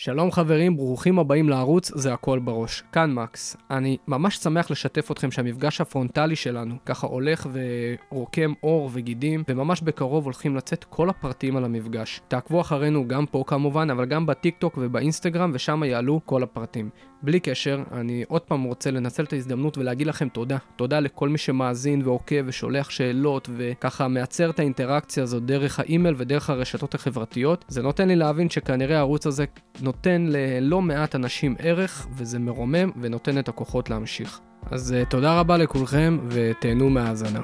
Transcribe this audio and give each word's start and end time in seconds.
שלום 0.00 0.32
חברים, 0.32 0.76
ברוכים 0.76 1.18
הבאים 1.18 1.48
לערוץ, 1.48 1.92
זה 1.94 2.12
הכל 2.12 2.38
בראש. 2.38 2.82
כאן 2.92 3.12
מקס. 3.12 3.56
אני 3.70 3.96
ממש 4.08 4.36
שמח 4.36 4.70
לשתף 4.70 5.10
אתכם 5.10 5.30
שהמפגש 5.30 5.80
הפרונטלי 5.80 6.36
שלנו 6.36 6.74
ככה 6.86 7.06
הולך 7.06 7.48
ורוקם 7.52 8.52
עור 8.60 8.90
וגידים, 8.92 9.44
וממש 9.48 9.80
בקרוב 9.80 10.24
הולכים 10.24 10.56
לצאת 10.56 10.84
כל 10.84 11.10
הפרטים 11.10 11.56
על 11.56 11.64
המפגש. 11.64 12.20
תעקבו 12.28 12.60
אחרינו 12.60 13.08
גם 13.08 13.26
פה 13.26 13.44
כמובן, 13.46 13.90
אבל 13.90 14.04
גם 14.04 14.26
בטיק 14.26 14.56
טוק 14.58 14.78
ובאינסטגרם, 14.78 15.50
ושם 15.54 15.82
יעלו 15.84 16.20
כל 16.24 16.42
הפרטים. 16.42 16.90
בלי 17.22 17.40
קשר, 17.40 17.82
אני 17.92 18.24
עוד 18.28 18.42
פעם 18.42 18.62
רוצה 18.62 18.90
לנצל 18.90 19.24
את 19.24 19.32
ההזדמנות 19.32 19.78
ולהגיד 19.78 20.06
לכם 20.06 20.28
תודה. 20.28 20.56
תודה 20.76 21.00
לכל 21.00 21.28
מי 21.28 21.38
שמאזין 21.38 22.02
ועוקב 22.04 22.42
ושולח 22.46 22.90
שאלות 22.90 23.48
וככה 23.56 24.08
מייצר 24.08 24.50
את 24.50 24.58
האינטראקציה 24.58 25.22
הזאת 25.22 25.44
דרך 25.44 25.80
האימייל 25.80 26.14
ודרך 26.18 26.50
הרשתות 26.50 26.94
החברתיות. 26.94 27.64
זה 27.68 27.82
נותן 27.82 28.08
לי 28.08 28.16
להבין 28.16 28.50
שכנראה 28.50 28.96
הערוץ 28.96 29.26
הזה 29.26 29.44
נותן 29.80 30.26
ללא 30.28 30.82
מעט 30.82 31.14
אנשים 31.14 31.56
ערך 31.58 32.06
וזה 32.12 32.38
מרומם 32.38 32.90
ונותן 33.00 33.38
את 33.38 33.48
הכוחות 33.48 33.90
להמשיך. 33.90 34.40
אז 34.70 34.94
uh, 35.02 35.10
תודה 35.10 35.40
רבה 35.40 35.56
לכולכם 35.56 36.18
ותהנו 36.28 36.90
מהאזנה. 36.90 37.40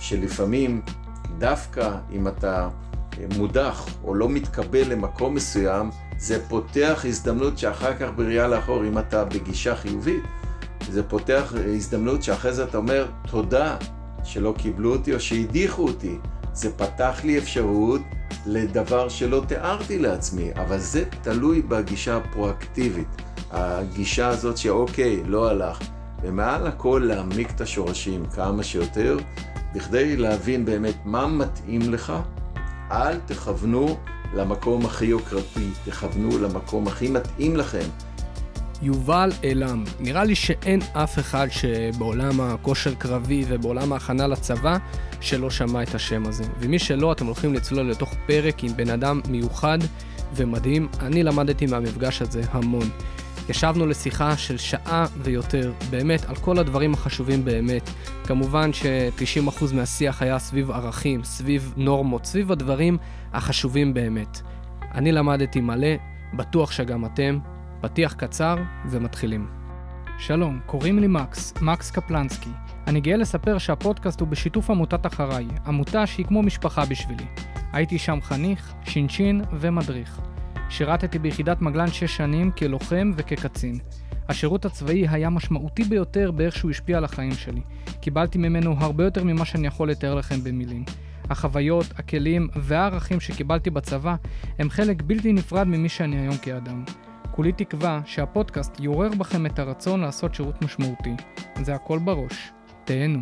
שלפעמים 0.00 0.82
דווקא 1.38 1.96
אם 2.12 2.28
אתה 2.28 2.68
מודח 3.36 3.86
או 4.04 4.14
לא 4.14 4.28
מתקבל 4.28 4.92
למקום 4.92 5.34
מסוים, 5.34 5.90
זה 6.24 6.48
פותח 6.48 7.04
הזדמנות 7.08 7.58
שאחר 7.58 7.94
כך 7.94 8.08
בראייה 8.16 8.48
לאחור, 8.48 8.84
אם 8.84 8.98
אתה 8.98 9.24
בגישה 9.24 9.76
חיובית, 9.76 10.22
זה 10.90 11.02
פותח 11.02 11.52
הזדמנות 11.74 12.22
שאחרי 12.22 12.52
זה 12.52 12.64
אתה 12.64 12.78
אומר, 12.78 13.06
תודה 13.30 13.76
שלא 14.22 14.54
קיבלו 14.58 14.92
אותי 14.92 15.14
או 15.14 15.20
שהדיחו 15.20 15.82
אותי. 15.82 16.18
זה 16.52 16.70
פתח 16.76 17.20
לי 17.24 17.38
אפשרות 17.38 18.00
לדבר 18.46 19.08
שלא 19.08 19.42
תיארתי 19.48 19.98
לעצמי, 19.98 20.50
אבל 20.54 20.78
זה 20.78 21.04
תלוי 21.22 21.62
בגישה 21.62 22.16
הפרואקטיבית. 22.16 23.08
הגישה 23.50 24.28
הזאת 24.28 24.56
שאוקיי, 24.56 25.22
לא 25.26 25.48
הלך. 25.48 25.78
ומעל 26.22 26.66
הכל 26.66 27.02
להעמיק 27.04 27.50
את 27.50 27.60
השורשים 27.60 28.26
כמה 28.26 28.62
שיותר, 28.62 29.16
בכדי 29.74 30.16
להבין 30.16 30.64
באמת 30.64 30.96
מה 31.04 31.26
מתאים 31.26 31.92
לך. 31.92 32.12
אל 32.90 33.18
תכוונו 33.26 33.96
למקום 34.36 34.86
הכי 34.86 35.04
יוקרתי, 35.04 35.68
תכוונו 35.84 36.38
למקום 36.38 36.88
הכי 36.88 37.08
מתאים 37.08 37.56
לכם. 37.56 37.88
יובל 38.82 39.32
אלם, 39.44 39.84
נראה 40.00 40.24
לי 40.24 40.34
שאין 40.34 40.80
אף 40.92 41.18
אחד 41.18 41.46
שבעולם 41.50 42.40
הכושר 42.40 42.94
קרבי 42.94 43.44
ובעולם 43.48 43.92
ההכנה 43.92 44.26
לצבא 44.26 44.76
שלא 45.20 45.50
שמע 45.50 45.82
את 45.82 45.94
השם 45.94 46.26
הזה. 46.26 46.44
ומי 46.60 46.78
שלא, 46.78 47.12
אתם 47.12 47.26
הולכים 47.26 47.54
לצלול 47.54 47.90
לתוך 47.90 48.14
פרק 48.26 48.64
עם 48.64 48.76
בן 48.76 48.90
אדם 48.90 49.20
מיוחד 49.28 49.78
ומדהים. 50.34 50.88
אני 51.00 51.22
למדתי 51.22 51.66
מהמפגש 51.66 52.22
הזה 52.22 52.42
המון. 52.50 52.88
ישבנו 53.48 53.86
לשיחה 53.86 54.36
של 54.36 54.56
שעה 54.56 55.06
ויותר, 55.22 55.72
באמת, 55.90 56.24
על 56.24 56.36
כל 56.36 56.58
הדברים 56.58 56.94
החשובים 56.94 57.44
באמת. 57.44 57.90
כמובן 58.24 58.72
ש-90% 58.72 59.74
מהשיח 59.74 60.22
היה 60.22 60.38
סביב 60.38 60.70
ערכים, 60.70 61.24
סביב 61.24 61.74
נורמות, 61.76 62.24
סביב 62.24 62.52
הדברים 62.52 62.98
החשובים 63.32 63.94
באמת. 63.94 64.40
אני 64.94 65.12
למדתי 65.12 65.60
מלא, 65.60 65.94
בטוח 66.34 66.72
שגם 66.72 67.04
אתם. 67.04 67.38
פתיח 67.84 68.12
קצר 68.12 68.56
ומתחילים. 68.90 69.46
שלום, 70.18 70.60
קוראים 70.66 70.98
לי 70.98 71.06
מקס, 71.06 71.54
מקס 71.62 71.90
קפלנסקי. 71.90 72.50
אני 72.86 73.00
גאה 73.00 73.16
לספר 73.16 73.58
שהפודקאסט 73.58 74.20
הוא 74.20 74.28
בשיתוף 74.28 74.70
עמותת 74.70 75.06
אחריי, 75.06 75.46
עמותה 75.66 76.06
שהיא 76.06 76.26
כמו 76.26 76.42
משפחה 76.42 76.84
בשבילי. 76.84 77.26
הייתי 77.72 77.98
שם 77.98 78.18
חניך, 78.22 78.74
שינשין 78.84 79.42
ומדריך. 79.52 80.20
שירתתי 80.68 81.18
ביחידת 81.18 81.62
מגלן 81.62 81.88
6 81.88 82.16
שנים 82.16 82.50
כלוחם 82.50 83.12
וכקצין. 83.16 83.78
השירות 84.28 84.64
הצבאי 84.64 85.08
היה 85.08 85.30
משמעותי 85.30 85.84
ביותר 85.84 86.30
באיך 86.30 86.56
שהוא 86.56 86.70
השפיע 86.70 86.96
על 86.98 87.04
החיים 87.04 87.32
שלי. 87.32 87.60
קיבלתי 88.00 88.38
ממנו 88.38 88.76
הרבה 88.78 89.04
יותר 89.04 89.24
ממה 89.24 89.44
שאני 89.44 89.66
יכול 89.66 89.90
לתאר 89.90 90.14
לכם 90.14 90.44
במילים. 90.44 90.84
החוויות, 91.30 91.86
הכלים 91.96 92.48
והערכים 92.56 93.20
שקיבלתי 93.20 93.70
בצבא 93.70 94.14
הם 94.58 94.70
חלק 94.70 95.02
בלתי 95.02 95.32
נפרד 95.32 95.66
ממי 95.66 95.88
שאני 95.88 96.16
היום 96.16 96.36
כאדם. 96.36 96.84
כולי 97.30 97.52
תקווה 97.52 98.00
שהפודקאסט 98.04 98.80
יעורר 98.80 99.08
בכם 99.08 99.46
את 99.46 99.58
הרצון 99.58 100.00
לעשות 100.00 100.34
שירות 100.34 100.62
משמעותי. 100.62 101.14
זה 101.62 101.74
הכל 101.74 101.98
בראש. 101.98 102.52
תהנו. 102.84 103.20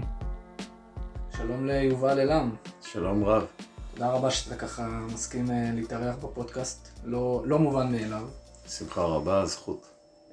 שלום 1.37 1.67
ליובל 1.67 2.21
אלם. 2.21 2.51
שלום 2.83 3.25
רב. 3.25 3.72
תודה 3.95 4.11
רבה 4.11 4.31
שאתה 4.31 4.57
ככה 4.57 5.01
מסכים 5.15 5.51
אה, 5.51 5.71
להתארח 5.75 6.17
בפודקאסט, 6.17 6.89
לא, 7.05 7.43
לא 7.45 7.59
מובן 7.59 7.93
מאליו. 7.93 8.29
שמחה 8.69 9.03
רבה, 9.03 9.47
זכות. 9.47 9.87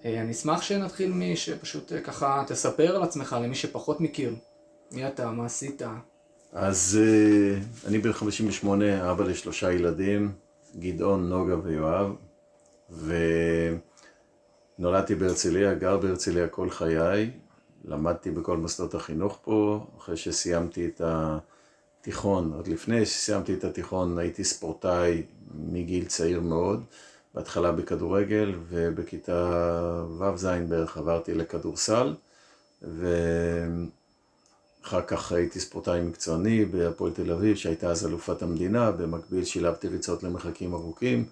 אה, 0.05 0.21
אני 0.21 0.31
אשמח 0.31 0.61
שנתחיל 0.61 1.13
משפשוט 1.13 1.93
אה, 1.93 2.01
ככה 2.01 2.43
תספר 2.47 2.95
על 2.95 3.03
עצמך 3.03 3.35
למי 3.43 3.55
שפחות 3.55 4.01
מכיר. 4.01 4.35
מי 4.91 5.07
אתה, 5.07 5.31
מה 5.31 5.45
עשית? 5.45 5.81
אז 6.53 6.99
אני 7.87 7.97
בן 7.97 8.13
58, 8.13 9.11
אבא 9.11 9.23
לשלושה 9.23 9.71
ילדים, 9.71 10.31
גדעון, 10.79 11.29
נוגה 11.29 11.55
ויואב, 11.63 12.15
ונולדתי 14.79 15.15
בהרצליה, 15.15 15.73
גר 15.73 15.97
בהרצליה 15.97 16.47
כל 16.47 16.69
חיי, 16.69 17.31
למדתי 17.85 18.31
בכל 18.31 18.57
מוסדות 18.57 18.95
החינוך 18.95 19.39
פה, 19.43 19.85
אחרי 19.97 20.17
שסיימתי 20.17 20.85
את 20.85 21.01
ה... 21.01 21.37
תיכון, 22.01 22.53
עוד 22.53 22.67
לפני 22.67 23.05
שסיימתי 23.05 23.53
את 23.53 23.63
התיכון 23.63 24.17
הייתי 24.17 24.43
ספורטאי 24.43 25.23
מגיל 25.53 26.05
צעיר 26.05 26.41
מאוד, 26.41 26.83
בהתחלה 27.33 27.71
בכדורגל 27.71 28.55
ובכיתה 28.69 30.03
ו'-ז' 30.17 30.47
בערך 30.69 30.97
עברתי 30.97 31.33
לכדורסל 31.33 32.15
ואחר 32.81 33.11
כך 35.07 35.31
הייתי 35.31 35.59
ספורטאי 35.59 36.01
מקצועני 36.01 36.65
בהפועל 36.65 37.11
תל 37.11 37.31
אביב 37.31 37.55
שהייתה 37.55 37.88
אז 37.88 38.05
אלופת 38.05 38.41
המדינה, 38.41 38.91
במקביל 38.91 39.45
שילבתי 39.45 39.88
ריצות 39.88 40.23
למרחקים 40.23 40.73
ארוכים 40.73 41.25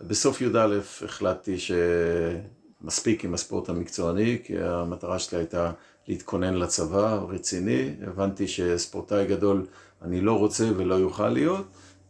ובסוף 0.00 0.40
י"א 0.40 0.78
החלטתי 1.04 1.56
שמספיק 1.58 3.24
עם 3.24 3.34
הספורט 3.34 3.68
המקצועני 3.68 4.38
כי 4.44 4.58
המטרה 4.58 5.18
שלי 5.18 5.38
הייתה 5.38 5.72
להתכונן 6.08 6.54
לצבא 6.54 7.20
רציני, 7.28 7.94
הבנתי 8.06 8.48
שספורטאי 8.48 9.26
גדול 9.26 9.66
אני 10.04 10.20
לא 10.20 10.38
רוצה 10.38 10.64
ולא 10.76 10.94
יוכל 10.94 11.28
להיות, 11.28 11.66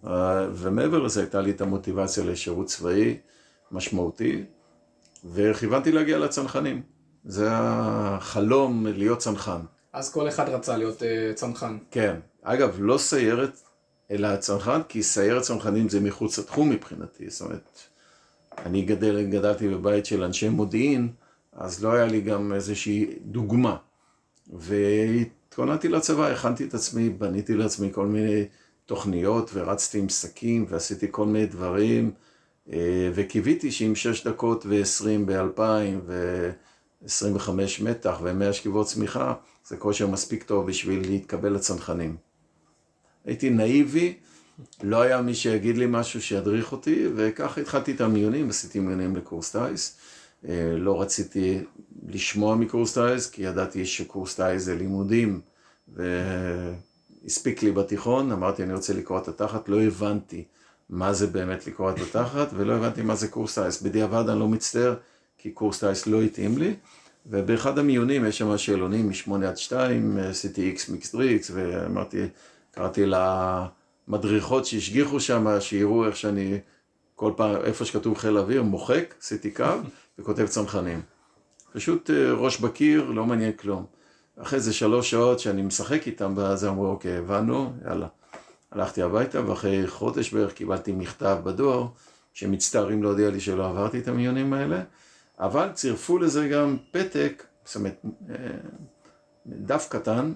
אה, 0.06 0.46
ומעבר 0.52 0.98
לזה 0.98 1.20
הייתה 1.20 1.40
לי 1.40 1.50
את 1.50 1.60
המוטיבציה 1.60 2.24
לשירות 2.24 2.66
צבאי 2.66 3.16
משמעותי, 3.72 4.44
וכיוונתי 5.32 5.92
להגיע 5.92 6.18
לצנחנים. 6.18 6.82
זה 7.24 7.48
החלום 7.50 8.86
להיות 8.86 9.18
צנחן. 9.18 9.60
אז 9.92 10.12
כל 10.12 10.28
אחד 10.28 10.48
רצה 10.48 10.76
להיות 10.76 11.02
uh, 11.02 11.34
צנחן. 11.34 11.78
כן. 11.90 12.16
אגב, 12.42 12.76
לא 12.78 12.98
סיירת, 12.98 13.60
אלא 14.10 14.36
צנחן, 14.36 14.80
כי 14.88 15.02
סיירת 15.02 15.42
צנחנים 15.42 15.88
זה 15.88 16.00
מחוץ 16.00 16.38
לתחום 16.38 16.70
מבחינתי. 16.70 17.30
זאת 17.30 17.40
אומרת, 17.40 17.78
אני 18.58 18.82
גדל, 18.82 19.22
גדלתי 19.22 19.68
בבית 19.68 20.06
של 20.06 20.22
אנשי 20.22 20.48
מודיעין, 20.48 21.08
אז 21.52 21.84
לא 21.84 21.92
היה 21.92 22.06
לי 22.06 22.20
גם 22.20 22.52
איזושהי 22.52 23.06
דוגמה. 23.20 23.76
והתכוננתי 25.54 25.88
לצבא, 25.88 26.26
הכנתי 26.26 26.64
את 26.64 26.74
עצמי, 26.74 27.08
בניתי 27.10 27.54
לעצמי 27.54 27.88
כל 27.92 28.06
מיני 28.06 28.44
תוכניות 28.86 29.50
ורצתי 29.54 29.98
עם 29.98 30.08
שקים 30.08 30.66
ועשיתי 30.68 31.06
כל 31.10 31.26
מיני 31.26 31.46
דברים 31.46 32.10
אה, 32.72 33.10
וקיוויתי 33.14 33.70
שעם 33.70 33.94
6 33.94 34.26
דקות 34.26 34.66
ו-20 34.66 35.06
ב-2000 35.26 35.60
ו-25 36.06 37.50
מתח 37.82 38.18
ו-100 38.22 38.52
שכיבות 38.52 38.86
צמיחה 38.86 39.34
זה 39.66 39.76
כושר 39.76 40.06
מספיק 40.06 40.42
טוב 40.42 40.66
בשביל 40.66 41.00
להתקבל 41.10 41.52
לצנחנים. 41.52 42.16
הייתי 43.24 43.50
נאיבי, 43.50 44.14
לא 44.82 45.02
היה 45.02 45.22
מי 45.22 45.34
שיגיד 45.34 45.76
לי 45.76 45.86
משהו 45.88 46.22
שידריך 46.22 46.72
אותי 46.72 47.08
וככה 47.16 47.60
התחלתי 47.60 47.92
את 47.92 48.00
המיונים, 48.00 48.48
עשיתי 48.48 48.80
מיונים 48.80 49.16
לקורס 49.16 49.56
טיס. 49.56 49.96
אה, 50.48 50.76
לא 50.76 51.00
רציתי 51.00 51.58
לשמוע 52.08 52.56
מקורס 52.56 52.98
טיס, 52.98 53.30
כי 53.30 53.42
ידעתי 53.42 53.86
שקורס 53.86 54.34
טיס 54.34 54.62
זה 54.62 54.74
לימודים, 54.74 55.40
והספיק 57.24 57.62
לי 57.62 57.72
בתיכון, 57.72 58.32
אמרתי 58.32 58.62
אני 58.62 58.72
רוצה 58.72 58.92
לקרוא 58.92 59.18
את 59.18 59.28
התחת, 59.28 59.68
לא 59.68 59.82
הבנתי 59.82 60.44
מה 60.90 61.12
זה 61.12 61.26
באמת 61.26 61.66
לקרוא 61.66 61.90
את 61.90 61.98
התחת, 61.98 62.48
ולא 62.54 62.72
הבנתי 62.72 63.02
מה 63.02 63.14
זה 63.14 63.28
קורס 63.28 63.58
טיס. 63.58 63.82
בדיעבד 63.82 64.28
אני 64.28 64.40
לא 64.40 64.48
מצטער, 64.48 64.94
כי 65.38 65.50
קורס 65.50 65.84
טיס 65.84 66.06
לא 66.06 66.22
התאים 66.22 66.58
לי, 66.58 66.74
ובאחד 67.26 67.78
המיונים 67.78 68.26
יש 68.26 68.38
שם 68.38 68.58
שאלונים 68.58 69.08
מ-8 69.08 69.46
עד 69.46 69.56
2, 69.56 70.18
עשיתי 70.18 70.62
איקס 70.62 70.88
מיקס 70.88 71.14
דריקס, 71.14 71.50
ואמרתי, 71.54 72.26
קראתי 72.70 73.04
למדריכות 73.06 74.66
שהשגיחו 74.66 75.20
שם, 75.20 75.60
שיראו 75.60 76.06
איך 76.06 76.16
שאני... 76.16 76.58
כל 77.16 77.32
פעם, 77.36 77.56
איפה 77.64 77.84
שכתוב 77.84 78.18
חיל 78.18 78.38
אוויר, 78.38 78.62
מוחק, 78.62 79.14
עשיתי 79.20 79.50
קו, 79.50 79.64
וכותב 80.18 80.46
צנחנים. 80.46 81.00
פשוט 81.74 82.10
אה, 82.10 82.32
ראש 82.32 82.60
בקיר, 82.60 83.04
לא 83.10 83.26
מעניין 83.26 83.52
כלום. 83.52 83.84
אחרי 84.36 84.60
זה 84.60 84.72
שלוש 84.72 85.10
שעות 85.10 85.40
שאני 85.40 85.62
משחק 85.62 86.06
איתם, 86.06 86.34
ואז 86.36 86.64
אמרו, 86.64 86.86
אוקיי, 86.86 87.16
הבנו, 87.16 87.72
יאללה. 87.84 88.06
הלכתי 88.70 89.02
הביתה, 89.02 89.48
ואחרי 89.48 89.86
חודש 89.86 90.32
בערך 90.32 90.52
קיבלתי 90.52 90.92
מכתב 90.92 91.38
בדואר, 91.44 91.86
שמצטערים 92.32 93.02
להודיע 93.02 93.30
לי 93.30 93.40
שלא 93.40 93.68
עברתי 93.68 93.98
את 93.98 94.08
המיונים 94.08 94.52
האלה, 94.52 94.82
אבל 95.38 95.68
צירפו 95.72 96.18
לזה 96.18 96.48
גם 96.48 96.76
פתק, 96.90 97.44
זאת 97.64 97.76
אומרת, 97.76 98.04
אה, 98.30 98.36
דף 99.46 99.88
קטן, 99.90 100.32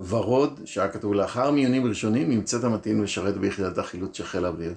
ורוד, 0.00 0.60
שהיה 0.64 0.88
כתוב 0.88 1.14
לאחר 1.14 1.50
מיונים 1.50 1.86
ראשונים, 1.86 2.30
נמצאת 2.30 2.64
המתאים 2.64 3.02
לשרת 3.02 3.36
ביחידת 3.36 3.78
החילוץ 3.78 4.16
של 4.16 4.24
חיל 4.24 4.44
האוויר, 4.44 4.74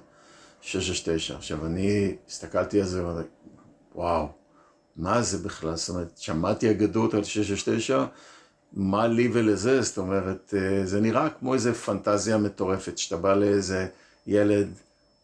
669. 0.61 1.35
עכשיו, 1.35 1.65
אני 1.65 2.15
הסתכלתי 2.27 2.79
על 2.79 2.85
זה 2.85 3.05
ואמרתי, 3.05 3.27
וואו, 3.95 4.27
מה 4.97 5.21
זה 5.21 5.38
בכלל? 5.38 5.75
זאת 5.75 5.89
אומרת, 5.89 6.17
שמעתי 6.17 6.71
אגדות 6.71 7.13
על 7.13 7.23
669, 7.23 8.05
מה 8.73 9.07
לי 9.07 9.29
ולזה? 9.33 9.81
זאת 9.81 9.97
אומרת, 9.97 10.53
אה, 10.57 10.85
זה 10.85 11.01
נראה 11.01 11.29
כמו 11.29 11.53
איזה 11.53 11.73
פנטזיה 11.73 12.38
מטורפת, 12.38 12.97
שאתה 12.97 13.17
בא 13.17 13.33
לאיזה 13.33 13.88
ילד 14.27 14.67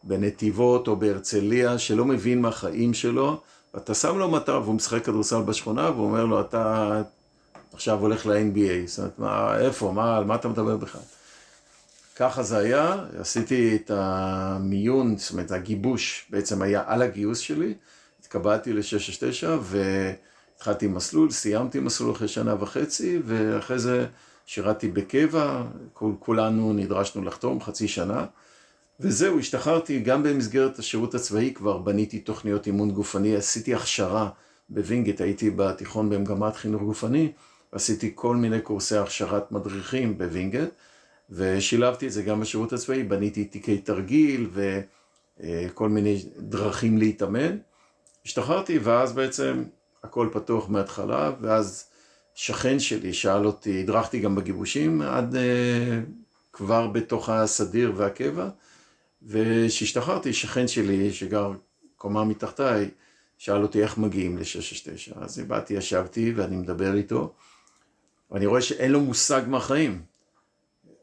בנתיבות 0.02 0.88
או 0.88 0.96
בהרצליה 0.96 1.78
שלא 1.78 2.04
מבין 2.04 2.40
מהחיים 2.42 2.94
שלו, 2.94 3.40
ואתה 3.74 3.94
שם 3.94 4.18
לו 4.18 4.30
מטרה 4.30 4.60
והוא 4.60 4.74
משחק 4.74 5.04
כדורסל 5.04 5.42
בשכונה 5.42 5.90
והוא 5.90 6.06
אומר 6.06 6.24
לו, 6.24 6.40
אתה 6.40 7.02
עכשיו 7.72 8.00
הולך 8.00 8.26
ל-NBA, 8.26 8.86
זאת 8.86 8.98
אומרת, 8.98 9.18
מה, 9.18 9.58
איפה, 9.58 9.92
מה, 9.92 10.16
על 10.16 10.24
מה 10.24 10.34
אתה 10.34 10.48
מדבר 10.48 10.76
בכלל? 10.76 11.00
ככה 12.16 12.42
זה 12.42 12.58
היה, 12.58 12.96
עשיתי 13.18 13.76
את 13.76 13.90
המיון, 13.94 15.16
זאת 15.16 15.32
אומרת, 15.32 15.50
הגיבוש 15.50 16.26
בעצם 16.30 16.62
היה 16.62 16.82
על 16.86 17.02
הגיוס 17.02 17.38
שלי, 17.38 17.74
התקבלתי 18.36 18.72
ל-669 18.72 19.46
והתחלתי 19.60 20.86
מסלול, 20.86 21.30
סיימתי 21.30 21.80
מסלול 21.80 22.12
אחרי 22.12 22.28
שנה 22.28 22.54
וחצי, 22.62 23.18
ואחרי 23.24 23.78
זה 23.78 24.06
שירתי 24.46 24.88
בקבע, 24.88 25.62
כול, 25.92 26.12
כולנו 26.18 26.72
נדרשנו 26.72 27.22
לחתום 27.22 27.60
חצי 27.60 27.88
שנה. 27.88 28.26
וזהו, 29.00 29.38
השתחררתי 29.38 30.00
גם 30.00 30.22
במסגרת 30.22 30.78
השירות 30.78 31.14
הצבאי, 31.14 31.54
כבר 31.54 31.78
בניתי 31.78 32.18
תוכניות 32.18 32.66
אימון 32.66 32.90
גופני, 32.90 33.36
עשיתי 33.36 33.74
הכשרה 33.74 34.28
בווינגייט, 34.68 35.20
הייתי 35.20 35.50
בתיכון 35.50 36.10
במגמת 36.10 36.56
חינוך 36.56 36.82
גופני, 36.82 37.32
עשיתי 37.72 38.12
כל 38.14 38.36
מיני 38.36 38.60
קורסי 38.60 38.96
הכשרת 38.96 39.52
מדריכים 39.52 40.18
בווינגייט, 40.18 40.70
ושילבתי 41.30 42.06
את 42.06 42.12
זה 42.12 42.22
גם 42.22 42.40
בשירות 42.40 42.72
הצבאי, 42.72 43.02
בניתי 43.02 43.44
תיקי 43.44 43.78
תרגיל 43.78 44.50
וכל 45.40 45.88
מיני 45.88 46.22
דרכים 46.38 46.98
להתאמן. 46.98 47.56
השתחררתי 48.26 48.78
ואז 48.78 49.12
בעצם 49.12 49.64
הכל 50.02 50.28
פתוח 50.32 50.68
מההתחלה, 50.68 51.32
ואז 51.40 51.88
שכן 52.34 52.78
שלי 52.78 53.12
שאל 53.12 53.46
אותי, 53.46 53.80
הדרכתי 53.80 54.20
גם 54.20 54.34
בגיבושים 54.34 55.02
עד 55.02 55.34
uh, 55.34 55.38
כבר 56.52 56.86
בתוך 56.86 57.28
הסדיר 57.28 57.92
והקבע, 57.96 58.48
וכשהשתחררתי, 59.22 60.32
שכן 60.32 60.68
שלי 60.68 61.12
שגר 61.12 61.52
קומה 61.96 62.24
מתחתיי, 62.24 62.90
שאל 63.38 63.62
אותי 63.62 63.82
איך 63.82 63.98
מגיעים 63.98 64.38
ל-669. 64.38 65.18
אז 65.20 65.38
באתי, 65.38 65.74
ישבתי 65.74 66.32
ואני 66.36 66.56
מדבר 66.56 66.94
איתו, 66.94 67.32
ואני 68.30 68.46
רואה 68.46 68.60
שאין 68.60 68.90
לו 68.90 69.00
מושג 69.00 69.42
מהחיים. 69.46 70.02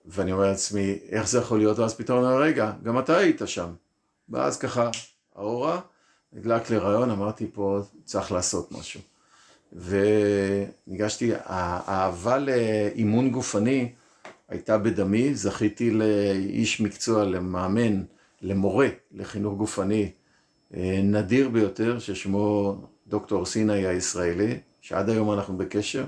ואני 0.06 0.32
אומר 0.32 0.44
לעצמי, 0.44 1.00
איך 1.10 1.28
זה 1.28 1.38
יכול 1.38 1.58
להיות? 1.58 1.80
ואז 1.80 1.96
פתאום 1.96 2.18
אומר, 2.18 2.42
רגע, 2.42 2.72
גם 2.84 3.00
אתה 3.00 3.18
היית 3.18 3.42
שם. 3.46 3.74
ואז 4.30 4.60
ככה, 4.60 4.90
האורה, 5.36 5.82
נדלק 6.34 6.70
לי 6.70 6.78
רעיון, 6.78 7.10
אמרתי 7.10 7.48
פה, 7.54 7.80
צריך 8.06 8.32
לעשות 8.32 8.72
משהו. 8.72 9.02
וניגשתי, 9.74 11.32
האהבה 11.46 12.38
לאימון 12.38 13.30
גופני 13.30 13.92
הייתה 14.50 14.78
בדמי, 14.78 15.36
זכיתי 15.36 15.92
לאיש 15.92 16.82
מקצוע, 16.82 17.26
למאמן, 17.26 18.04
למורה, 18.42 18.88
לחינוך 19.12 19.58
גופני 19.58 20.12
אה, 20.74 21.00
נדיר 21.04 21.50
ביותר, 21.50 22.00
ששמו 22.00 22.76
דוקטור 23.08 23.46
סיני 23.46 23.86
הישראלי, 23.86 24.60
שעד 24.82 25.10
היום 25.10 25.32
אנחנו 25.32 25.58
בקשר. 25.58 26.06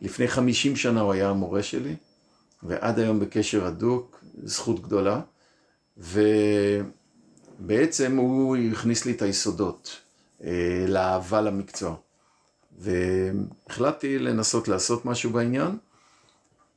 לפני 0.00 0.28
50 0.28 0.76
שנה 0.76 1.00
הוא 1.00 1.12
היה 1.12 1.30
המורה 1.30 1.62
שלי, 1.62 1.96
ועד 2.62 2.98
היום 2.98 3.20
בקשר 3.20 3.66
הדוק, 3.66 4.24
זכות 4.42 4.82
גדולה. 4.82 5.20
ובעצם 7.58 8.16
הוא 8.16 8.56
הכניס 8.72 9.04
לי 9.04 9.12
את 9.12 9.22
היסודות 9.22 10.00
אה, 10.44 10.84
לאהבה 10.88 11.40
למקצוע. 11.40 11.94
והחלטתי 12.78 14.18
לנסות 14.18 14.68
לעשות 14.68 15.04
משהו 15.04 15.30
בעניין. 15.30 15.76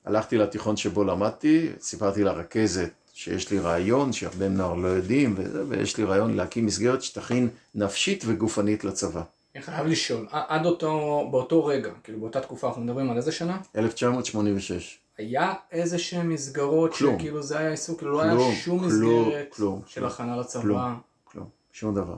הלכתי 0.05 0.37
לתיכון 0.37 0.77
שבו 0.77 1.03
למדתי, 1.03 1.69
סיפרתי 1.79 2.23
לרכזת 2.23 2.91
שיש 3.13 3.51
לי 3.51 3.59
רעיון, 3.59 4.13
שהרבה 4.13 4.49
נוער 4.49 4.73
לא 4.73 4.87
יודעים, 4.87 5.35
ויש 5.69 5.97
לי 5.97 6.03
רעיון 6.03 6.35
להקים 6.35 6.65
מסגרת 6.65 7.01
שתכין 7.01 7.49
נפשית 7.75 8.23
וגופנית 8.27 8.83
לצבא. 8.83 9.21
אני 9.55 9.63
חייב 9.63 9.87
לשאול, 9.87 10.27
עד 10.31 10.65
אותו, 10.65 11.27
באותו 11.31 11.65
רגע, 11.65 11.91
כאילו 12.03 12.19
באותה 12.19 12.41
תקופה 12.41 12.67
אנחנו 12.67 12.81
מדברים 12.81 13.11
על 13.11 13.17
איזה 13.17 13.31
שנה? 13.31 13.57
1986. 13.75 15.00
היה 15.21 15.53
איזה 15.71 15.99
שהן 15.99 16.29
מסגרות 16.29 16.93
כלום. 16.93 17.19
שכאילו 17.19 17.43
זה 17.43 17.57
היה 17.57 17.69
עיסוק, 17.69 17.99
כאילו 17.99 18.11
לא 18.11 18.21
היה 18.21 18.55
שום 18.55 18.79
כלום, 18.79 19.27
מסגרת 19.27 19.53
כלום, 19.53 19.81
של 19.85 20.01
כלום, 20.01 20.11
הכנה 20.11 20.37
לצבא. 20.37 20.61
כלום, 20.61 20.99
כלום, 21.23 21.49
שום 21.71 21.95
דבר. 21.95 22.17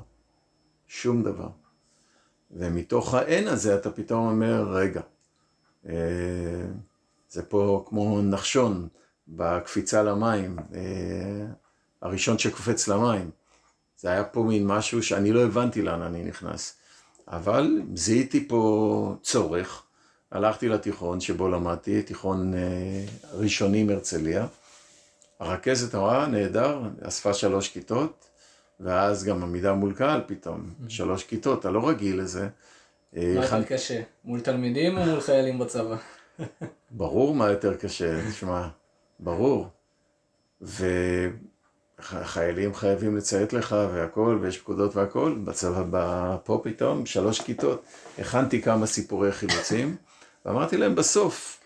שום 0.88 1.23
דבר. 1.23 1.50
ומתוך 2.51 3.13
האין 3.13 3.47
הזה 3.47 3.75
אתה 3.75 3.91
פתאום 3.91 4.27
אומר, 4.27 4.67
רגע, 4.69 5.01
אה, 5.89 5.94
זה 7.29 7.44
פה 7.44 7.85
כמו 7.88 8.21
נחשון 8.21 8.88
בקפיצה 9.27 10.03
למים, 10.03 10.59
אה, 10.75 11.45
הראשון 12.01 12.38
שקופץ 12.38 12.88
למים. 12.88 13.31
זה 13.97 14.09
היה 14.09 14.23
פה 14.23 14.44
מין 14.44 14.67
משהו 14.67 15.03
שאני 15.03 15.31
לא 15.31 15.44
הבנתי 15.44 15.81
לאן 15.81 16.01
אני 16.01 16.23
נכנס. 16.23 16.77
אבל 17.27 17.81
זיהיתי 17.94 18.47
פה 18.47 19.15
צורך, 19.21 19.82
הלכתי 20.33 20.69
לתיכון 20.69 21.19
שבו 21.19 21.50
למדתי, 21.50 22.01
תיכון 22.01 22.53
אה, 22.53 22.59
ראשוני 23.33 23.83
מהרצליה. 23.83 24.47
הרכזת 25.39 25.95
אמרה, 25.95 26.27
נהדר, 26.27 26.81
אספה 27.01 27.33
שלוש 27.33 27.69
כיתות, 27.69 28.25
ואז 28.80 29.24
גם 29.24 29.44
עמידה 29.44 29.74
מול 29.74 29.94
קהל 29.94 30.21
פתאום, 30.27 30.69
שלוש 30.88 31.24
כיתות, 31.24 31.59
אתה 31.59 31.71
לא 31.71 31.89
רגיל 31.89 32.19
לזה. 32.21 32.47
אה, 33.18 33.33
מה 33.35 33.44
יותר 33.44 33.63
קשה, 33.63 34.01
מול 34.25 34.39
תלמידים 34.39 34.97
או 34.97 35.06
מול 35.06 35.21
חיילים 35.21 35.59
בצבא? 35.59 35.95
ברור 36.91 37.36
מה 37.36 37.50
יותר 37.50 37.75
קשה, 37.75 38.29
תשמע, 38.31 38.68
ברור. 39.19 39.68
וחיילים 42.00 42.75
חייבים 42.75 43.18
לציית 43.18 43.53
לך 43.53 43.75
והכל, 43.94 44.39
ויש 44.41 44.57
פקודות 44.57 44.95
והכל, 44.95 45.36
בצבא, 45.44 46.38
פה 46.44 46.62
פתאום, 46.63 47.06
שלוש 47.06 47.41
כיתות. 47.41 47.83
הכנתי 48.19 48.62
כמה 48.62 48.86
סיפורי 48.86 49.31
חילוצים, 49.31 49.96
ואמרתי 50.45 50.77
להם 50.77 50.95
בסוף, 50.95 51.59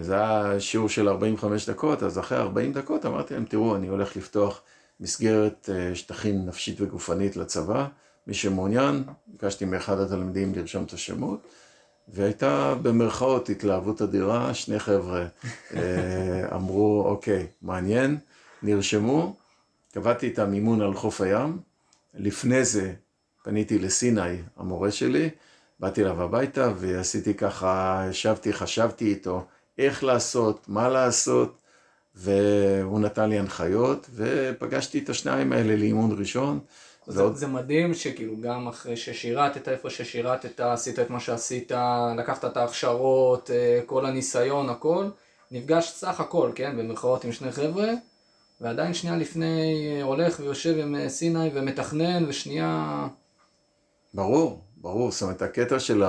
זה 0.00 0.14
היה 0.14 0.60
שיעור 0.60 0.88
של 0.88 1.08
45 1.08 1.68
דקות, 1.68 2.02
אז 2.02 2.18
אחרי 2.18 2.38
40 2.38 2.72
דקות 2.72 3.06
אמרתי 3.06 3.34
להם, 3.34 3.44
תראו, 3.44 3.76
אני 3.76 3.88
הולך 3.88 4.16
לפתוח 4.16 4.62
מסגרת 5.00 5.70
אה, 5.72 5.94
שתכין 5.94 6.46
נפשית 6.46 6.80
וגופנית 6.80 7.36
לצבא, 7.36 7.86
מי 8.26 8.34
שמעוניין, 8.34 9.04
ביקשתי 9.26 9.64
מאחד 9.64 10.00
התלמידים 10.00 10.54
לרשום 10.54 10.84
את 10.84 10.92
השמות. 10.92 11.46
והייתה 12.08 12.74
במרכאות 12.82 13.48
התלהבות 13.48 14.02
אדירה, 14.02 14.54
שני 14.54 14.78
חבר'ה 14.78 15.26
אה, 15.74 16.48
אמרו, 16.56 17.04
אוקיי, 17.06 17.46
מעניין, 17.62 18.18
נרשמו, 18.62 19.36
קבעתי 19.92 20.28
את 20.28 20.38
המימון 20.38 20.80
על 20.80 20.94
חוף 20.94 21.20
הים, 21.20 21.58
לפני 22.14 22.64
זה 22.64 22.92
פניתי 23.42 23.78
לסיני, 23.78 24.36
המורה 24.56 24.90
שלי, 24.90 25.30
באתי 25.80 26.02
אליו 26.02 26.22
הביתה 26.22 26.72
ועשיתי 26.76 27.34
ככה, 27.34 28.04
ישבתי, 28.10 28.52
חשבתי 28.52 29.04
איתו 29.04 29.44
איך 29.78 30.04
לעשות, 30.04 30.64
מה 30.68 30.88
לעשות, 30.88 31.58
והוא 32.14 33.00
נתן 33.00 33.28
לי 33.28 33.38
הנחיות, 33.38 34.10
ופגשתי 34.14 34.98
את 34.98 35.08
השניים 35.08 35.52
האלה 35.52 35.76
לאימון 35.76 36.18
ראשון. 36.18 36.60
זה, 37.06 37.32
זה 37.32 37.46
מדהים 37.46 37.94
שכאילו 37.94 38.34
גם 38.40 38.68
אחרי 38.68 38.96
ששירתת 38.96 39.68
איפה 39.68 39.90
ששירתת, 39.90 40.60
עשית 40.60 40.98
את 40.98 41.10
מה 41.10 41.20
שעשית, 41.20 41.72
לקחת 42.18 42.44
את 42.44 42.56
ההכשרות, 42.56 43.50
אה, 43.50 43.80
כל 43.86 44.06
הניסיון, 44.06 44.68
הכל, 44.68 45.04
נפגש 45.50 45.90
סך 45.90 46.20
הכל, 46.20 46.50
כן, 46.54 46.76
במרכאות 46.78 47.24
עם 47.24 47.32
שני 47.32 47.52
חבר'ה, 47.52 47.88
ועדיין 48.60 48.94
שנייה 48.94 49.16
לפני 49.16 49.88
אה, 49.96 50.02
הולך 50.02 50.40
ויושב 50.40 50.78
עם 50.78 50.96
אה, 50.96 51.08
סיני 51.08 51.50
ומתכנן, 51.54 52.24
ושנייה... 52.28 53.06
ברור, 54.14 54.60
ברור, 54.80 55.12
זאת 55.12 55.22
אומרת, 55.22 55.42
הקטע 55.42 55.78
של 55.78 56.02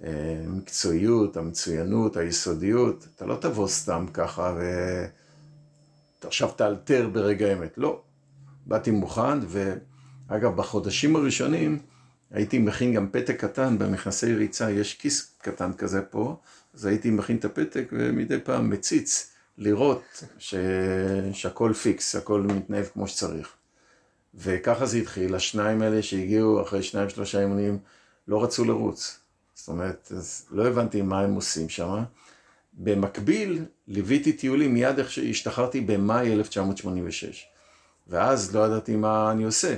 המקצועיות, 0.00 1.36
המצוינות, 1.36 2.16
היסודיות, 2.16 3.06
אתה 3.14 3.26
לא 3.26 3.36
תבוא 3.40 3.68
סתם 3.68 4.06
ככה 4.12 4.58
ועכשיו 6.22 6.50
תאלתר 6.56 7.08
ברגע 7.12 7.46
האמת, 7.46 7.78
לא. 7.78 8.02
באתי 8.66 8.90
מוכן, 8.90 9.38
ואגב, 9.48 10.56
בחודשים 10.56 11.16
הראשונים 11.16 11.78
הייתי 12.30 12.58
מכין 12.58 12.94
גם 12.94 13.08
פתק 13.10 13.36
קטן 13.40 13.78
במכנסי 13.78 14.34
ריצה, 14.34 14.70
יש 14.70 14.94
כיס 14.94 15.36
קטן 15.42 15.72
כזה 15.72 16.02
פה, 16.02 16.36
אז 16.74 16.86
הייתי 16.86 17.10
מכין 17.10 17.36
את 17.36 17.44
הפתק 17.44 17.88
ומדי 17.92 18.40
פעם 18.40 18.70
מציץ 18.70 19.32
לראות 19.58 20.24
ש... 20.38 20.54
שהכל 21.32 21.72
פיקס, 21.72 22.14
הכל 22.14 22.40
מתנהל 22.40 22.84
כמו 22.84 23.08
שצריך. 23.08 23.55
וככה 24.36 24.86
זה 24.86 24.98
התחיל, 24.98 25.34
השניים 25.34 25.82
האלה 25.82 26.02
שהגיעו 26.02 26.62
אחרי 26.62 26.82
שניים 26.82 27.08
שלושה 27.08 27.40
אימונים 27.40 27.78
לא 28.28 28.44
רצו 28.44 28.64
לרוץ. 28.64 29.20
זאת 29.54 29.68
אומרת, 29.68 30.12
לא 30.50 30.66
הבנתי 30.66 31.02
מה 31.02 31.20
הם 31.20 31.34
עושים 31.34 31.68
שם. 31.68 32.02
במקביל, 32.72 33.64
ליוויתי 33.88 34.32
טיולים 34.32 34.74
מיד 34.74 34.98
איך 34.98 35.10
שהשתחררתי 35.10 35.80
במאי 35.80 36.32
1986. 36.32 37.46
ואז 38.08 38.56
לא 38.56 38.66
ידעתי 38.66 38.96
מה 38.96 39.30
אני 39.32 39.44
עושה. 39.44 39.76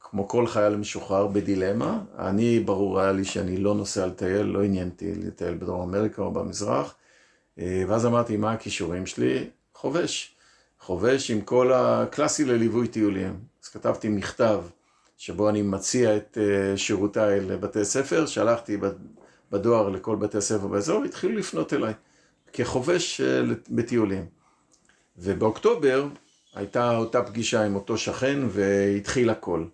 כמו 0.00 0.28
כל 0.28 0.46
חייל 0.46 0.76
משוחרר 0.76 1.26
בדילמה, 1.26 2.00
אני, 2.18 2.60
ברור 2.60 3.00
היה 3.00 3.12
לי 3.12 3.24
שאני 3.24 3.56
לא 3.56 3.74
נוסע 3.74 4.06
לטייל, 4.06 4.46
לא 4.46 4.62
עניינתי 4.62 5.14
לטייל 5.14 5.54
בדרום 5.54 5.94
אמריקה 5.94 6.22
או 6.22 6.30
במזרח. 6.30 6.94
אה, 7.58 7.84
ואז 7.88 8.06
אמרתי, 8.06 8.36
מה 8.36 8.52
הכישורים 8.52 9.06
שלי? 9.06 9.50
חובש. 9.74 10.34
חובש 10.80 11.30
עם 11.30 11.40
כל 11.40 11.72
הקלאסי 11.72 12.44
לליווי 12.44 12.88
טיולים. 12.88 13.40
אז 13.68 13.72
כתבתי 13.72 14.08
מכתב 14.08 14.60
שבו 15.16 15.48
אני 15.48 15.62
מציע 15.62 16.16
את 16.16 16.38
אה, 16.40 16.76
שירותיי 16.76 17.40
לבתי 17.40 17.84
ספר, 17.84 18.26
שלחתי 18.26 18.76
בדואר 19.52 19.88
לכל 19.88 20.16
בתי 20.16 20.38
הספר 20.38 20.66
באזור, 20.66 21.00
והתחילו 21.00 21.38
לפנות 21.38 21.72
אליי 21.72 21.92
כחובש 22.52 23.20
אה, 23.20 23.42
בטיולים. 23.70 24.26
ובאוקטובר 25.16 26.08
הייתה 26.54 26.96
אותה 26.96 27.22
פגישה 27.22 27.64
עם 27.64 27.74
אותו 27.74 27.98
שכן 27.98 28.38
והתחיל 28.48 29.30
הכל. 29.30 29.64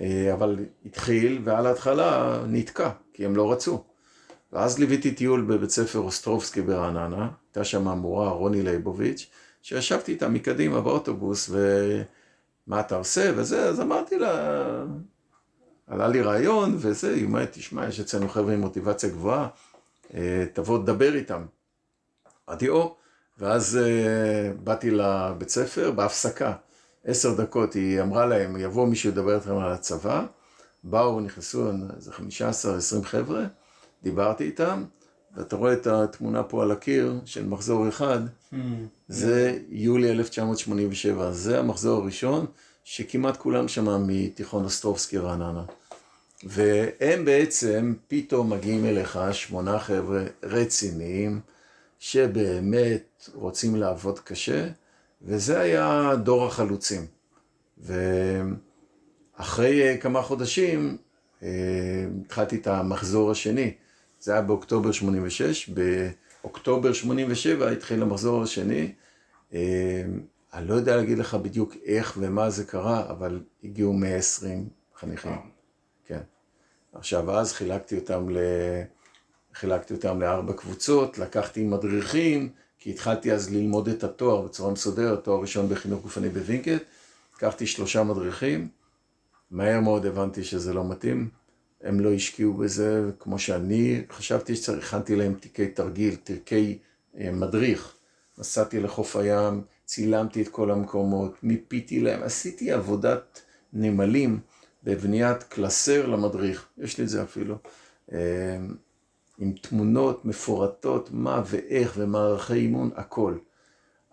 אה, 0.00 0.32
אבל 0.32 0.56
התחיל, 0.86 1.40
ועל 1.44 1.66
ההתחלה 1.66 2.40
נתקע, 2.48 2.90
כי 3.12 3.24
הם 3.24 3.36
לא 3.36 3.52
רצו. 3.52 3.84
ואז 4.52 4.78
ליוויתי 4.78 5.14
טיול 5.14 5.40
בבית 5.40 5.70
ספר 5.70 5.98
אוסטרובסקי 5.98 6.62
ברעננה, 6.62 7.28
הייתה 7.48 7.64
שם 7.64 7.88
המורה 7.88 8.30
רוני 8.30 8.62
ליבוביץ', 8.62 9.26
שישבתי 9.62 10.12
איתה 10.12 10.28
מקדימה 10.28 10.80
באוטובוס, 10.80 11.50
ומה 12.66 12.80
אתה 12.80 12.96
עושה 12.96 13.32
וזה, 13.36 13.68
אז 13.68 13.80
אמרתי 13.80 14.18
לה, 14.18 14.84
עלה 15.86 16.08
לי 16.08 16.22
רעיון 16.22 16.74
וזה, 16.78 17.14
היא 17.14 17.24
אומרת, 17.24 17.52
תשמע, 17.52 17.88
יש 17.88 18.00
אצלנו 18.00 18.28
חבר'ה 18.28 18.52
עם 18.52 18.60
מוטיבציה 18.60 19.08
גבוהה, 19.08 19.48
אה, 20.14 20.44
תבוא 20.52 20.78
תדבר 20.78 21.14
איתם. 21.14 21.44
אמרתי, 22.48 22.68
או, 22.68 22.96
ואז 23.38 23.76
אה, 23.76 24.52
באתי 24.64 24.90
לבית 24.90 25.48
ספר 25.48 25.90
בהפסקה. 25.90 26.52
עשר 27.04 27.34
דקות, 27.34 27.74
היא 27.74 28.00
אמרה 28.00 28.26
להם, 28.26 28.56
יבוא 28.56 28.86
מישהו 28.86 29.10
לדבר 29.10 29.34
איתכם 29.34 29.56
על 29.56 29.72
הצבא, 29.72 30.26
באו, 30.84 31.20
נכנסו 31.20 31.70
איזה 31.96 32.12
חמישה 32.12 32.48
עשר, 32.48 32.74
עשרים 32.74 33.04
חבר'ה, 33.04 33.44
דיברתי 34.02 34.44
איתם, 34.44 34.84
ואתה 35.36 35.56
רואה 35.56 35.72
את 35.72 35.86
התמונה 35.86 36.42
פה 36.42 36.62
על 36.62 36.70
הקיר 36.70 37.20
של 37.24 37.46
מחזור 37.46 37.88
אחד, 37.88 38.18
mm, 38.26 38.56
זה 39.08 39.58
יולי 39.68 40.10
1987, 40.10 41.32
זה 41.32 41.58
המחזור 41.58 42.02
הראשון, 42.02 42.46
שכמעט 42.84 43.36
כולם 43.36 43.68
שם 43.68 44.06
מתיכון 44.06 44.64
אסטרובסקי 44.64 45.18
רעננה. 45.18 45.64
והם 46.44 47.24
בעצם 47.24 47.94
פתאום 48.08 48.52
מגיעים 48.52 48.86
אליך, 48.86 49.18
שמונה 49.32 49.78
חבר'ה 49.78 50.24
רציניים, 50.42 51.40
שבאמת 51.98 53.28
רוצים 53.34 53.76
לעבוד 53.76 54.18
קשה, 54.18 54.68
וזה 55.22 55.60
היה 55.60 56.12
דור 56.22 56.46
החלוצים. 56.46 57.06
ואחרי 57.78 59.82
אה, 59.82 59.96
כמה 59.96 60.22
חודשים 60.22 60.96
אה, 61.42 61.48
התחלתי 62.24 62.56
את 62.56 62.66
המחזור 62.66 63.30
השני. 63.30 63.72
זה 64.22 64.32
היה 64.32 64.42
באוקטובר 64.42 64.92
86, 64.92 65.70
באוקטובר 66.42 66.92
87 66.92 67.70
התחיל 67.70 68.02
המחזור 68.02 68.42
השני. 68.42 68.92
אה, 69.54 70.02
אני 70.54 70.68
לא 70.68 70.74
יודע 70.74 70.96
להגיד 70.96 71.18
לך 71.18 71.34
בדיוק 71.34 71.74
איך 71.84 72.14
ומה 72.18 72.50
זה 72.50 72.64
קרה, 72.64 73.10
אבל 73.10 73.40
הגיעו 73.64 73.92
120 73.92 74.68
חניכים. 74.96 75.32
כן. 76.06 76.20
עכשיו, 76.92 77.38
אז 77.38 77.52
חילקתי 77.52 77.98
אותם, 77.98 78.30
ל... 78.30 78.38
חילקתי 79.54 79.94
אותם 79.94 80.20
לארבע 80.20 80.52
קבוצות, 80.52 81.18
לקחתי 81.18 81.64
מדריכים, 81.64 82.48
כי 82.78 82.90
התחלתי 82.90 83.32
אז 83.32 83.50
ללמוד 83.50 83.88
את 83.88 84.04
התואר 84.04 84.42
בצורה 84.42 84.72
מסודרת, 84.72 85.24
תואר 85.24 85.40
ראשון 85.40 85.68
בחינוך 85.68 86.02
גופני 86.02 86.28
בווינקט, 86.28 86.82
לקחתי 87.36 87.66
שלושה 87.66 88.02
מדריכים, 88.02 88.68
מהר 89.50 89.80
מאוד 89.80 90.06
הבנתי 90.06 90.44
שזה 90.44 90.74
לא 90.74 90.88
מתאים, 90.88 91.28
הם 91.82 92.00
לא 92.00 92.12
השקיעו 92.12 92.54
בזה 92.54 93.10
כמו 93.18 93.38
שאני 93.38 94.02
חשבתי 94.10 94.56
שצריך, 94.56 94.94
הכנתי 94.94 95.16
להם 95.16 95.34
תיקי 95.34 95.68
תרגיל, 95.68 96.14
תיקי 96.14 96.78
אה, 97.18 97.30
מדריך, 97.32 97.94
נסעתי 98.38 98.80
לחוף 98.80 99.16
הים, 99.16 99.62
צילמתי 99.84 100.42
את 100.42 100.48
כל 100.48 100.70
המקומות, 100.70 101.34
מיפיתי 101.42 102.00
להם, 102.00 102.22
עשיתי 102.22 102.72
עבודת 102.72 103.40
נמלים 103.72 104.40
בבניית 104.84 105.42
קלסר 105.42 106.06
למדריך, 106.06 106.66
יש 106.78 106.98
לי 106.98 107.04
את 107.04 107.08
זה 107.08 107.22
אפילו. 107.22 107.56
אה, 108.12 108.18
עם 109.38 109.52
תמונות 109.52 110.24
מפורטות, 110.24 111.08
מה 111.12 111.42
ואיך 111.46 111.92
ומערכי 111.96 112.54
אימון, 112.54 112.90
הכל. 112.96 113.34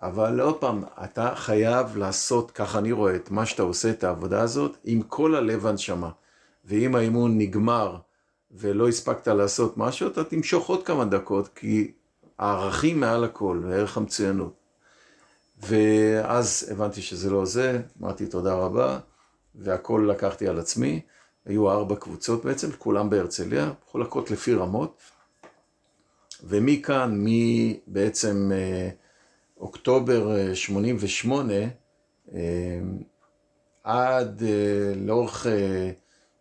אבל 0.01 0.39
עוד 0.39 0.57
פעם, 0.57 0.83
אתה 1.03 1.31
חייב 1.35 1.97
לעשות, 1.97 2.51
ככה 2.51 2.79
אני 2.79 2.91
רואה, 2.91 3.15
את 3.15 3.31
מה 3.31 3.45
שאתה 3.45 3.63
עושה, 3.63 3.89
את 3.89 4.03
העבודה 4.03 4.41
הזאת, 4.41 4.77
עם 4.83 5.01
כל 5.01 5.35
הלב 5.35 5.67
הנשמה. 5.67 6.09
ואם 6.69 6.95
האימון 6.95 7.37
נגמר 7.37 7.97
ולא 8.51 8.87
הספקת 8.87 9.27
לעשות 9.27 9.77
משהו, 9.77 10.07
אתה 10.07 10.23
תמשוך 10.23 10.69
עוד 10.69 10.85
כמה 10.85 11.05
דקות, 11.05 11.47
כי 11.47 11.91
הערכים 12.37 12.99
מעל 12.99 13.23
הכל, 13.23 13.61
וערך 13.63 13.97
המצוינות. 13.97 14.53
ואז 15.61 16.69
הבנתי 16.71 17.01
שזה 17.01 17.29
לא 17.29 17.45
זה, 17.45 17.81
אמרתי 18.01 18.25
תודה 18.25 18.53
רבה, 18.53 18.99
והכל 19.55 20.07
לקחתי 20.11 20.47
על 20.47 20.59
עצמי. 20.59 21.01
היו 21.45 21.71
ארבע 21.71 21.95
קבוצות 21.95 22.45
בעצם, 22.45 22.71
כולם 22.77 23.09
בהרצליה, 23.09 23.71
מחולקות 23.85 24.31
לפי 24.31 24.53
רמות. 24.53 25.01
ומכאן, 26.43 27.25
מבעצם 27.25 28.51
אה, 28.53 28.89
אוקטובר 29.59 30.53
88, 30.53 31.53
אה, 31.53 31.67
אה, 32.35 32.79
עד 33.83 34.43
לאורך 34.95 35.47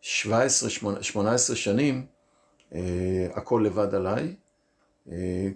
17-18 0.09 1.55
שנים, 1.55 2.07
הכל 3.35 3.63
לבד 3.67 3.95
עליי. 3.95 4.35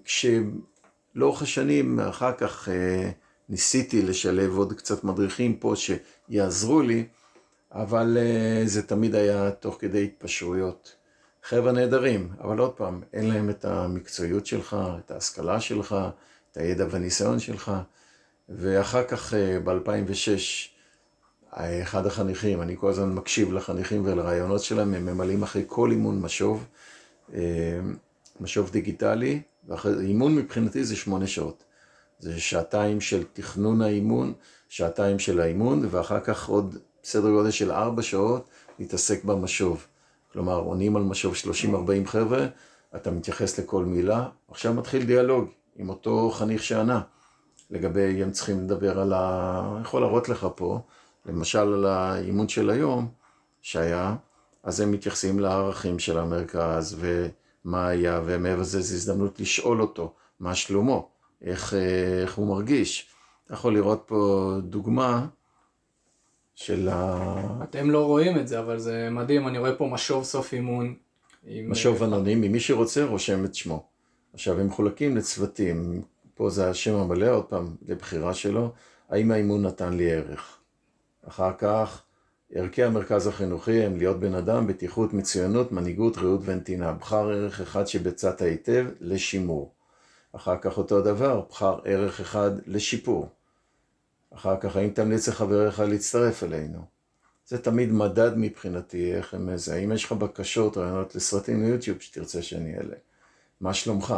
כשלאורך 0.04 1.42
השנים, 1.42 2.00
אחר 2.00 2.32
כך 2.32 2.68
ניסיתי 3.49 4.02
לשלב 4.02 4.56
עוד 4.56 4.73
קצת 4.73 5.04
מדריכים 5.04 5.56
פה 5.56 5.75
שיעזרו 5.76 6.82
לי, 6.82 7.06
אבל 7.73 8.16
זה 8.64 8.82
תמיד 8.82 9.14
היה 9.14 9.50
תוך 9.50 9.76
כדי 9.80 10.04
התפשרויות. 10.04 10.97
חבר'ה 11.42 11.73
נהדרים, 11.73 12.28
אבל 12.40 12.59
עוד 12.59 12.73
פעם, 12.73 13.02
אין 13.12 13.28
להם 13.28 13.50
את 13.50 13.64
המקצועיות 13.64 14.47
שלך, 14.47 14.76
את 14.99 15.11
ההשכלה 15.11 15.61
שלך, 15.61 15.97
את 16.52 16.56
הידע 16.56 16.87
והניסיון 16.90 17.38
שלך. 17.38 17.73
ואחר 18.49 19.04
כך, 19.04 19.35
אה, 19.35 19.61
ב-2006, 19.61 20.68
אחד 21.54 22.06
החניכים, 22.06 22.62
אני 22.62 22.76
כל 22.78 22.90
הזמן 22.90 23.12
מקשיב 23.12 23.52
לחניכים 23.52 24.02
ולרעיונות 24.04 24.62
שלהם, 24.62 24.94
הם 24.94 25.06
ממלאים 25.06 25.42
אחרי 25.42 25.64
כל 25.66 25.90
אימון 25.90 26.21
משוב, 26.21 26.66
אה, 27.35 27.40
משוב 28.40 28.71
דיגיטלי, 28.71 29.42
ואימון 29.68 30.35
מבחינתי 30.37 30.85
זה 30.85 30.97
שמונה 30.97 31.26
שעות. 31.26 31.64
זה 32.18 32.40
שעתיים 32.40 33.00
של 33.00 33.25
תכנון 33.32 33.82
האימון, 33.82 34.32
שעתיים 34.68 35.18
של 35.18 35.40
האימון, 35.40 35.88
ואחר 35.90 36.21
כך 36.21 36.49
עוד 36.49 36.78
סדר 37.04 37.30
גודל 37.30 37.50
של 37.50 37.73
ארבע 37.73 38.02
שעות 38.02 38.49
להתעסק 38.78 39.25
במשוב. 39.25 39.87
כלומר, 40.32 40.59
עונים 40.59 40.97
על 40.97 41.02
משוב 41.02 41.35
30-40 41.35 42.06
חבר'ה, 42.06 42.47
אתה 42.97 43.11
מתייחס 43.11 43.59
לכל 43.59 43.85
מילה, 43.85 44.28
עכשיו 44.49 44.75
מתחיל 44.75 45.04
דיאלוג 45.04 45.49
עם 45.76 45.88
אותו 45.88 46.30
חניך 46.30 46.62
שענה. 46.62 47.00
לגבי, 47.71 48.23
הם 48.23 48.30
צריכים 48.30 48.61
לדבר 48.61 49.00
על 49.00 49.12
ה... 49.12 49.73
אני 49.75 49.82
יכול 49.82 50.00
להראות 50.00 50.28
לך 50.28 50.47
פה, 50.56 50.80
למשל 51.26 51.59
על 51.59 51.87
האימון 51.87 52.49
של 52.49 52.71
היום 52.71 53.09
שהיה, 53.62 54.17
אז 54.62 54.81
הם 54.81 54.91
מתייחסים 54.91 55.41
לערכים 55.41 55.99
של 55.99 56.19
המרכז 56.19 56.97
ומה 57.00 57.88
היה, 57.88 58.21
ומעבר 58.25 58.61
לזה 58.61 58.81
זו 58.81 58.95
הזדמנות 58.95 59.41
לשאול 59.41 59.81
אותו 59.81 60.14
מה 60.41 60.55
שלומו, 60.55 61.09
איך, 61.43 61.75
איך 62.23 62.35
הוא 62.35 62.49
מרגיש. 62.49 63.09
אתה 63.45 63.55
יכול 63.55 63.75
לראות 63.75 64.02
פה 64.07 64.52
דוגמה. 64.62 65.26
של 66.55 66.88
ה... 66.88 67.62
אתם 67.62 67.91
לא 67.91 68.07
רואים 68.07 68.38
את 68.38 68.49
זה, 68.49 68.59
אבל 68.59 68.79
זה 68.79 69.09
מדהים, 69.11 69.49
אני 69.49 69.59
רואה 69.59 69.75
פה 69.75 69.87
משוב 69.87 70.25
סוף 70.25 70.52
אימון. 70.52 70.95
משוב 71.69 72.02
אנונימי, 72.02 72.49
מי 72.49 72.61
שרוצה 72.61 73.05
רושם 73.05 73.45
את 73.45 73.55
שמו. 73.55 73.87
עכשיו, 74.35 74.61
הם 74.61 74.67
מחולקים 74.67 75.17
לצוותים, 75.17 76.02
פה 76.35 76.50
זה 76.50 76.71
השם 76.71 76.95
המלא, 76.95 77.31
עוד 77.31 77.45
פעם, 77.45 77.76
לבחירה 77.88 78.35
שלו, 78.35 78.73
האם 79.09 79.31
האימון 79.31 79.67
נתן 79.67 79.93
לי 79.93 80.12
ערך. 80.12 80.59
אחר 81.29 81.52
כך, 81.59 82.02
ערכי 82.55 82.83
המרכז 82.83 83.26
החינוכי 83.26 83.83
הם 83.83 83.97
להיות 83.97 84.21
בן 84.21 84.35
אדם, 84.35 84.67
בטיחות, 84.67 85.12
מצוינות, 85.12 85.73
מנהיגות, 85.73 86.19
רעות 86.19 86.41
ונתינה. 86.45 86.93
בחר 86.93 87.31
ערך 87.31 87.61
אחד 87.61 87.87
שביצעת 87.87 88.43
היטב 88.43 88.87
לשימור. 89.00 89.73
אחר 90.33 90.57
כך 90.61 90.79
אותו 90.79 91.02
דבר, 91.02 91.43
בחר 91.50 91.79
ערך 91.85 92.21
אחד 92.21 92.50
לשיפור. 92.67 93.29
אחר 94.35 94.57
כך, 94.61 94.76
האם 94.76 94.91
תמליץ 94.91 95.29
לחבריך 95.29 95.81
להצטרף 95.81 96.43
אלינו? 96.43 96.85
זה 97.47 97.62
תמיד 97.62 97.93
מדד 97.93 98.33
מבחינתי, 98.37 99.14
איך 99.14 99.35
הם 99.35 99.57
זה. 99.57 99.75
האם 99.75 99.93
יש 99.93 100.05
לך 100.05 100.12
בקשות, 100.12 100.76
רעיונות 100.76 101.14
לסרטים 101.14 101.62
ליוטיוב 101.64 102.00
שתרצה 102.00 102.43
שאני 102.43 102.76
אעלה? 102.76 102.97
מה 103.61 103.75
שלומך? 103.75 104.14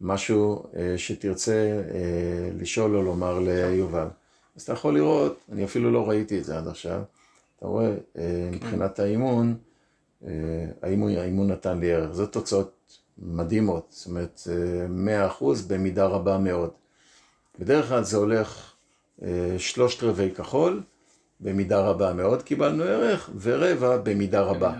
משהו 0.00 0.64
אה, 0.76 0.98
שתרצה 0.98 1.82
אה, 1.94 2.50
לשאול 2.58 2.96
או 2.96 3.02
לומר 3.02 3.38
ליובל. 3.38 4.08
אז 4.56 4.62
אתה 4.62 4.72
יכול 4.72 4.94
לראות, 4.94 5.38
אני 5.52 5.64
אפילו 5.64 5.90
לא 5.90 6.08
ראיתי 6.08 6.38
את 6.38 6.44
זה 6.44 6.58
עד 6.58 6.68
עכשיו, 6.68 7.02
אתה 7.58 7.66
רואה, 7.66 7.86
אה, 7.86 7.94
כן. 8.16 8.50
מבחינת 8.52 8.98
האימון, 8.98 9.54
אה, 10.26 10.30
האימון, 10.82 11.16
האימון 11.16 11.50
נתן 11.50 11.78
לי 11.78 11.92
ערך. 11.92 12.12
זה 12.12 12.26
תוצאות 12.26 12.98
מדהימות, 13.18 13.86
זאת 13.90 14.06
אומרת, 14.06 14.40
100% 15.40 15.44
אה, 15.44 15.62
במידה 15.68 16.06
רבה 16.06 16.38
מאוד. 16.38 16.70
בדרך 17.58 17.88
כלל 17.88 18.04
זה 18.04 18.16
הולך 18.16 18.72
שלושת 19.58 20.02
רבעי 20.02 20.30
כחול, 20.30 20.82
במידה 21.40 21.80
רבה 21.80 22.12
מאוד 22.12 22.42
קיבלנו 22.42 22.84
ערך, 22.84 23.30
ורבע 23.40 23.96
במידה 23.96 24.40
רבה. 24.40 24.72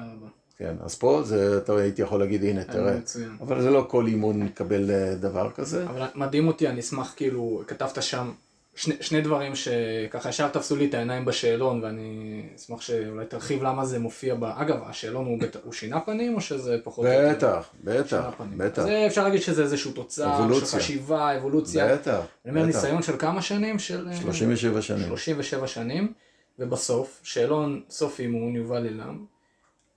כן, 0.57 0.75
אז 0.81 0.95
פה 0.95 1.23
זה, 1.25 1.59
אתה 1.59 1.77
הייתי 1.77 2.03
יכול 2.03 2.21
להגיד, 2.21 2.45
הנה, 2.45 2.65
תראה. 2.65 2.97
מצוין. 2.97 3.37
אבל 3.41 3.63
זה 3.63 3.71
לא 3.71 3.87
כל 3.89 4.07
אימון 4.07 4.43
מקבל 4.43 4.91
דבר 5.21 5.51
כזה. 5.51 5.85
אבל 5.85 6.07
מדהים 6.15 6.49
אותי, 6.49 6.69
אני 6.69 6.81
אשמח, 6.81 7.13
כאילו, 7.17 7.63
כתבת 7.67 8.03
שם 8.03 8.31
שני, 8.75 8.95
שני 9.01 9.21
דברים 9.21 9.53
שככה 9.55 10.29
ישר 10.29 10.49
תפסו 10.49 10.77
לי 10.77 10.87
את 10.87 10.95
העיניים 10.95 11.25
בשאלון, 11.25 11.85
ואני 11.85 12.43
אשמח 12.57 12.81
שאולי 12.81 13.27
תרחיב 13.27 13.63
למה 13.63 13.85
זה 13.85 13.99
מופיע 13.99 14.35
ב... 14.35 14.45
אגב, 14.45 14.77
השאלון 14.87 15.27
הוא, 15.27 15.41
בת... 15.41 15.57
הוא 15.65 15.73
שינה 15.73 16.01
פנים, 16.01 16.35
או 16.35 16.41
שזה 16.41 16.77
פחות... 16.85 17.07
בטח, 17.09 17.71
בטח, 17.85 18.31
בטח. 18.57 18.83
זה 18.83 19.07
אפשר 19.07 19.25
להגיד 19.25 19.41
שזה 19.41 19.63
איזשהו 19.63 19.93
תוצאה 19.93 20.49
של 20.55 20.65
חשיבה, 20.67 21.37
אבולוציה. 21.37 21.95
בטח, 21.95 22.21
אני 22.45 22.51
אומר, 22.55 22.67
ניסיון 22.67 23.03
של 23.03 23.19
כמה 23.19 23.43
שנים? 23.43 23.79
של... 23.79 24.09
37 24.23 24.83
שנים. 24.83 25.07
37 25.07 25.67
שנים, 25.67 26.13
ובסוף, 26.59 27.21
שאלון 27.23 27.83
סוף 27.91 28.21
אימון, 28.21 28.57
יובל 28.57 28.85
אילם, 28.85 29.25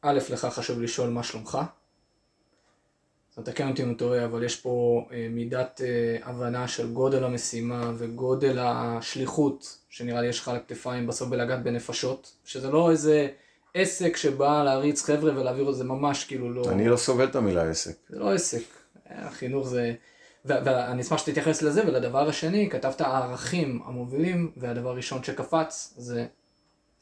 א', 0.02 0.20
לך 0.30 0.46
חשוב 0.46 0.82
לשאול 0.82 1.10
מה 1.10 1.24
שלומך. 1.24 1.58
אז 3.38 3.44
תקן 3.44 3.70
אותי 3.70 3.84
אם 3.84 3.88
הוא 3.88 3.98
טועה, 3.98 4.26
אבל 4.26 4.44
יש 4.44 4.62
פה 4.62 5.06
אה, 5.12 5.28
מידת 5.30 5.82
אה, 5.84 6.30
הבנה 6.30 6.68
של 6.68 6.94
גודל 6.94 7.24
המשימה 7.24 7.92
וגודל 7.98 8.60
השליחות 8.60 9.78
שנראה 9.90 10.22
לי 10.22 10.28
יש 10.28 10.40
לך 10.40 10.48
על 10.48 10.56
הכתפיים 10.56 11.08
בסוף 11.08 11.30
בלגעת 11.30 11.64
בנפשות, 11.64 12.32
שזה 12.46 12.72
לא 12.72 12.92
איזה 12.92 13.28
עסק 13.74 14.18
שבא 14.18 14.64
להריץ 14.64 15.04
חבר'ה 15.04 15.40
ולהעביר 15.40 15.70
את 15.70 15.76
זה 15.76 15.84
ממש 15.84 16.26
כאילו 16.26 16.54
לא... 16.54 16.64
אני 16.72 16.88
לא 16.88 16.98
סובל 16.98 17.26
את 17.26 17.36
המילה 17.36 17.70
עסק. 17.70 17.96
זה 18.10 18.20
לא 18.20 18.34
עסק, 18.34 18.64
החינוך 19.10 19.68
זה... 19.68 19.94
ואני 20.46 21.02
אשמח 21.02 21.18
שתתייחס 21.18 21.62
לזה, 21.62 21.88
ולדבר 21.88 22.30
השני, 22.30 22.70
כתבת 22.70 23.02
הערכים 23.02 23.82
המובילים, 23.86 24.52
והדבר 24.58 24.90
הראשון 24.90 25.24
שקפץ 25.24 25.94
זה 25.98 26.26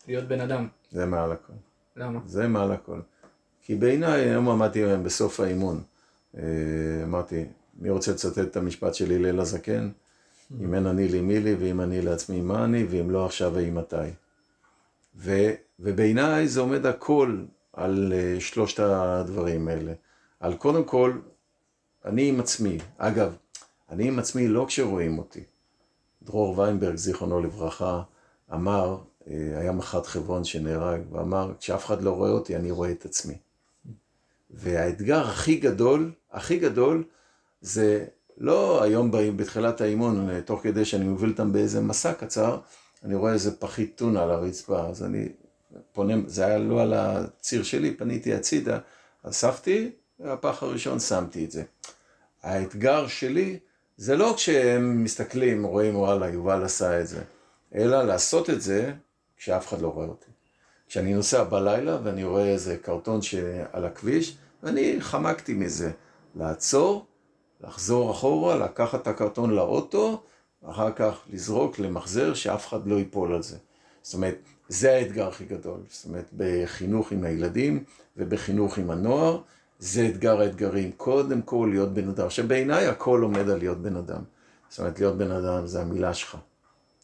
להיות 0.07 0.27
בן 0.27 0.41
אדם. 0.41 0.67
זה 0.91 1.05
מעל 1.05 1.31
הכל. 1.31 1.53
למה? 1.95 2.19
זה 2.25 2.47
מעל 2.47 2.71
הכל. 2.71 2.99
כי 3.61 3.75
בעיניי, 3.75 4.21
היום 4.21 4.49
עמדתי 4.49 4.83
בסוף 5.03 5.39
האימון. 5.39 5.81
אה, 6.37 6.43
אמרתי, 7.03 7.45
מי 7.79 7.89
רוצה 7.89 8.11
לצטט 8.11 8.37
את 8.39 8.57
המשפט 8.57 8.93
של 8.93 9.11
הלל 9.11 9.39
הזקן? 9.39 9.89
אם 10.61 10.73
אין 10.73 10.87
אני 10.87 11.07
לי 11.07 11.21
מי 11.21 11.39
לי, 11.39 11.55
ואם 11.55 11.81
אני 11.81 12.01
לעצמי 12.01 12.41
מה 12.41 12.63
אני, 12.63 12.83
ואם 12.83 13.11
לא 13.11 13.25
עכשיו 13.25 13.51
ואם 13.55 13.75
מתי. 13.75 13.95
ו, 15.15 15.51
ובעיניי 15.79 16.47
זה 16.47 16.59
עומד 16.59 16.85
הכל 16.85 17.43
על 17.73 18.13
uh, 18.13 18.41
שלושת 18.41 18.79
הדברים 18.79 19.67
האלה. 19.67 19.93
על 20.39 20.53
קודם 20.53 20.83
כל, 20.83 21.19
אני 22.05 22.29
עם 22.29 22.39
עצמי. 22.39 22.77
אגב, 22.97 23.35
אני 23.89 24.07
עם 24.07 24.19
עצמי 24.19 24.47
לא 24.47 24.65
כשרואים 24.67 25.17
אותי. 25.17 25.43
דרור 26.23 26.59
ויינברג, 26.59 26.95
זיכרונו 26.95 27.41
לברכה, 27.41 28.01
אמר, 28.53 28.97
uh, 29.21 29.27
היה 29.29 29.71
מח"ט 29.71 30.05
חברון 30.05 30.43
שנהרג, 30.43 31.01
ואמר, 31.11 31.53
כשאף 31.59 31.85
אחד 31.85 32.03
לא 32.03 32.11
רואה 32.11 32.29
אותי, 32.29 32.55
אני 32.55 32.71
רואה 32.71 32.91
את 32.91 33.05
עצמי. 33.05 33.37
והאתגר 34.49 35.27
הכי 35.27 35.55
גדול, 35.55 36.11
הכי 36.33 36.57
גדול, 36.57 37.03
זה 37.61 38.05
לא 38.37 38.83
היום 38.83 39.11
בתחילת 39.37 39.81
האימון, 39.81 40.41
תוך 40.41 40.63
כדי 40.63 40.85
שאני 40.85 41.05
מוביל 41.05 41.29
אותם 41.29 41.53
באיזה 41.53 41.81
מסע 41.81 42.13
קצר, 42.13 42.59
אני 43.03 43.15
רואה 43.15 43.33
איזה 43.33 43.57
פחית 43.57 43.93
טונה 43.95 44.23
על 44.23 44.31
הרצפה, 44.31 44.87
אז 44.87 45.03
אני 45.03 45.29
פונה, 45.91 46.13
זה 46.27 46.45
היה 46.45 46.57
לא 46.57 46.81
על 46.81 46.93
הציר 46.93 47.63
שלי, 47.63 47.93
פניתי 47.93 48.33
הצידה, 48.33 48.79
אספתי, 49.23 49.91
והפח 50.19 50.63
הראשון 50.63 50.99
שמתי 50.99 51.45
את 51.45 51.51
זה. 51.51 51.63
האתגר 52.43 53.07
שלי 53.07 53.59
זה 53.97 54.15
לא 54.15 54.33
כשהם 54.37 55.03
מסתכלים, 55.03 55.63
רואים 55.63 55.95
וואלה, 55.95 56.29
יובל 56.29 56.63
עשה 56.63 57.01
את 57.01 57.07
זה, 57.07 57.21
אלא 57.75 58.03
לעשות 58.03 58.49
את 58.49 58.61
זה 58.61 58.93
כשאף 59.37 59.67
אחד 59.67 59.81
לא 59.81 59.87
רואה 59.87 60.07
אותי. 60.07 60.31
כשאני 60.87 61.13
נוסע 61.13 61.43
בלילה 61.43 61.97
ואני 62.03 62.23
רואה 62.23 62.45
איזה 62.45 62.77
קרטון 62.77 63.21
שעל 63.21 63.85
הכביש, 63.85 64.37
ואני 64.63 64.95
חמקתי 64.99 65.53
מזה. 65.53 65.91
לעצור, 66.35 67.05
לחזור 67.63 68.11
אחורה, 68.11 68.55
לקחת 68.55 69.01
את 69.01 69.07
הקרטון 69.07 69.51
לאוטו, 69.51 70.21
ואחר 70.63 70.91
כך 70.91 71.21
לזרוק, 71.33 71.79
למחזר, 71.79 72.33
שאף 72.33 72.67
אחד 72.67 72.87
לא 72.87 72.95
ייפול 72.95 73.33
על 73.33 73.43
זה. 73.43 73.57
זאת 74.01 74.13
אומרת, 74.13 74.35
זה 74.69 74.93
האתגר 74.93 75.27
הכי 75.27 75.45
גדול. 75.45 75.79
זאת 75.89 76.05
אומרת, 76.05 76.29
בחינוך 76.37 77.11
עם 77.11 77.23
הילדים 77.23 77.83
ובחינוך 78.17 78.77
עם 78.77 78.89
הנוער, 78.91 79.41
זה 79.79 80.07
אתגר 80.07 80.41
האתגרים. 80.41 80.91
קודם 80.97 81.41
כל 81.41 81.69
להיות 81.71 81.93
בן 81.93 82.09
אדם. 82.09 82.25
עכשיו, 82.25 82.47
בעיניי 82.47 82.87
הכל 82.87 83.21
עומד 83.21 83.49
על 83.49 83.57
להיות 83.57 83.77
בן 83.77 83.95
אדם. 83.95 84.21
זאת 84.69 84.79
אומרת, 84.79 84.99
להיות 84.99 85.17
בן 85.17 85.31
אדם 85.31 85.67
זה 85.67 85.81
המילה 85.81 86.13
שלך. 86.13 86.37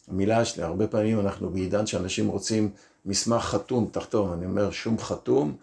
המילה 0.07 0.45
שלי, 0.45 0.63
הרבה 0.63 0.87
פעמים 0.87 1.19
אנחנו 1.19 1.49
בעידן 1.49 1.85
שאנשים 1.85 2.27
רוצים 2.27 2.69
מסמך 3.05 3.41
חתום, 3.41 3.89
תחתום, 3.91 4.33
אני 4.33 4.45
אומר 4.45 4.71
שום 4.71 4.97
חתום, 4.99 5.55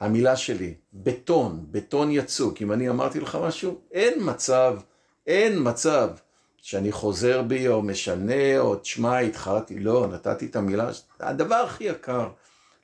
המילה 0.00 0.36
שלי, 0.36 0.74
בטון, 0.94 1.66
בטון 1.70 2.10
יצוק, 2.10 2.62
אם 2.62 2.72
אני 2.72 2.88
אמרתי 2.88 3.20
לך 3.20 3.38
משהו, 3.42 3.80
אין 3.92 4.14
מצב, 4.20 4.78
אין 5.26 5.58
מצב 5.60 6.10
שאני 6.56 6.92
חוזר 6.92 7.42
בי 7.42 7.68
או 7.68 7.82
משנה 7.82 8.58
או 8.58 8.76
תשמע, 8.76 9.18
התחלתי, 9.18 9.78
לא, 9.78 10.06
נתתי 10.06 10.46
את 10.46 10.56
המילה, 10.56 10.90
הדבר 11.20 11.54
הכי 11.54 11.84
יקר 11.84 12.28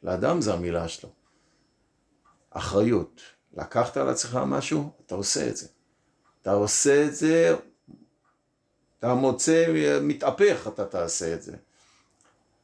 לאדם 0.02 0.40
זה 0.40 0.54
המילה 0.54 0.88
שלו. 0.88 1.10
אחריות, 2.50 3.20
לקחת 3.54 3.96
על 3.96 4.08
עצמך 4.08 4.38
משהו, 4.46 4.90
אתה 5.06 5.14
עושה 5.14 5.48
את 5.48 5.56
זה. 5.56 5.66
אתה 6.42 6.52
עושה 6.52 7.04
את 7.06 7.14
זה, 7.14 7.56
אתה 8.98 9.14
מוצא, 9.14 9.66
מתהפך, 10.02 10.68
אתה 10.74 10.84
תעשה 10.84 11.34
את 11.34 11.42
זה. 11.42 11.56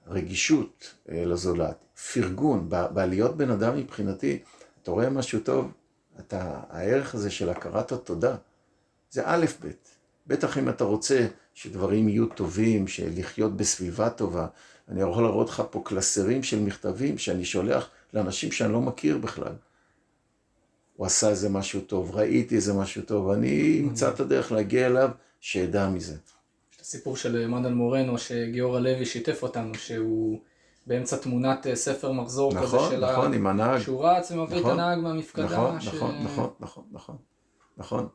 רגישות 0.07 0.95
אה, 1.11 1.25
לזולת, 1.25 1.77
פרגון, 2.13 2.69
בעליות 2.69 3.37
בן 3.37 3.51
אדם 3.51 3.77
מבחינתי, 3.77 4.39
אתה 4.83 4.91
רואה 4.91 5.11
משהו 5.11 5.41
טוב, 5.41 5.73
אתה, 6.19 6.61
הערך 6.71 7.15
הזה 7.15 7.31
של 7.31 7.49
הכרת 7.49 7.93
התודה, 7.93 8.37
זה 9.11 9.23
א' 9.25 9.47
ב', 9.63 9.71
בטח 10.27 10.59
אם 10.59 10.69
אתה 10.69 10.85
רוצה 10.85 11.27
שדברים 11.55 12.09
יהיו 12.09 12.27
טובים, 12.27 12.89
שלחיות 12.89 13.57
בסביבה 13.57 14.11
טובה, 14.11 14.47
אני 14.89 15.01
יכול 15.03 15.23
להראות 15.23 15.49
לך 15.49 15.63
פה 15.71 15.83
קלסרים 15.85 16.43
של 16.43 16.61
מכתבים 16.61 17.19
שאני 17.19 17.45
שולח 17.45 17.91
לאנשים 18.15 18.53
שאני 18.53 18.73
לא 18.73 18.81
מכיר 18.81 19.19
בכלל. 19.19 19.53
הוא 20.97 21.07
עשה 21.07 21.29
איזה 21.29 21.49
משהו 21.49 21.81
טוב, 21.81 22.17
ראיתי 22.17 22.57
איזה 22.57 22.75
משהו 22.75 23.03
טוב, 23.03 23.31
אני 23.31 23.81
אמצא 23.81 24.09
את 24.09 24.21
הדרך 24.21 24.53
להגיע 24.53 24.87
אליו, 24.87 25.11
שידע 25.41 25.89
מזה. 25.89 26.17
הסיפור 26.91 27.17
של 27.17 27.47
מנדל 27.47 27.73
מורנו, 27.73 28.19
שגיורא 28.19 28.81
לוי 28.81 29.07
שיתף 29.07 29.43
אותנו, 29.43 29.75
שהוא 29.75 30.39
באמצע 30.87 31.17
תמונת 31.17 31.67
אה, 31.67 31.77
ספר 31.77 32.13
מחזור 32.13 32.55
נכון, 32.55 32.67
כזה 32.67 32.91
של 32.91 33.11
נכון, 33.11 33.33
ה... 33.33 33.37
עם 33.37 33.47
הנהג. 33.47 33.81
שהוא 33.81 34.05
רץ 34.05 34.31
ומביא 34.31 34.59
נכון, 34.59 34.71
את 34.71 34.79
הנהג 34.79 34.99
מהמפקדה. 34.99 35.45
נכון, 35.45 35.81
ש... 35.81 35.87
נכון, 35.87 36.15
נכון, 36.25 36.51
נכון, 36.61 36.85
נכון, 36.93 37.17
נכון. 37.77 38.09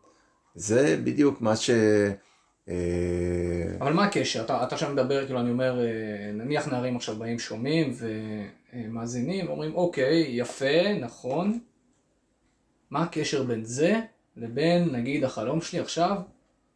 זה 0.55 1.01
בדיוק 1.03 1.41
מה 1.41 1.55
ש... 1.55 1.69
אה, 2.69 2.75
אבל 3.81 3.93
מה 3.93 4.03
הקשר? 4.03 4.41
אתה, 4.41 4.63
אתה 4.63 4.75
עכשיו 4.75 4.93
מדבר, 4.93 5.25
כאילו 5.25 5.39
אני 5.39 5.51
אומר, 5.51 5.79
אה, 5.79 6.31
נניח 6.33 6.67
נערים 6.67 6.95
עכשיו 6.95 7.15
באים 7.15 7.39
שומעים 7.39 7.93
ומאזינים, 8.73 9.47
אומרים 9.47 9.75
אוקיי, 9.75 10.25
יפה, 10.27 10.93
נכון. 10.99 11.59
מה 12.89 13.03
הקשר 13.03 13.43
בין 13.43 13.63
זה 13.63 13.99
לבין, 14.37 14.95
נגיד, 14.95 15.23
החלום 15.23 15.61
שלי 15.61 15.79
עכשיו, 15.79 16.17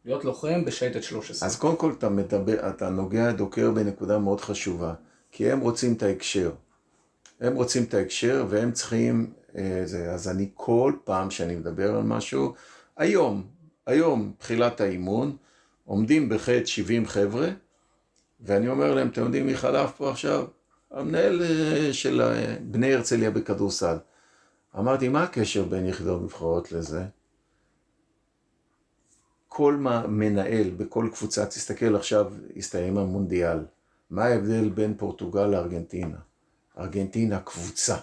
להיות 0.04 0.24
לוחם 0.24 0.64
בשייטת 0.64 1.02
13. 1.02 1.48
אז 1.48 1.56
קודם 1.56 1.76
כל 1.76 1.92
אתה 1.98 2.08
מדבר, 2.08 2.68
אתה 2.68 2.90
נוגע 2.90 3.32
דוקר 3.32 3.70
בנקודה 3.70 4.18
מאוד 4.18 4.40
חשובה, 4.40 4.94
כי 5.32 5.50
הם 5.52 5.60
רוצים 5.60 5.92
את 5.92 6.02
ההקשר. 6.02 6.52
הם 7.40 7.54
רוצים 7.54 7.84
את 7.84 7.94
ההקשר 7.94 8.46
והם 8.48 8.72
צריכים 8.72 9.32
אה, 9.56 9.82
זה. 9.84 10.12
אז 10.12 10.28
אני 10.28 10.48
כל 10.54 10.92
פעם 11.04 11.30
שאני 11.30 11.56
מדבר 11.56 11.96
על 11.96 12.02
משהו, 12.02 12.54
היום, 12.96 13.46
היום, 13.86 14.32
תחילת 14.38 14.80
האימון, 14.80 15.36
עומדים 15.84 16.28
בחטא 16.28 16.64
70 16.64 17.06
חבר'ה, 17.06 17.48
ואני 18.40 18.68
אומר 18.68 18.94
להם, 18.94 19.08
אתם 19.08 19.22
יודעים 19.22 19.46
מי 19.46 19.56
חלף 19.56 19.92
פה 19.96 20.10
עכשיו? 20.10 20.44
המנהל 20.90 21.42
אה, 21.42 21.92
של 21.92 22.22
אה, 22.22 22.56
בני 22.60 22.94
הרצליה 22.94 23.30
בכדורסל. 23.30 23.96
אמרתי, 24.78 25.08
מה 25.08 25.22
הקשר 25.22 25.64
בין 25.64 25.86
יחידות 25.86 26.22
מבחרות 26.22 26.72
לזה? 26.72 27.02
כל 29.52 29.76
מנהל 30.08 30.70
בכל 30.70 31.08
קבוצה, 31.12 31.46
תסתכל 31.46 31.96
עכשיו, 31.96 32.32
הסתיים 32.56 32.98
המונדיאל, 32.98 33.58
מה 34.10 34.24
ההבדל 34.24 34.68
בין 34.68 34.94
פורטוגל 34.98 35.46
לארגנטינה? 35.46 36.16
ארגנטינה 36.78 37.40
קבוצה, 37.40 37.96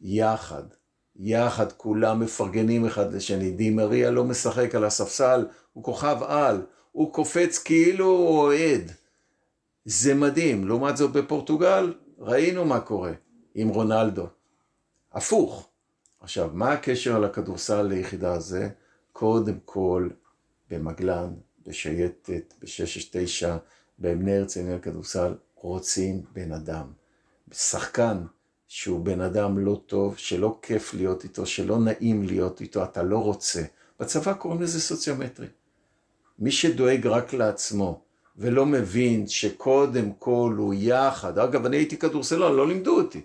יחד, 0.00 0.62
יחד 1.16 1.72
כולם 1.72 2.20
מפרגנים 2.20 2.86
אחד 2.86 3.12
לשני, 3.12 3.50
די 3.50 3.70
מריה 3.70 4.10
לא 4.10 4.24
משחק 4.24 4.74
על 4.74 4.84
הספסל, 4.84 5.46
הוא 5.72 5.84
כוכב 5.84 6.16
על, 6.22 6.62
הוא 6.92 7.12
קופץ 7.12 7.58
כאילו 7.58 8.06
הוא 8.06 8.38
אוהד. 8.38 8.92
זה 9.84 10.14
מדהים. 10.14 10.68
לעומת 10.68 10.96
זאת 10.96 11.12
בפורטוגל, 11.12 11.94
ראינו 12.18 12.64
מה 12.64 12.80
קורה 12.80 13.12
עם 13.54 13.68
רונלדו. 13.68 14.26
הפוך. 15.12 15.68
עכשיו, 16.20 16.50
מה 16.52 16.72
הקשר 16.72 17.18
לכדורסל 17.18 17.82
ליחידה 17.82 18.32
הזה? 18.32 18.68
קודם 19.12 19.54
כל, 19.64 20.08
במגלן, 20.70 21.30
בשייטת, 21.66 22.54
ב-669, 22.62 23.46
באבני 23.98 24.36
הרצליה 24.36 24.78
כדורסל, 24.78 25.34
רוצים 25.54 26.22
בן 26.32 26.52
אדם. 26.52 26.86
שחקן 27.52 28.18
שהוא 28.68 29.04
בן 29.04 29.20
אדם 29.20 29.58
לא 29.58 29.80
טוב, 29.86 30.16
שלא 30.16 30.58
כיף 30.62 30.94
להיות 30.94 31.24
איתו, 31.24 31.46
שלא 31.46 31.78
נעים 31.78 32.22
להיות 32.22 32.60
איתו, 32.60 32.84
אתה 32.84 33.02
לא 33.02 33.18
רוצה. 33.18 33.62
בצבא 34.00 34.32
קוראים 34.32 34.62
לזה 34.62 34.80
סוציומטרי. 34.80 35.46
מי 36.38 36.50
שדואג 36.50 37.06
רק 37.06 37.32
לעצמו 37.32 38.00
ולא 38.36 38.66
מבין 38.66 39.26
שקודם 39.26 40.12
כל 40.18 40.54
הוא 40.58 40.74
יחד, 40.76 41.38
אגב 41.38 41.66
אני 41.66 41.76
הייתי 41.76 41.96
כדורסלון, 41.96 42.56
לא 42.56 42.68
לימדו 42.68 42.96
אותי. 42.96 43.20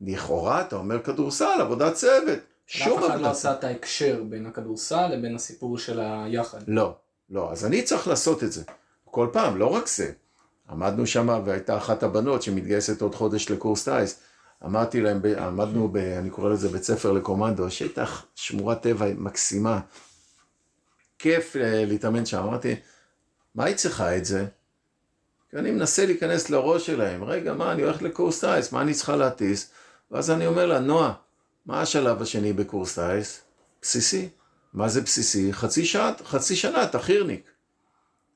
לכאורה 0.00 0.60
אתה 0.60 0.76
אומר 0.76 1.02
כדורסל, 1.02 1.60
עבודת 1.60 1.94
צוות. 1.94 2.38
שום 2.68 2.98
אף 2.98 3.10
אחד 3.10 3.20
לא 3.20 3.30
עשה 3.30 3.52
את 3.52 3.64
ההקשר 3.64 4.22
בין 4.28 4.46
הכדורסל 4.46 5.06
לבין 5.06 5.34
הסיפור 5.34 5.78
של 5.78 6.00
היחד. 6.00 6.58
לא, 6.66 6.96
לא, 7.30 7.52
אז 7.52 7.64
אני 7.66 7.82
צריך 7.82 8.08
לעשות 8.08 8.44
את 8.44 8.52
זה. 8.52 8.62
כל 9.04 9.28
פעם, 9.32 9.56
לא 9.56 9.66
רק 9.66 9.86
זה. 9.86 10.12
עמדנו 10.70 11.06
שם 11.06 11.42
והייתה 11.44 11.76
אחת 11.76 12.02
הבנות 12.02 12.42
שמתגייסת 12.42 13.02
עוד 13.02 13.14
חודש 13.14 13.50
לקורס 13.50 13.88
טיס. 13.88 14.20
אמרתי 14.64 15.00
להם, 15.00 15.20
עמדנו, 15.38 15.88
ב, 15.88 15.96
אני 15.96 16.30
קורא 16.30 16.50
לזה 16.50 16.68
בית 16.68 16.82
ספר 16.82 17.12
לקומנדו, 17.12 17.70
שטח 17.70 18.26
שמורת 18.34 18.82
טבע 18.82 19.06
מקסימה. 19.16 19.80
כיף 21.18 21.56
אה, 21.56 21.84
להתאמן 21.84 22.26
שם. 22.26 22.42
אמרתי, 22.42 22.74
מה 23.54 23.64
היא 23.64 23.76
צריכה 23.76 24.16
את 24.16 24.24
זה? 24.24 24.46
כי 25.50 25.56
אני 25.56 25.70
מנסה 25.70 26.06
להיכנס 26.06 26.50
לראש 26.50 26.86
שלהם, 26.86 27.24
רגע, 27.24 27.52
מה, 27.54 27.72
אני 27.72 27.82
הולך 27.82 28.02
לקורס 28.02 28.44
טיס, 28.44 28.72
מה 28.72 28.82
אני 28.82 28.94
צריכה 28.94 29.16
להטיס? 29.16 29.70
ואז 30.10 30.30
אני 30.30 30.46
אומר 30.46 30.66
לה, 30.66 30.78
נועה, 30.78 31.12
מה 31.66 31.80
השלב 31.80 32.22
השני 32.22 32.52
בקורס 32.52 32.98
טיס? 32.98 33.42
בסיסי. 33.82 34.28
מה 34.74 34.88
זה 34.88 35.00
בסיסי? 35.00 35.52
חצי 35.52 35.84
שעה, 35.84 36.12
חצי 36.24 36.56
שנה 36.56 36.84
אתה 36.84 36.98
חירניק. 36.98 37.50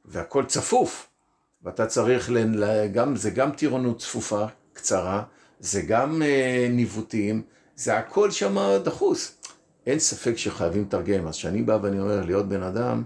והכל 0.05 0.45
צפוף. 0.45 1.09
ואתה 1.63 1.87
צריך. 1.87 2.31
גם, 2.93 3.17
זה 3.17 3.31
גם 3.31 3.53
טירונות 3.53 3.99
צפופה, 3.99 4.45
קצרה, 4.73 5.23
זה 5.61 5.83
גם 5.83 6.23
אה, 6.23 6.69
ניווטים, 6.71 7.43
זה 7.77 7.99
הכל 7.99 8.31
שם 8.31 8.57
דחוס. 8.85 9.39
אין 9.87 9.99
ספק 9.99 10.37
שחייבים 10.37 10.83
לתרגם. 10.83 11.29
אז 11.29 11.35
כשאני 11.35 11.63
בא 11.63 11.79
ואני 11.83 12.01
אומר 12.01 12.25
להיות 12.25 12.49
בן 12.49 12.63
אדם, 12.63 13.05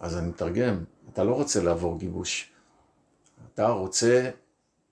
אז 0.00 0.16
אני 0.16 0.28
מתרגם. 0.28 0.84
אתה 1.12 1.24
לא 1.24 1.32
רוצה 1.32 1.62
לעבור 1.62 1.98
גיבוש. 1.98 2.50
אתה 3.54 3.68
רוצה 3.68 4.30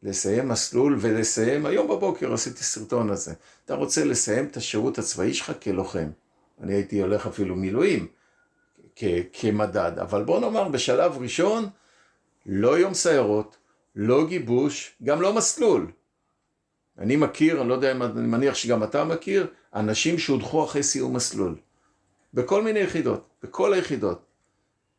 לסיים 0.03 0.49
מסלול 0.49 0.97
ולסיים, 1.01 1.67
היום 1.67 1.89
בבוקר 1.89 2.33
עשיתי 2.33 2.65
סרטון 2.65 3.11
הזה, 3.11 3.33
אתה 3.65 3.75
רוצה 3.75 4.05
לסיים 4.05 4.45
את 4.45 4.57
השירות 4.57 4.99
הצבאי 4.99 5.35
שלך 5.35 5.53
כלוחם. 5.63 6.09
אני 6.61 6.75
הייתי 6.75 7.01
הולך 7.01 7.27
אפילו 7.27 7.57
מילואים 7.57 8.07
כ- 8.97 9.05
כמדד, 9.33 9.93
אבל 9.99 10.25
בוא 10.25 10.41
נאמר 10.41 10.69
בשלב 10.69 11.19
ראשון, 11.19 11.69
לא 12.47 12.79
יום 12.79 12.95
סיירות, 12.95 13.57
לא 13.97 14.27
גיבוש, 14.27 14.97
גם 15.03 15.23
לא 15.23 15.33
מסלול. 15.33 15.91
אני 16.99 17.17
מכיר, 17.17 17.61
אני 17.61 17.69
לא 17.69 17.75
יודע 17.75 17.93
אם 17.93 18.03
אני 18.03 18.27
מניח 18.27 18.55
שגם 18.55 18.83
אתה 18.83 19.05
מכיר, 19.05 19.47
אנשים 19.75 20.19
שהודחו 20.19 20.65
אחרי 20.65 20.83
סיום 20.83 21.17
מסלול. 21.17 21.55
בכל 22.35 22.63
מיני 22.63 22.79
יחידות, 22.81 23.29
בכל 23.43 23.73
היחידות. 23.73 24.25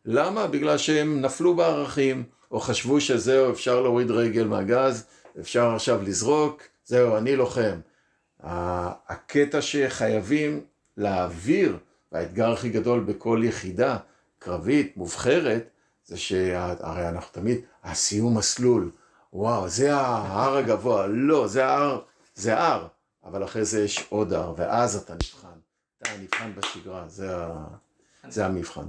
למה? 0.06 0.48
בגלל 0.48 0.78
שהם 0.78 1.22
נפלו 1.22 1.56
בערכים, 1.56 2.24
או 2.52 2.60
חשבו 2.60 3.02
שזהו, 3.02 3.52
אפשר 3.52 3.82
להוריד 3.82 4.12
רגל 4.12 4.44
מהגז, 4.44 5.06
אפשר 5.40 5.76
עכשיו 5.76 6.02
לזרוק, 6.02 6.64
זהו, 6.86 7.18
אני 7.18 7.36
לוחם. 7.36 7.80
הקטע 8.40 9.62
שחייבים 9.62 10.64
להעביר, 10.98 11.78
והאתגר 12.12 12.52
הכי 12.52 12.70
גדול 12.70 13.00
בכל 13.00 13.42
יחידה 13.44 13.98
קרבית, 14.40 14.98
מובחרת, 14.98 15.70
זה 16.06 16.18
שהרי 16.18 17.10
אנחנו 17.10 17.30
תמיד, 17.32 17.62
הסיום 17.84 18.38
מסלול, 18.38 18.92
וואו, 19.34 19.70
זה 19.70 19.96
ההר 19.96 20.58
הגבוה, 20.58 21.08
לא, 21.08 21.48
זה 21.48 21.66
ההר, 21.66 22.02
זה 22.36 22.58
הר, 22.60 22.88
אבל 23.24 23.44
אחרי 23.44 23.66
זה 23.66 23.84
יש 23.84 24.06
עוד 24.10 24.34
הר, 24.34 24.54
ואז 24.58 24.96
אתה 24.96 25.14
נבחן, 25.14 25.60
אתה 26.02 26.10
נבחן 26.22 26.52
בשגרה, 26.56 27.08
זה, 27.08 27.38
ה, 27.38 27.66
זה 28.30 28.46
המבחן. 28.46 28.86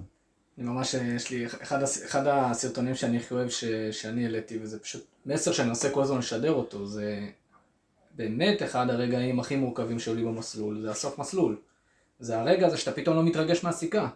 אני 0.58 0.66
ממש, 0.66 0.94
יש 0.94 1.30
לי 1.30 1.46
אחד, 1.46 1.82
אחד 1.82 2.26
הסרטונים 2.26 2.94
שאני 2.94 3.16
הכי 3.16 3.34
אוהב 3.34 3.48
ש, 3.48 3.64
שאני 3.90 4.24
העליתי, 4.24 4.58
וזה 4.62 4.78
פשוט 4.78 5.06
מסר 5.26 5.52
שאני 5.52 5.70
עושה 5.70 5.90
כל 5.90 6.02
הזמן 6.02 6.18
לשדר 6.18 6.52
אותו, 6.52 6.86
זה 6.86 7.28
באמת 8.16 8.62
אחד 8.62 8.90
הרגעים 8.90 9.40
הכי 9.40 9.56
מורכבים 9.56 9.98
שעולים 9.98 10.24
במסלול, 10.24 10.82
זה 10.82 10.90
הסוף 10.90 11.18
מסלול. 11.18 11.56
זה 12.18 12.38
הרגע 12.40 12.66
הזה 12.66 12.76
שאתה 12.76 12.92
פתאום 12.92 13.16
לא 13.16 13.22
מתרגש 13.22 13.64
מהסיכה. 13.64 14.08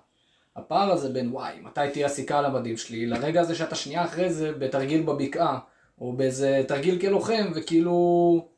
הפער 0.57 0.93
הזה 0.93 1.09
בין 1.09 1.29
וואי, 1.33 1.61
מתי 1.61 1.81
תהיה 1.93 2.07
הסיכה 2.07 2.39
על 2.39 2.45
המדים 2.45 2.77
שלי, 2.77 3.07
לרגע 3.07 3.41
הזה 3.41 3.55
שאתה 3.55 3.75
שנייה 3.75 4.05
אחרי 4.05 4.33
זה 4.33 4.53
בתרגיל 4.53 5.03
בבקעה, 5.03 5.59
או 6.01 6.13
באיזה 6.13 6.63
תרגיל 6.69 7.01
כלוחם, 7.01 7.53
וכאילו 7.55 8.49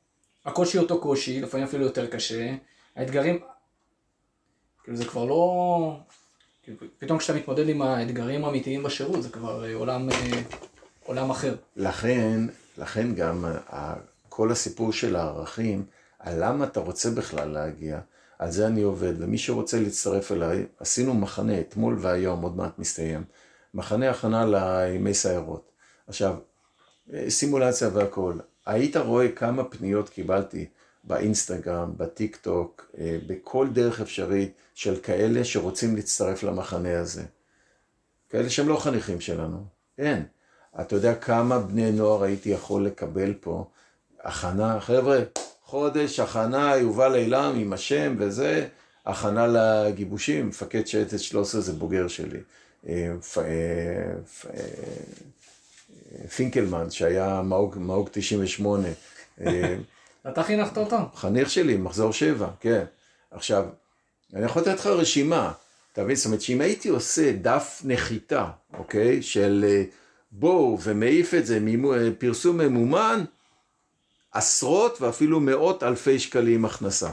הקושי 0.45 0.79
אותו 0.79 1.01
קושי, 1.01 1.41
לפעמים 1.41 1.67
אפילו 1.67 1.85
יותר 1.85 2.07
קשה, 2.07 2.55
האתגרים, 2.97 3.39
כאילו 4.85 4.97
זה 4.97 5.05
כבר 5.05 5.25
לא... 5.25 6.01
פתאום 6.99 7.19
כשאתה 7.19 7.39
מתמודד 7.39 7.69
עם 7.69 7.83
האתגרים 7.83 8.45
האמיתיים 8.45 8.83
בשירות, 8.83 9.23
זה 9.23 9.29
כבר 9.29 9.65
אה, 9.65 9.75
עולם, 9.75 10.11
אה, 10.11 10.43
עולם 11.05 11.31
אחר. 11.31 11.55
לכן, 11.77 12.41
לכן 12.79 13.15
גם 13.15 13.45
אה, 13.73 13.95
כל 14.29 14.53
הסיפור 14.53 14.93
של 14.93 15.17
הערכים, 15.17 15.85
על 16.19 16.45
למה 16.45 16.65
אתה 16.65 16.81
רוצה 16.81 17.11
בכלל 17.11 17.49
להגיע, 17.49 18.01
על 18.39 18.51
זה 18.51 18.67
אני 18.67 18.83
עובד, 18.83 19.13
ומי 19.19 19.39
שרוצה 19.39 19.81
להצטרף 19.81 20.33
אליי, 20.33 20.67
עשינו 20.81 21.15
מחנה 21.15 21.61
אתמול 21.61 21.97
והיום, 22.01 22.43
עוד 22.43 22.57
מעט 22.57 22.79
מסתיים, 22.79 23.25
מחנה 23.75 24.11
הכנה 24.11 24.47
לימי 24.47 25.15
סיירות. 25.15 25.71
עכשיו, 26.09 26.37
סימולציה 27.29 27.89
והכל, 27.93 28.35
היית 28.67 28.97
רואה 28.97 29.29
כמה 29.33 29.65
פניות 29.65 30.09
קיבלתי 30.09 30.67
באינסטגרם, 31.05 31.93
בטיק 31.97 32.37
טוק, 32.37 32.91
בכל 33.27 33.69
דרך 33.73 34.01
אפשרית 34.01 34.53
של 34.79 34.97
כאלה 35.03 35.45
שרוצים 35.45 35.97
להצטרף 35.97 36.43
למחנה 36.43 37.01
הזה. 37.01 37.23
כאלה 38.31 38.51
שהם 38.51 38.69
לא 38.69 38.77
חניכים 38.77 39.21
שלנו, 39.21 39.65
אין. 39.99 40.25
אתה 40.81 40.97
יודע 40.97 41.15
כמה 41.15 41.59
בני 41.59 41.93
נוער 41.93 42.23
הייתי 42.23 42.49
יכול 42.49 42.87
לקבל 42.87 43.35
פה, 43.41 43.65
הכנה, 44.21 44.81
חבר'ה, 44.81 45.19
חודש 45.65 46.21
הכנה, 46.21 46.77
יובל 46.77 47.15
אילם 47.15 47.55
עם 47.57 47.73
השם 47.73 48.17
וזה, 48.19 48.69
הכנה 49.07 49.47
לגיבושים, 49.47 50.49
מפקד 50.49 50.87
שייטת 50.87 51.21
13 51.21 51.61
זה 51.61 51.73
בוגר 51.73 52.09
שלי. 52.09 52.41
אה, 52.89 53.13
אה, 53.39 53.45
פינקלמן, 56.37 56.91
שהיה 56.91 57.43
מאוג 57.43 58.09
98. 58.13 58.89
אתה 60.29 60.43
חינכת 60.43 60.79
אותו? 60.79 60.99
חניך 61.15 61.51
שלי, 61.51 61.77
מחזור 61.77 62.13
שבע, 62.13 62.49
כן. 62.61 62.85
עכשיו, 63.31 63.65
אני 64.35 64.45
יכול 64.45 64.63
לתת 64.63 64.75
לך 64.75 64.87
רשימה, 64.87 65.53
אתה 65.93 66.05
מבין? 66.05 66.17
זאת 66.17 66.27
אומרת 66.27 66.41
שאם 66.41 66.61
הייתי 66.61 66.89
עושה 66.89 67.33
דף 67.33 67.83
נחיתה, 67.85 68.47
אוקיי? 68.79 69.23
של 69.23 69.65
אה, 69.69 69.85
בואו 70.33 70.79
ומעיף 70.83 71.35
את 71.35 71.47
זה, 71.47 71.59
אה, 71.95 72.09
פרסום 72.19 72.59
ממומן, 72.59 73.25
עשרות 74.33 75.01
ואפילו 75.01 75.41
מאות 75.41 75.83
אלפי 75.83 76.19
שקלים 76.19 76.65
הכנסה. 76.65 77.11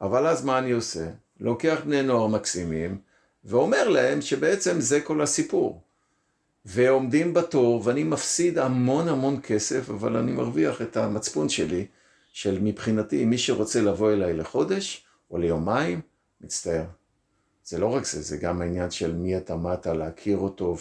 אבל 0.00 0.26
אז 0.26 0.44
מה 0.44 0.58
אני 0.58 0.70
עושה? 0.70 1.06
לוקח 1.40 1.80
בני 1.84 2.02
נוער 2.02 2.26
מקסימים 2.26 2.98
ואומר 3.44 3.88
להם 3.88 4.22
שבעצם 4.22 4.80
זה 4.80 5.00
כל 5.00 5.20
הסיפור. 5.22 5.82
ועומדים 6.64 7.34
בתור 7.34 7.82
ואני 7.84 8.04
מפסיד 8.04 8.58
המון 8.58 9.08
המון 9.08 9.40
כסף, 9.42 9.90
אבל 9.90 10.16
אני 10.16 10.32
מרוויח 10.32 10.82
את 10.82 10.96
המצפון 10.96 11.48
שלי. 11.48 11.86
של 12.32 12.58
מבחינתי, 12.60 13.24
מי 13.24 13.38
שרוצה 13.38 13.80
לבוא 13.80 14.12
אליי 14.12 14.34
לחודש 14.34 15.04
או 15.30 15.38
ליומיים, 15.38 16.00
מצטער. 16.40 16.84
זה 17.64 17.78
לא 17.78 17.94
רק 17.94 18.04
זה, 18.04 18.22
זה 18.22 18.36
גם 18.36 18.62
העניין 18.62 18.90
של 18.90 19.14
מי 19.14 19.36
אתה, 19.36 19.56
מה 19.56 19.74
אתה, 19.74 19.94
להכיר 19.94 20.38
אותו 20.38 20.76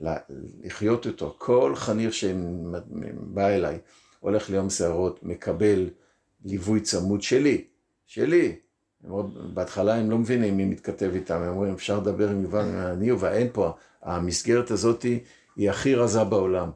ולחיות 0.00 1.06
אותו. 1.06 1.34
כל 1.38 1.72
חניר 1.76 2.10
שבא 2.10 3.48
אליי, 3.48 3.78
הולך 4.20 4.50
ליום 4.50 4.70
שערות, 4.70 5.22
מקבל 5.22 5.90
ליווי 6.44 6.80
צמוד 6.80 7.22
שלי, 7.22 7.64
שלי. 8.06 8.56
בהתחלה 9.54 9.94
הם 9.94 10.10
לא 10.10 10.18
מבינים 10.18 10.56
מי 10.56 10.64
מתכתב 10.64 11.10
איתם, 11.14 11.42
הם 11.42 11.48
אומרים, 11.48 11.74
אפשר 11.74 11.98
לדבר 11.98 12.28
עם 12.28 12.42
יובל, 12.42 12.64
אני 12.64 13.06
יובל, 13.06 13.32
אין 13.32 13.48
פה, 13.52 13.72
המסגרת 14.02 14.70
הזאת 14.70 15.02
היא 15.56 15.70
הכי 15.70 15.94
רזה 15.94 16.24
בעולם. 16.24 16.70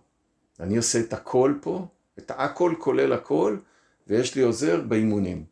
אני 0.61 0.77
עושה 0.77 1.01
את 1.01 1.13
הכל 1.13 1.55
פה, 1.61 1.87
את 2.19 2.31
הכל 2.37 2.75
כולל 2.79 3.13
הכל, 3.13 3.57
ויש 4.07 4.35
לי 4.35 4.43
עוזר 4.43 4.81
באימונים, 4.81 5.45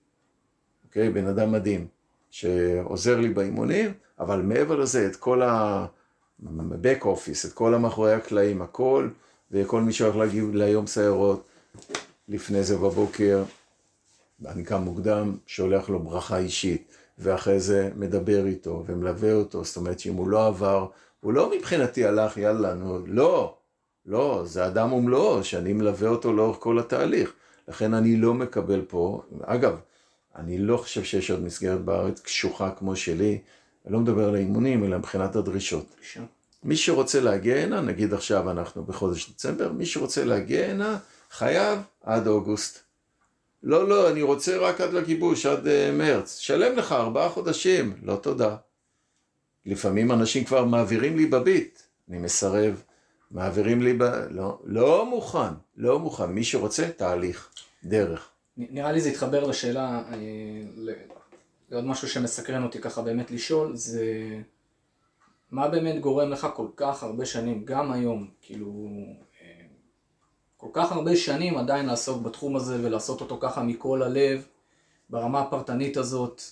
אוקיי? 0.84 1.10
בן 1.10 1.26
אדם 1.26 1.52
מדהים, 1.52 1.86
שעוזר 2.30 3.20
לי 3.20 3.28
באימונים, 3.28 3.92
אבל 4.20 4.42
מעבר 4.42 4.76
לזה, 4.76 5.06
את 5.06 5.16
כל 5.16 5.42
ה-back 5.42 7.02
office, 7.02 7.48
את 7.48 7.52
כל 7.52 7.74
המאחורי 7.74 8.12
הקלעים, 8.14 8.62
הכל, 8.62 9.08
וכל 9.50 9.80
מי 9.80 9.92
שהולך 9.92 10.16
להגיב 10.16 10.54
ליום 10.54 10.86
סיירות, 10.86 11.48
לפני 12.28 12.62
זה 12.62 12.76
בבוקר, 12.76 13.42
אני 14.46 14.64
קם 14.64 14.82
מוקדם, 14.82 15.36
שולח 15.46 15.88
לו 15.88 15.98
ברכה 15.98 16.38
אישית, 16.38 16.94
ואחרי 17.18 17.60
זה 17.60 17.90
מדבר 17.96 18.46
איתו 18.46 18.84
ומלווה 18.86 19.32
אותו, 19.32 19.64
זאת 19.64 19.76
אומרת 19.76 19.98
שאם 19.98 20.14
הוא 20.14 20.28
לא 20.28 20.46
עבר, 20.46 20.86
הוא 21.20 21.32
לא 21.32 21.50
מבחינתי 21.56 22.04
הלך, 22.04 22.36
יאללה, 22.36 22.74
נו, 22.74 22.98
לא, 23.06 23.56
לא, 24.06 24.42
זה 24.44 24.66
אדם 24.66 24.92
ומלואו, 24.92 25.44
שאני 25.44 25.72
מלווה 25.72 26.08
אותו 26.08 26.32
לאורך 26.32 26.56
כל 26.60 26.78
התהליך. 26.78 27.32
לכן 27.68 27.94
אני 27.94 28.16
לא 28.16 28.34
מקבל 28.34 28.82
פה, 28.88 29.22
אגב, 29.42 29.80
אני 30.36 30.58
לא 30.58 30.76
חושב 30.76 31.04
שיש 31.04 31.30
עוד 31.30 31.42
מסגרת 31.42 31.80
בארץ 31.80 32.20
קשוחה 32.20 32.70
כמו 32.78 32.96
שלי, 32.96 33.38
אני 33.86 33.92
לא 33.92 34.00
מדבר 34.00 34.28
על 34.28 34.34
האימונים, 34.34 34.84
אלא 34.84 34.98
מבחינת 34.98 35.36
הדרישות. 35.36 35.86
שם. 36.02 36.24
מי 36.64 36.76
שרוצה 36.76 37.20
להגיע 37.20 37.56
הנה, 37.56 37.80
נגיד 37.80 38.14
עכשיו 38.14 38.50
אנחנו 38.50 38.84
בחודש 38.84 39.30
דצמבר, 39.30 39.72
מי 39.72 39.86
שרוצה 39.86 40.24
להגיע 40.24 40.66
הנה, 40.66 40.98
חייב 41.30 41.78
עד 42.02 42.26
אוגוסט. 42.26 42.78
לא, 43.62 43.88
לא, 43.88 44.10
אני 44.10 44.22
רוצה 44.22 44.56
רק 44.56 44.80
עד 44.80 44.92
לגיבוש, 44.92 45.46
עד 45.46 45.66
uh, 45.66 45.70
מרץ. 45.92 46.38
שלם 46.38 46.76
לך 46.76 46.92
ארבעה 46.92 47.28
חודשים. 47.28 47.94
לא 48.02 48.16
תודה. 48.16 48.56
לפעמים 49.66 50.12
אנשים 50.12 50.44
כבר 50.44 50.64
מעבירים 50.64 51.16
לי 51.16 51.26
בביט, 51.26 51.80
אני 52.08 52.18
מסרב. 52.18 52.82
מעבירים 53.30 53.82
לי 53.82 53.92
ב... 53.92 54.02
לא, 54.30 54.58
לא 54.64 55.06
מוכן, 55.06 55.54
לא 55.76 55.98
מוכן. 55.98 56.26
מי 56.26 56.44
שרוצה, 56.44 56.88
תהליך, 56.96 57.48
דרך. 57.84 58.29
נראה 58.70 58.92
לי 58.92 59.00
זה 59.00 59.08
התחבר 59.08 59.44
לשאלה, 59.44 60.02
אה, 60.12 60.16
לעוד 61.70 61.84
משהו 61.84 62.08
שמסקרן 62.08 62.62
אותי 62.62 62.80
ככה 62.80 63.02
באמת 63.02 63.30
לשאול, 63.30 63.76
זה 63.76 64.06
מה 65.50 65.68
באמת 65.68 66.00
גורם 66.00 66.30
לך 66.30 66.46
כל 66.54 66.66
כך 66.76 67.02
הרבה 67.02 67.26
שנים, 67.26 67.64
גם 67.64 67.92
היום, 67.92 68.28
כאילו, 68.42 68.88
אה, 69.42 69.66
כל 70.56 70.68
כך 70.72 70.92
הרבה 70.92 71.16
שנים 71.16 71.58
עדיין 71.58 71.86
לעסוק 71.86 72.22
בתחום 72.22 72.56
הזה 72.56 72.86
ולעשות 72.86 73.20
אותו 73.20 73.38
ככה 73.40 73.62
מכל 73.62 74.02
הלב, 74.02 74.46
ברמה 75.10 75.40
הפרטנית 75.40 75.96
הזאת. 75.96 76.42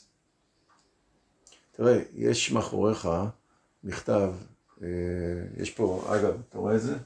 תראה, 1.73 2.01
יש 2.15 2.53
מאחוריך 2.53 3.09
מכתב 3.85 4.33
אה, 4.83 4.89
יש 5.57 5.71
פה, 5.71 6.05
אגב, 6.07 6.41
אתה 6.49 6.59
רואה 6.59 6.75
את 6.75 6.83
זה? 6.83 6.97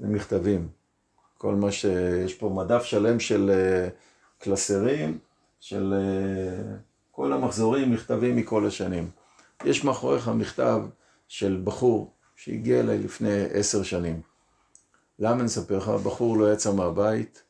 זה 0.00 0.06
מכתבים. 0.06 0.68
כל 1.42 1.54
מה 1.54 1.72
ש... 1.72 1.84
יש 2.24 2.34
פה 2.34 2.48
מדף 2.48 2.82
שלם 2.82 3.20
של 3.20 3.50
אה, 3.50 3.88
קלסרים, 4.38 5.18
של 5.60 5.94
אה, 5.96 6.76
כל 7.10 7.32
המחזורים, 7.32 7.92
מכתבים 7.92 8.36
מכל 8.36 8.66
השנים. 8.66 9.10
יש 9.64 9.84
מאחוריך 9.84 10.28
מכתב 10.28 10.82
של 11.28 11.60
בחור 11.64 12.12
שהגיע 12.36 12.80
אליי 12.80 12.98
לפני 12.98 13.44
עשר 13.52 13.82
שנים. 13.82 14.20
למה 15.18 15.34
אני 15.34 15.46
אספר 15.46 15.78
לך? 15.78 15.88
הבחור 15.88 16.38
לא 16.38 16.52
יצא 16.52 16.72
מהבית, 16.72 17.42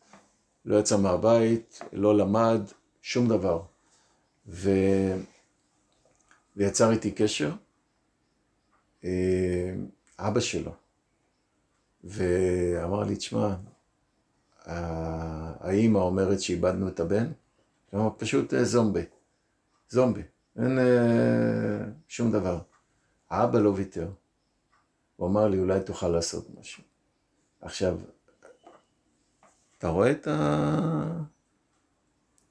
לא 0.64 0.76
יצא 0.76 0.98
מהבית, 0.98 1.80
לא 1.92 2.16
למד, 2.16 2.60
שום 3.02 3.28
דבר. 3.28 3.62
ו... 4.48 4.70
ויצר 6.56 6.90
איתי 6.90 7.10
קשר. 7.10 7.50
אה, 9.04 9.74
אבא 10.18 10.40
שלו, 10.40 10.72
ואמר 12.04 13.04
לי, 13.04 13.16
תשמע, 13.16 13.54
האימא 14.66 15.98
אומרת 15.98 16.40
שאיבדנו 16.40 16.88
את 16.88 17.00
הבן, 17.00 17.32
כלומר 17.90 18.10
פשוט 18.16 18.54
אה, 18.54 18.64
זומבי, 18.64 19.04
זומבי, 19.88 20.22
אין 20.56 20.78
אה, 20.78 21.84
שום 22.08 22.32
דבר. 22.32 22.58
האבא 23.30 23.58
לא 23.58 23.68
ויתר. 23.68 24.10
הוא 25.16 25.28
אמר 25.28 25.48
לי, 25.48 25.58
אולי 25.58 25.80
תוכל 25.80 26.08
לעשות 26.08 26.46
משהו. 26.58 26.82
עכשיו, 27.60 27.98
אתה 29.78 29.88
רואה 29.88 30.10
את 30.10 30.26
ה... 30.26 31.22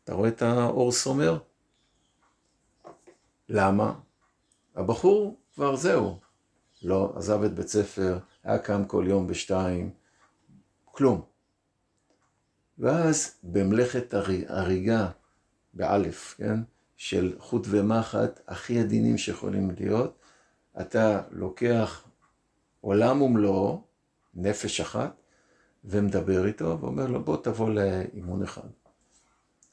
אתה 0.04 0.14
רואה 0.14 0.30
את 0.30 0.42
האור 0.42 0.92
סומר? 0.92 1.40
למה? 3.50 3.94
הבחור 4.76 5.40
כבר 5.54 5.76
זהו, 5.76 6.20
לא, 6.84 7.14
עזב 7.16 7.44
את 7.44 7.54
בית 7.54 7.68
ספר, 7.68 8.20
היה 8.44 8.60
קם 8.60 8.86
כל 8.86 9.06
יום 9.08 9.28
בשתיים, 9.28 9.94
כלום. 10.86 11.31
ואז 12.80 13.32
במלאכת 13.44 14.14
הריגה, 14.48 15.10
באלף, 15.74 16.36
כן, 16.38 16.60
של 16.98 17.36
חוט 17.40 17.68
ומחט, 17.70 18.40
הכי 18.48 18.80
עדינים 18.80 19.18
שיכולים 19.18 19.72
להיות, 19.80 20.20
אתה 20.82 21.22
לוקח 21.32 22.04
עולם 22.82 23.22
ומלואו, 23.22 23.82
נפש 24.34 24.82
אחת, 24.82 25.22
ומדבר 25.86 26.48
איתו, 26.48 26.78
ואומר 26.82 27.08
לו, 27.08 27.24
בוא 27.24 27.38
תבוא 27.38 27.70
לאימון 27.70 28.44
אחד. 28.44 28.68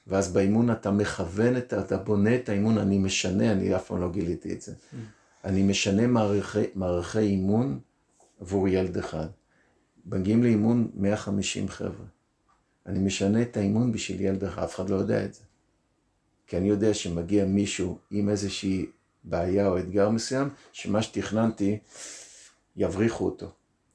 ואז 0.06 0.32
באימון 0.32 0.70
אתה 0.70 0.90
מכוון, 0.90 1.56
את, 1.56 1.74
אתה 1.74 1.96
בונה 1.96 2.37
את 2.37 2.48
האימון, 2.48 2.78
אני 2.78 2.98
משנה, 2.98 3.52
אני 3.52 3.76
אף 3.76 3.87
פעם 3.87 4.00
לא 4.00 4.11
גיליתי 4.11 4.52
את 4.52 4.61
זה. 4.61 4.74
אני 5.44 5.62
משנה 5.62 6.06
מערכי, 6.06 6.64
מערכי 6.74 7.18
אימון 7.18 7.80
עבור 8.40 8.68
ילד 8.68 8.98
אחד. 8.98 9.26
מגיעים 10.06 10.42
לאימון 10.42 10.90
150 10.94 11.68
חבר'ה. 11.68 12.06
אני 12.88 12.98
משנה 12.98 13.42
את 13.42 13.57
האימון 13.57 13.92
בשביל 13.92 14.20
ילד 14.20 14.44
אחד, 14.44 14.62
אף 14.62 14.74
אחד 14.74 14.90
לא 14.90 14.96
יודע 14.96 15.24
את 15.24 15.35
זה. 15.35 15.40
כי 16.46 16.57
אני 16.57 16.68
יודע 16.68 16.94
שמגיע 16.94 17.44
מישהו 17.44 17.98
עם 18.11 18.29
איזושהי 18.29 18.87
בעיה 19.24 19.68
או 19.68 19.79
אתגר 19.79 20.11
מסוים, 20.11 20.48
שמה 20.72 21.03
שתכננתי, 21.03 21.79
יבריחו 22.77 23.24
אותו. 23.24 23.51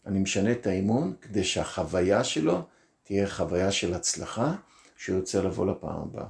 אני 0.06 0.20
משנה 0.20 0.52
את 0.52 0.68
האימון 0.68 1.14
כדי 1.22 1.44
שהחוויה 1.44 2.24
שלו 2.24 2.62
תהיה 3.04 3.30
חוויה 3.30 3.72
של 3.72 3.94
הצלחה, 3.94 4.56
שהוא 4.98 5.16
ירצה 5.16 5.42
לבוא 5.42 5.66
לפעם 5.66 6.02
הבאה. 6.02 6.26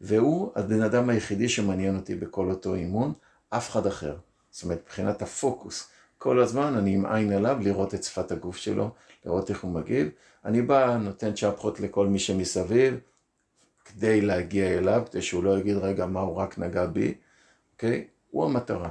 והוא 0.00 0.52
הבן 0.56 0.82
אדם 0.82 1.08
היחידי 1.10 1.48
שמעניין 1.48 1.96
אותי 1.96 2.14
בכל 2.14 2.50
אותו 2.50 2.74
אימון, 2.74 3.12
אף 3.50 3.70
אחד 3.70 3.86
אחר. 3.86 4.16
זאת 4.50 4.62
אומרת, 4.62 4.82
מבחינת 4.84 5.22
הפוקוס, 5.22 5.88
כל 6.18 6.40
הזמן 6.40 6.74
אני 6.74 6.94
עם 6.94 7.06
עין 7.06 7.32
עליו 7.32 7.58
לראות 7.60 7.94
את 7.94 8.04
שפת 8.04 8.32
הגוף 8.32 8.56
שלו, 8.56 8.90
לראות 9.24 9.50
איך 9.50 9.64
הוא 9.64 9.70
מגיב. 9.70 10.08
אני 10.48 10.62
בא, 10.62 10.96
נותן 10.96 11.34
צ'פחות 11.34 11.80
לכל 11.80 12.06
מי 12.06 12.18
שמסביב, 12.18 13.00
כדי 13.84 14.20
להגיע 14.20 14.78
אליו, 14.78 15.02
כדי 15.10 15.22
שהוא 15.22 15.44
לא 15.44 15.58
יגיד, 15.58 15.76
רגע, 15.76 16.06
מה 16.06 16.20
הוא 16.20 16.36
רק 16.36 16.58
נגע 16.58 16.86
בי, 16.86 17.14
אוקיי? 17.72 18.06
הוא 18.30 18.44
המטרה. 18.44 18.90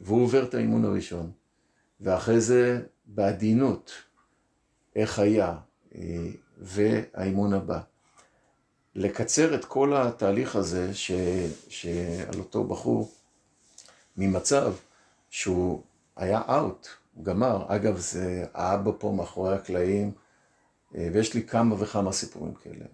והוא 0.00 0.22
עובר 0.22 0.44
את 0.44 0.54
האימון 0.54 0.84
הראשון. 0.84 1.30
ואחרי 2.00 2.40
זה, 2.40 2.82
בעדינות, 3.06 3.92
איך 4.96 5.18
היה, 5.18 5.56
אה, 5.94 6.00
והאימון 6.58 7.54
הבא. 7.54 7.80
לקצר 8.94 9.54
את 9.54 9.64
כל 9.64 9.96
התהליך 9.96 10.56
הזה 10.56 10.94
ש, 10.94 11.12
שעל 11.68 12.38
אותו 12.38 12.64
בחור 12.64 13.10
ממצב 14.16 14.72
שהוא 15.30 15.82
היה 16.16 16.42
אאוט, 16.48 16.88
הוא 17.14 17.24
גמר. 17.24 17.64
אגב, 17.68 17.98
זה 17.98 18.44
האבא 18.54 18.90
פה 18.98 19.12
מאחורי 19.16 19.54
הקלעים, 19.54 20.12
ויש 20.92 21.34
לי 21.34 21.46
כמה 21.46 21.82
וכמה 21.82 22.12
סיפורים 22.12 22.54
כאלה. 22.54 22.84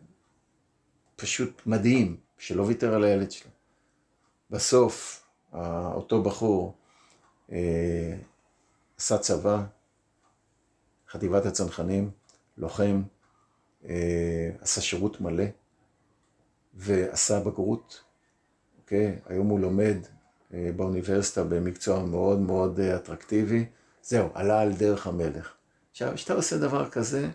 פשוט 1.16 1.62
מדהים, 1.66 2.16
שלא 2.38 2.62
ויתר 2.62 2.94
על 2.94 3.04
הילד 3.04 3.30
שלו. 3.30 3.50
בסוף, 4.50 5.24
אותו 5.94 6.22
בחור 6.22 6.74
אה, 7.52 8.16
עשה 8.98 9.18
צבא, 9.18 9.62
חטיבת 11.08 11.46
הצנחנים, 11.46 12.10
לוחם, 12.58 13.02
אה, 13.88 14.50
עשה 14.60 14.80
שירות 14.80 15.20
מלא, 15.20 15.44
ועשה 16.74 17.40
בגרות, 17.40 18.02
אוקיי? 18.78 19.18
היום 19.26 19.48
הוא 19.48 19.60
לומד 19.60 19.96
אה, 20.54 20.70
באוניברסיטה 20.76 21.44
במקצוע 21.44 22.04
מאוד 22.04 22.38
מאוד 22.38 22.80
אה, 22.80 22.96
אטרקטיבי. 22.96 23.66
זהו, 24.02 24.28
עלה 24.34 24.60
על 24.60 24.72
דרך 24.72 25.06
המלך. 25.06 25.52
עכשיו, 25.90 26.12
כשאתה 26.14 26.34
עושה 26.34 26.58
דבר 26.58 26.90
כזה, 26.90 27.30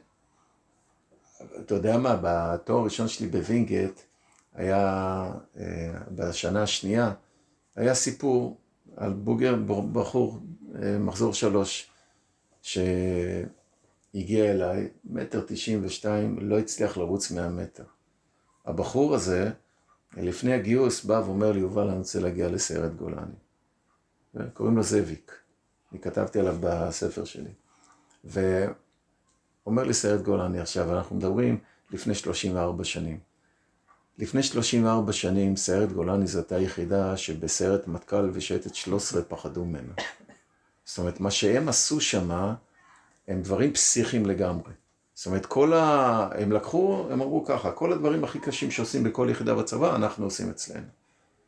אתה 1.60 1.76
יודע 1.76 1.98
מה, 1.98 2.20
בתואר 2.22 2.80
הראשון 2.80 3.08
שלי 3.08 3.28
בווינגייט, 3.28 4.00
היה, 4.54 5.32
אה, 5.60 5.94
בשנה 6.12 6.64
השנייה, 6.64 7.14
היה 7.76 7.94
סיפור 7.96 8.58
על 8.96 9.14
בוגר, 9.14 9.56
בחור, 9.92 10.40
מחזור 11.00 11.34
שלוש, 11.34 11.90
שהגיע 12.62 14.52
אליי, 14.52 14.88
מטר 15.06 15.44
תשעים 15.48 15.82
ושתיים, 15.86 16.40
לא 16.42 16.60
הצליח 16.60 16.98
לרוץ 16.98 17.32
מאה 17.32 17.50
מטר. 17.50 17.84
הבחור 18.66 19.16
הזה, 19.16 19.52
לפני 20.18 20.54
הגיוס 20.54 21.06
בא 21.06 21.22
ואומר 21.26 21.52
לי, 21.52 21.60
יובל, 21.60 21.88
אני 21.88 21.98
רוצה 21.98 22.20
להגיע 22.20 22.50
לסיירת 22.50 22.96
גולני. 22.96 23.36
קוראים 24.54 24.76
לו 24.76 24.84
זאביק, 24.84 25.36
אני 25.92 26.02
כתבתי 26.02 26.40
עליו 26.40 26.58
בספר 26.62 27.26
שלי. 27.26 27.52
ואומר 29.68 29.84
לי 29.84 29.94
סיירת 29.94 30.22
גולני 30.22 30.60
עכשיו, 30.60 30.98
אנחנו 30.98 31.16
מדברים 31.16 31.58
לפני 31.92 32.16
34 32.16 32.84
שנים. 32.84 33.18
לפני 34.18 34.44
34 34.44 35.14
שנים 35.14 35.56
סיירת 35.56 35.92
גולני 35.92 36.28
זו 36.28 36.40
הייתה 36.40 36.60
יחידה 36.60 37.18
שבסיירת 37.18 37.88
מטכ"ל 37.88 38.30
ושייטת 38.34 38.76
13 38.76 39.22
פחדו 39.22 39.66
ממנה. 39.66 39.94
זאת 40.86 40.98
אומרת, 40.98 41.20
מה 41.20 41.32
שהם 41.32 41.70
עשו 41.70 42.02
שמה, 42.02 42.54
הם 43.28 43.42
דברים 43.42 43.74
פסיכיים 43.74 44.26
לגמרי. 44.26 44.72
זאת 45.14 45.26
אומרת, 45.26 45.46
כל 45.46 45.74
ה... 45.74 46.30
הם 46.36 46.52
לקחו, 46.52 47.08
הם 47.12 47.22
אמרו 47.22 47.46
ככה, 47.46 47.72
כל 47.72 47.94
הדברים 47.94 48.24
הכי 48.24 48.40
קשים 48.40 48.72
שעושים 48.72 49.04
בכל 49.04 49.28
יחידה 49.32 49.56
בצבא, 49.56 49.96
אנחנו 49.96 50.26
עושים 50.26 50.50
אצלנו. 50.50 50.88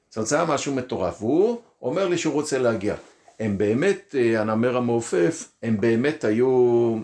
זאת 0.09 0.17
אומרת, 0.17 0.27
זה 0.27 0.35
היה 0.35 0.45
משהו 0.45 0.75
מטורף. 0.75 1.21
והוא 1.21 1.61
אומר 1.81 2.07
לי 2.07 2.17
שהוא 2.17 2.33
רוצה 2.33 2.57
להגיע. 2.57 2.95
הם 3.39 3.57
באמת, 3.57 4.15
אה, 4.17 4.41
הנמר 4.41 4.77
המעופף, 4.77 5.51
הם 5.63 5.81
באמת 5.81 6.23
היו 6.23 6.99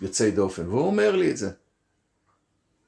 יוצאי 0.00 0.30
דופן. 0.30 0.68
והוא 0.68 0.86
אומר 0.86 1.16
לי 1.16 1.30
את 1.30 1.36
זה. 1.36 1.50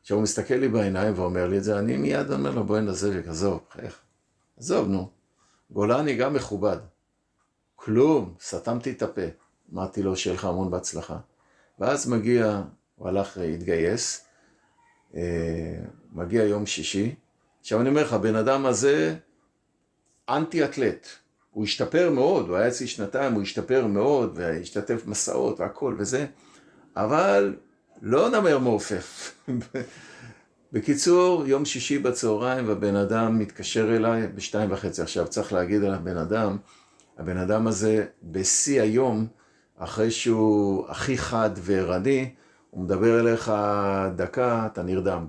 כשהוא 0.03 0.23
מסתכל 0.23 0.55
לי 0.55 0.69
בעיניים 0.69 1.15
ואומר 1.17 1.47
לי 1.47 1.59
את 1.59 1.65
זה, 1.65 1.79
אני 1.79 1.97
מיד 1.97 2.33
אומר 2.33 2.51
לו, 2.51 2.65
בואי 2.65 2.81
נעזב, 2.81 3.29
עזוב, 3.29 3.61
איך? 3.79 4.01
עזוב, 4.59 4.89
נו. 4.89 5.11
גולני 5.71 6.17
גם 6.17 6.35
מכובד. 6.35 6.77
כלום, 7.77 8.35
סתמתי 8.41 8.91
את 8.91 9.03
הפה. 9.03 9.23
אמרתי 9.75 10.03
לו, 10.03 10.17
שיהיה 10.17 10.37
לך 10.37 10.45
המון 10.45 10.71
בהצלחה. 10.71 11.19
ואז 11.79 12.09
מגיע, 12.09 12.63
הוא 12.97 13.09
הלך 13.09 13.37
להתגייס, 13.37 14.25
אה, 15.15 15.81
מגיע 16.13 16.45
יום 16.45 16.67
שישי. 16.67 17.15
עכשיו 17.61 17.81
אני 17.81 17.89
אומר 17.89 18.03
לך, 18.03 18.13
הבן 18.13 18.37
אדם 18.37 18.67
הזה 18.67 19.17
אנטי 20.29 20.65
אתלט. 20.65 21.07
הוא 21.51 21.65
השתפר 21.65 22.11
מאוד, 22.11 22.49
הוא 22.49 22.57
היה 22.57 22.69
אצלי 22.69 22.87
שנתיים, 22.87 23.33
הוא 23.33 23.43
השתפר 23.43 23.87
מאוד, 23.87 24.33
והשתתף 24.35 25.07
מסעות 25.07 25.61
והכל 25.61 25.97
וזה, 25.99 26.27
אבל 26.99 27.57
לא 28.03 28.31
נמר 28.31 28.59
מעופף. 28.59 29.35
בקיצור, 30.73 31.47
יום 31.47 31.65
שישי 31.65 31.99
בצהריים 31.99 32.69
והבן 32.69 32.97
אדם 32.97 33.39
מתקשר 33.39 33.97
אליי 33.97 34.29
בשתיים 34.29 34.73
וחצי. 34.73 35.03
עכשיו 35.03 35.29
צריך 35.29 35.53
להגיד 35.53 35.85
על 35.85 35.95
הבן 35.95 36.17
אדם, 36.17 36.57
הבן 37.19 37.37
אדם 37.37 37.67
הזה 37.67 38.07
בשיא 38.23 38.83
היום, 38.83 39.27
אחרי 39.77 40.11
שהוא 40.11 40.89
הכי 40.89 41.19
חד 41.19 41.51
וערני, 41.57 42.35
הוא 42.71 42.85
מדבר 42.85 43.21
אליך 43.21 43.53
דקה, 44.17 44.67
אתה 44.73 44.83
נרדם. 44.83 45.27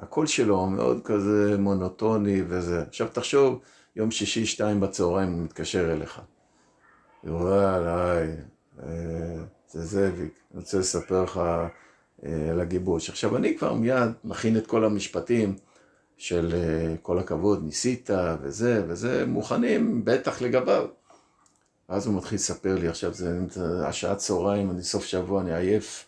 הקול 0.00 0.26
שלו 0.26 0.66
מאוד 0.66 1.00
כזה 1.04 1.56
מונוטוני 1.58 2.42
וזה. 2.48 2.82
עכשיו 2.88 3.08
תחשוב, 3.12 3.60
יום 3.96 4.10
שישי, 4.10 4.46
שתיים 4.46 4.80
בצהריים, 4.80 5.32
הוא 5.32 5.42
מתקשר 5.42 5.92
אליך. 5.92 6.20
יובל, 7.24 7.82
היי, 7.86 8.36
אה, 8.82 9.44
זה 9.70 9.84
זאביק, 9.84 10.34
אני 10.52 10.60
רוצה 10.60 10.78
לספר 10.78 11.22
לך 11.22 11.40
אה, 12.26 12.50
על 12.50 12.60
הגיבוש. 12.60 13.10
עכשיו, 13.10 13.36
אני 13.36 13.58
כבר 13.58 13.74
מיד 13.74 14.10
מכין 14.24 14.56
את 14.56 14.66
כל 14.66 14.84
המשפטים 14.84 15.56
של 16.16 16.54
אה, 16.54 16.94
כל 17.02 17.18
הכבוד, 17.18 17.64
ניסית 17.64 18.10
וזה 18.42 18.82
וזה, 18.88 19.26
מוכנים 19.26 20.04
בטח 20.04 20.42
לגביו. 20.42 20.86
אז 21.88 22.06
הוא 22.06 22.14
מתחיל 22.14 22.36
לספר 22.36 22.74
לי, 22.74 22.88
עכשיו 22.88 23.14
זה 23.14 23.40
השעה 23.86 24.14
צהריים, 24.14 24.70
אני 24.70 24.82
סוף 24.82 25.04
שבוע, 25.04 25.40
אני 25.40 25.54
עייף, 25.54 26.06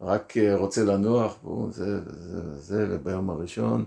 רק 0.00 0.34
רוצה 0.54 0.84
לנוח, 0.84 1.36
והוא 1.44 1.72
זה 1.72 2.00
וזה 2.06 2.40
וזה, 2.44 2.86
וביום 2.90 3.30
הראשון 3.30 3.84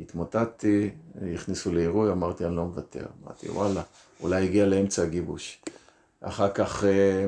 התמוטטתי, 0.00 0.90
הכניסו 1.34 1.72
לעירוי, 1.72 2.12
אמרתי 2.12 2.46
אני 2.46 2.56
לא 2.56 2.64
מוותר. 2.64 3.06
אמרתי 3.24 3.48
וואלה, 3.48 3.82
אולי 4.20 4.44
הגיע 4.44 4.66
לאמצע 4.66 5.02
הגיבוש. 5.02 5.62
אחר 6.20 6.50
כך 6.50 6.84
אה, 6.84 7.26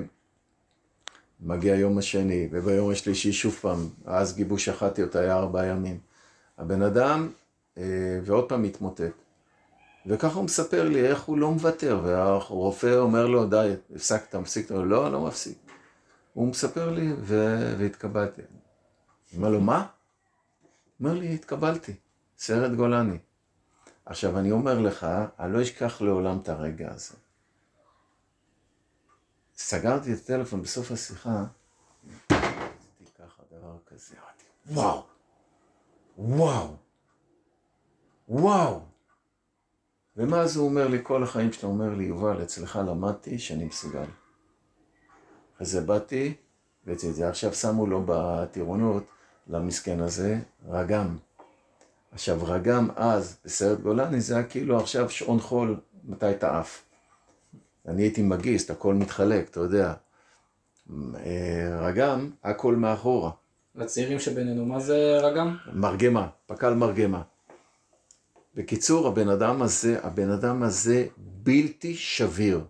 מגיע 1.41 1.75
היום 1.75 1.99
השני, 1.99 2.49
וביום 2.51 2.91
השלישי 2.91 3.33
שוב 3.33 3.59
פעם, 3.61 3.89
אז 4.05 4.37
גיבוש 4.37 4.69
אותה 4.69 5.21
היה 5.21 5.37
ארבעה 5.37 5.67
ימים. 5.67 5.99
הבן 6.59 6.83
אדם, 6.83 7.29
אה, 7.79 7.83
ועוד 8.25 8.49
פעם 8.49 8.63
מתמוטט. 8.63 9.13
וככה 10.07 10.35
הוא 10.35 10.45
מספר 10.45 10.89
לי 10.89 11.07
איך 11.07 11.23
הוא 11.23 11.39
לא 11.39 11.51
מוותר, 11.51 12.01
והרופא 12.05 12.97
אומר 12.97 13.27
לו, 13.27 13.47
די, 13.47 13.73
הפסקת, 13.95 14.35
מפסיק, 14.35 14.71
לא, 14.71 15.13
לא 15.13 15.27
מפסיק. 15.27 15.59
הוא 16.35 16.49
מספר 16.49 16.91
לי, 16.91 17.13
ו... 17.21 17.59
והתקבלתי. 17.79 18.43
אומר 19.37 19.49
לו, 19.49 19.61
מה? 19.61 19.87
אומר 21.01 21.15
לי, 21.15 21.35
התקבלתי. 21.35 21.93
סרט 22.39 22.73
גולני. 22.73 23.19
עכשיו, 24.07 24.39
אני 24.39 24.51
אומר 24.51 24.79
לך, 24.79 25.07
אני 25.39 25.53
לא 25.53 25.63
אשכח 25.63 26.01
לעולם 26.01 26.39
את 26.43 26.49
הרגע 26.49 26.89
הזה. 26.93 27.15
סגרתי 29.59 30.13
את 30.13 30.19
הטלפון 30.19 30.63
בסוף 30.63 30.91
השיחה, 30.91 31.45
עשיתי 32.29 33.13
ככה 33.19 33.43
דבר 33.51 33.77
כזה, 33.87 34.15
אמרתי, 34.15 34.45
וואו, 34.67 35.03
וואו, 36.19 36.77
וואו. 38.29 38.81
ומה 40.17 40.47
זה 40.47 40.61
אומר 40.61 40.89
לי 40.89 40.99
כל 41.03 41.23
החיים 41.23 41.53
שלו, 41.53 41.69
אומר 41.69 41.95
לי, 41.95 42.05
יובל, 42.05 42.43
אצלך 42.43 42.79
למדתי 42.87 43.39
שאני 43.39 43.65
מסוגל. 43.65 44.05
אז 45.59 45.71
זה 45.71 45.81
באתי, 45.81 46.35
ואת 46.87 46.99
זה 46.99 47.29
עכשיו 47.29 47.55
שמו 47.55 47.87
לו 47.87 48.03
בטירונות, 48.07 49.05
למסכן 49.47 50.01
הזה, 50.01 50.39
רגם. 50.69 51.17
עכשיו, 52.13 52.39
רגם 52.43 52.89
אז 52.97 53.39
בסרט 53.45 53.81
גולני 53.81 54.21
זה 54.21 54.35
היה 54.35 54.45
כאילו 54.45 54.81
עכשיו 54.81 55.11
שעון 55.11 55.41
חול, 55.41 55.81
מתי 56.05 56.31
אתה 56.31 56.59
עף. 56.59 56.88
אני 57.89 58.03
הייתי 58.03 58.23
מגיסט, 58.23 58.71
הכל 58.71 58.95
מתחלק, 58.95 59.49
אתה 59.51 59.61
יודע. 59.61 59.95
אה, 61.17 61.79
רגם, 61.81 62.31
הכל 62.45 62.77
מאחורה. 62.77 63.31
לצעירים 63.75 64.19
שבינינו, 64.19 64.67
מה 64.67 64.81
זה 64.81 65.19
רגם? 65.23 65.57
מרגמה, 65.73 66.29
פק"ל 66.47 66.75
מרגמה. 66.75 67.23
בקיצור, 68.55 69.09
הבן 69.09 69.29
אדם 69.29 69.63
הזה, 69.63 69.99
הבן 70.03 70.31
אדם 70.31 70.63
הזה 70.63 71.07
בלתי 71.17 71.95
שביר. 71.95 72.65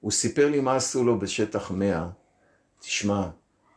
הוא 0.00 0.10
סיפר 0.12 0.48
לי 0.50 0.60
מה 0.60 0.76
עשו 0.76 1.04
לו 1.04 1.18
בשטח 1.18 1.70
100. 1.70 2.08
תשמע, 2.80 3.28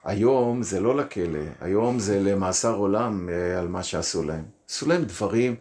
היום 0.04 0.64
זה 0.64 0.80
לא 0.80 0.98
לכלא, 0.98 1.40
היום 1.60 2.00
זה 2.00 2.20
למאסר 2.20 2.76
עולם 2.76 3.30
אה, 3.30 3.60
על 3.60 3.68
מה 3.68 3.84
שעשו 3.84 4.24
להם. 4.24 4.44
עשו 4.70 4.88
להם 4.88 5.04
דברים 5.04 5.56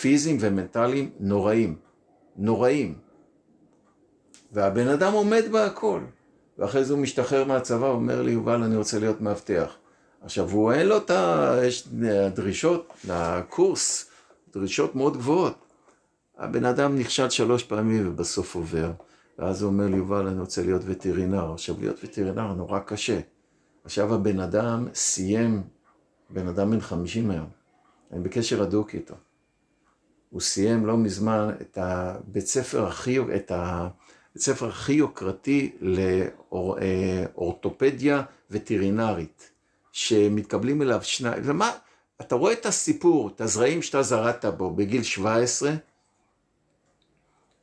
פיזיים 0.00 0.36
ומנטליים 0.40 1.10
נוראים. 1.20 1.76
נוראים. 2.36 3.03
והבן 4.54 4.88
אדם 4.88 5.12
עומד 5.12 5.42
בהכל. 5.50 6.00
ואחרי 6.58 6.84
זה 6.84 6.92
הוא 6.92 7.02
משתחרר 7.02 7.44
מהצבא, 7.44 7.86
אומר 7.86 8.22
לי, 8.22 8.30
יובל, 8.30 8.62
אני 8.62 8.76
רוצה 8.76 8.98
להיות 8.98 9.20
מאבטח. 9.20 9.76
עכשיו, 10.22 10.50
הוא 10.50 10.72
אין 10.72 10.86
לו 10.86 10.96
את 10.96 11.10
הדרישות 11.10 12.92
לקורס, 13.08 14.10
דרישות 14.52 14.96
מאוד 14.96 15.16
גבוהות. 15.16 15.54
הבן 16.38 16.64
אדם 16.64 16.98
נכשל 16.98 17.30
שלוש 17.30 17.62
פעמים 17.62 18.08
ובסוף 18.08 18.54
עובר. 18.54 18.92
ואז 19.38 19.62
הוא 19.62 19.72
אומר 19.72 19.86
לי, 19.86 19.96
יובל, 19.96 20.26
אני 20.26 20.40
רוצה 20.40 20.62
להיות 20.62 20.82
וטרינר. 20.84 21.52
עכשיו, 21.52 21.74
להיות 21.80 21.96
וטרינר 22.04 22.52
נורא 22.52 22.78
קשה. 22.78 23.20
עכשיו 23.84 24.14
הבן 24.14 24.40
אדם 24.40 24.88
סיים, 24.94 25.62
בן 26.30 26.48
אדם 26.48 26.70
בן 26.70 26.80
חמישים 26.80 27.30
היום, 27.30 27.48
אני 28.12 28.22
בקשר 28.22 28.62
הדוק 28.62 28.94
איתו. 28.94 29.14
הוא 30.30 30.40
סיים 30.40 30.86
לא 30.86 30.96
מזמן 30.96 31.50
את 31.60 31.78
הבית 31.78 32.46
ספר 32.46 32.86
הכי, 32.86 33.18
את 33.20 33.52
הבית 34.34 34.42
ספר 34.42 34.68
הכי 34.68 34.92
יוקרתי 34.92 35.72
לאורתופדיה 37.36 38.22
וטרינרית, 38.50 39.50
שמתקבלים 39.92 40.82
אליו 40.82 41.02
שניים, 41.02 41.42
ומה, 41.44 41.72
אתה 42.20 42.34
רואה 42.34 42.52
את 42.52 42.66
הסיפור, 42.66 43.28
את 43.28 43.40
הזרעים 43.40 43.82
שאתה 43.82 44.02
זרעת 44.02 44.44
בו 44.44 44.70
בגיל 44.70 45.02
17, 45.02 45.72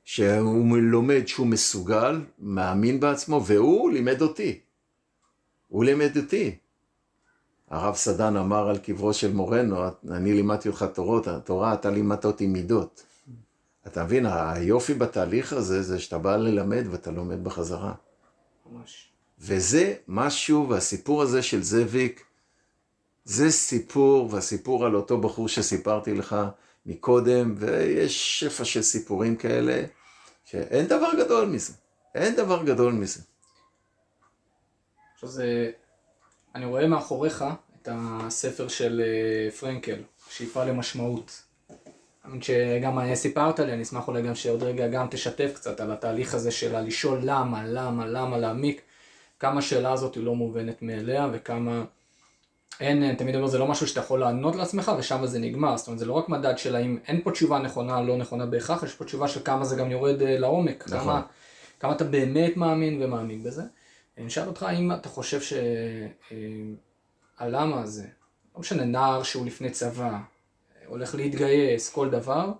שהוא 0.03 0.77
לומד 0.77 1.27
שהוא 1.27 1.47
מסוגל, 1.47 2.21
מאמין 2.39 2.99
בעצמו, 2.99 3.45
והוא 3.45 3.91
לימד 3.91 4.21
אותי. 4.21 4.59
הוא 5.67 5.83
לימד 5.83 6.17
אותי. 6.17 6.55
הרב 7.69 7.95
סדן 7.95 8.37
אמר 8.37 8.69
על 8.69 8.77
קברו 8.77 9.13
של 9.13 9.33
מורנו, 9.33 9.77
אני 10.11 10.33
לימדתי 10.33 10.69
אותך 10.69 10.85
תורות, 10.93 11.27
תורה, 11.43 11.73
אתה 11.73 11.89
לימדת 11.89 12.25
אותי 12.25 12.47
מידות. 12.47 13.03
אתה 13.87 14.03
מבין, 14.03 14.25
היופי 14.25 14.93
בתהליך 14.93 15.53
הזה, 15.53 15.83
זה 15.83 15.99
שאתה 15.99 16.17
בא 16.17 16.35
ללמד 16.35 16.83
ואתה 16.91 17.11
לומד 17.11 17.43
בחזרה. 17.43 17.93
ממש. 18.71 19.11
וזה 19.39 19.93
משהו, 20.07 20.69
והסיפור 20.69 21.21
הזה 21.21 21.43
של 21.43 21.63
זאביק, 21.63 22.25
זה 23.25 23.51
סיפור, 23.51 24.33
והסיפור 24.33 24.85
על 24.85 24.95
אותו 24.95 25.21
בחור 25.21 25.47
שסיפרתי 25.47 26.13
לך 26.13 26.35
מקודם, 26.85 27.55
ויש 27.57 28.39
שפע 28.39 28.65
של 28.65 28.81
סיפורים 28.81 29.35
כאלה, 29.35 29.83
שאין 30.45 30.87
דבר 30.87 31.09
גדול 31.19 31.45
מזה. 31.45 31.73
אין 32.15 32.35
דבר 32.35 32.63
גדול 32.63 32.93
מזה. 32.93 33.21
עכשיו 35.13 35.29
זה, 35.29 35.71
אני 36.55 36.65
רואה 36.65 36.87
מאחוריך 36.87 37.45
את 37.81 37.87
הספר 37.91 38.67
של 38.67 39.01
אה, 39.05 39.51
פרנקל, 39.51 40.01
שאיפה 40.29 40.63
למשמעות. 40.63 41.43
שגם 42.41 43.15
סיפרת 43.15 43.59
לי, 43.59 43.73
אני 43.73 43.81
אשמח 43.81 44.07
אולי 44.07 44.21
גם 44.21 44.35
שעוד 44.35 44.63
רגע 44.63 44.87
גם 44.87 45.07
תשתף 45.11 45.51
קצת 45.55 45.79
על 45.79 45.91
התהליך 45.91 46.33
הזה 46.33 46.51
של 46.51 46.79
לשאול 46.79 47.19
למה, 47.21 47.63
למה, 47.65 48.05
למה 48.07 48.37
להעמיק, 48.37 48.81
כמה 49.39 49.59
השאלה 49.59 49.93
הזאת 49.93 50.15
היא 50.15 50.23
לא 50.23 50.35
מובנת 50.35 50.81
מאליה 50.81 51.27
וכמה 51.33 51.83
אין, 52.81 53.15
תמיד 53.15 53.35
אומר, 53.35 53.47
זה 53.47 53.57
לא 53.57 53.67
משהו 53.67 53.87
שאתה 53.87 53.99
יכול 53.99 54.19
לענות 54.19 54.55
לעצמך 54.55 54.91
ושם 54.97 55.25
זה 55.25 55.39
נגמר. 55.39 55.77
זאת 55.77 55.87
אומרת, 55.87 55.99
זה 55.99 56.05
לא 56.05 56.13
רק 56.13 56.29
מדד 56.29 56.57
של 56.57 56.75
האם, 56.75 56.97
אין 57.07 57.21
פה 57.23 57.31
תשובה 57.31 57.59
נכונה, 57.59 58.01
לא 58.01 58.17
נכונה 58.17 58.45
בהכרח, 58.45 58.83
יש 58.83 58.93
פה 58.93 59.05
תשובה 59.05 59.27
של 59.27 59.39
כמה 59.43 59.65
זה 59.65 59.75
גם 59.75 59.91
יורד 59.91 60.21
אה, 60.21 60.37
לעומק. 60.37 60.83
נכון. 60.87 60.99
כמה, 60.99 61.21
כמה 61.79 61.93
אתה 61.93 62.03
באמת 62.03 62.57
מאמין 62.57 63.03
ומאמין 63.03 63.43
בזה. 63.43 63.63
אני 64.17 64.27
אשאל 64.27 64.47
אותך 64.47 64.63
האם 64.63 64.91
אתה 64.91 65.09
חושב 65.09 65.41
שהלמה 67.41 67.75
אה, 67.77 67.81
הזה, 67.81 68.07
לא 68.55 68.59
משנה, 68.59 68.83
נער 68.83 69.23
שהוא 69.23 69.45
לפני 69.45 69.69
צבא, 69.69 70.19
הולך 70.91 71.15
להתגייס, 71.15 71.89
כל 71.89 72.09
דבר, 72.09 72.51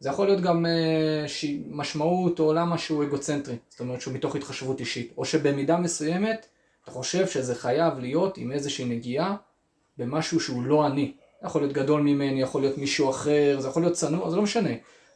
זה 0.00 0.08
יכול 0.08 0.26
להיות 0.26 0.40
גם 0.40 0.66
אה, 0.66 1.24
משמעות 1.70 2.40
או 2.40 2.52
למה 2.52 2.78
שהוא 2.78 3.04
אגוצנטרי, 3.04 3.56
זאת 3.68 3.80
אומרת 3.80 4.00
שהוא 4.00 4.14
מתוך 4.14 4.36
התחשבות 4.36 4.80
אישית, 4.80 5.12
או 5.16 5.24
שבמידה 5.24 5.76
מסוימת 5.76 6.46
אתה 6.82 6.90
חושב 6.90 7.26
שזה 7.26 7.54
חייב 7.54 7.98
להיות 7.98 8.38
עם 8.38 8.52
איזושהי 8.52 8.84
נגיעה 8.84 9.36
במשהו 9.98 10.40
שהוא 10.40 10.62
לא 10.62 10.86
אני. 10.86 11.14
יכול 11.44 11.60
להיות 11.62 11.72
גדול 11.72 12.00
ממני, 12.00 12.42
יכול 12.42 12.60
להיות 12.60 12.78
מישהו 12.78 13.10
אחר, 13.10 13.56
זה 13.60 13.68
יכול 13.68 13.82
להיות 13.82 13.94
צנוע, 13.94 14.30
זה 14.30 14.36
לא 14.36 14.42
משנה. 14.42 14.70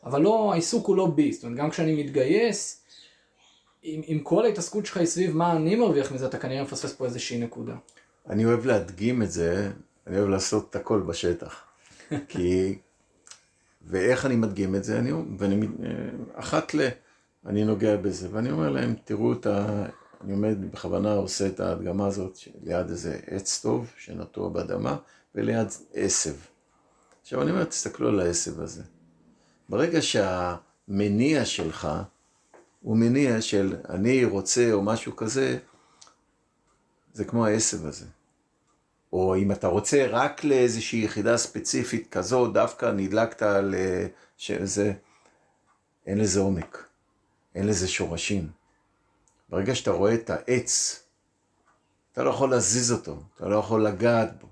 אבל 0.04 0.22
לא, 0.22 0.52
העיסוק 0.52 0.86
הוא 0.86 0.96
לא 0.96 1.06
בי, 1.06 1.32
זאת 1.32 1.44
אומרת 1.44 1.58
גם 1.58 1.70
כשאני 1.70 2.04
מתגייס, 2.04 2.84
עם, 3.82 4.00
עם 4.06 4.18
כל 4.18 4.44
ההתעסקות 4.44 4.86
שלך 4.86 5.04
סביב 5.04 5.36
מה 5.36 5.52
אני 5.52 5.76
מרוויח 5.76 6.12
מזה, 6.12 6.26
אתה 6.26 6.38
כנראה 6.38 6.62
מפספס 6.62 6.92
פה 6.92 7.04
איזושהי 7.04 7.38
נקודה. 7.38 7.74
אני 8.30 8.44
אוהב 8.44 8.66
להדגים 8.66 9.22
את 9.22 9.30
זה, 9.30 9.70
אני 10.06 10.18
אוהב 10.18 10.28
לעשות 10.28 10.70
את 10.70 10.76
הכל 10.76 11.00
בשטח. 11.00 11.65
כי... 12.28 12.78
ואיך 13.86 14.26
אני 14.26 14.36
מדגים 14.36 14.74
את 14.74 14.84
זה? 14.84 14.98
אני, 14.98 15.12
ואני, 15.38 15.66
אחת 16.34 16.74
ל... 16.74 16.88
אני 17.46 17.64
נוגע 17.64 17.96
בזה, 17.96 18.28
ואני 18.32 18.50
אומר 18.50 18.70
להם, 18.70 18.94
תראו 19.04 19.32
את 19.32 19.46
ה... 19.46 19.86
אני 20.24 20.32
עומד, 20.32 20.70
בכוונה 20.72 21.12
עושה 21.12 21.46
את 21.46 21.60
ההדגמה 21.60 22.06
הזאת 22.06 22.38
ליד 22.62 22.90
איזה 22.90 23.18
עץ 23.26 23.60
טוב 23.60 23.90
שנטוע 23.96 24.48
באדמה, 24.48 24.96
וליד 25.34 25.68
עשב. 25.92 26.34
עכשיו 27.22 27.42
אני 27.42 27.50
אומר, 27.50 27.64
תסתכלו 27.64 28.08
על 28.08 28.20
העשב 28.20 28.60
הזה. 28.60 28.82
ברגע 29.68 29.98
שהמניע 30.02 31.44
שלך 31.44 31.88
הוא 32.82 32.96
מניע 32.96 33.40
של 33.40 33.76
אני 33.88 34.24
רוצה 34.24 34.72
או 34.72 34.82
משהו 34.82 35.16
כזה, 35.16 35.58
זה 37.12 37.24
כמו 37.24 37.46
העשב 37.46 37.86
הזה. 37.86 38.06
או 39.16 39.36
אם 39.36 39.52
אתה 39.52 39.66
רוצה 39.66 40.06
רק 40.10 40.44
לאיזושהי 40.44 41.04
יחידה 41.04 41.36
ספציפית 41.36 42.10
כזו, 42.10 42.46
דווקא 42.46 42.86
נדלקת 42.86 43.42
על... 43.42 43.74
שזה... 44.36 44.92
אין 46.06 46.18
לזה 46.18 46.40
עומק, 46.40 46.86
אין 47.54 47.66
לזה 47.66 47.88
שורשים. 47.88 48.48
ברגע 49.48 49.74
שאתה 49.74 49.90
רואה 49.90 50.14
את 50.14 50.30
העץ, 50.30 51.02
אתה 52.12 52.22
לא 52.22 52.30
יכול 52.30 52.50
להזיז 52.50 52.92
אותו, 52.92 53.16
אתה 53.36 53.48
לא 53.48 53.56
יכול 53.56 53.86
לגעת 53.86 54.40
בו. 54.40 54.48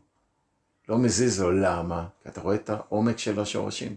לא 0.88 0.98
מזיז 0.98 1.40
לו, 1.40 1.50
למה? 1.52 2.08
כי 2.22 2.28
אתה 2.28 2.40
רואה 2.40 2.54
את 2.54 2.70
העומק 2.70 3.18
של 3.18 3.40
השורשים. 3.40 3.96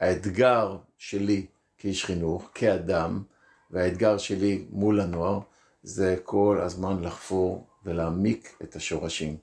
האתגר 0.00 0.76
שלי 0.98 1.46
כאיש 1.78 2.04
חינוך, 2.04 2.50
כאדם, 2.54 3.22
והאתגר 3.70 4.18
שלי 4.18 4.66
מול 4.70 5.00
הנוער, 5.00 5.40
זה 5.82 6.16
כל 6.24 6.58
הזמן 6.62 7.02
לחפור 7.02 7.66
ולהעמיק 7.84 8.56
את 8.62 8.76
השורשים. 8.76 9.36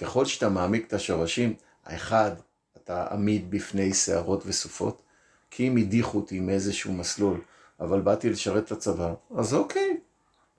ככל 0.00 0.24
שאתה 0.24 0.48
מעמיק 0.48 0.86
את 0.86 0.92
השורשים, 0.92 1.54
האחד, 1.84 2.30
אתה 2.76 3.06
עמיד 3.10 3.50
בפני 3.50 3.94
שערות 3.94 4.42
וסופות, 4.46 5.02
כי 5.50 5.68
אם 5.68 5.76
הדיחו 5.76 6.18
אותי 6.18 6.40
מאיזשהו 6.40 6.92
מסלול, 6.92 7.40
אבל 7.80 8.00
באתי 8.00 8.30
לשרת 8.30 8.64
את 8.64 8.72
הצבא, 8.72 9.14
אז 9.36 9.54
אוקיי, 9.54 9.96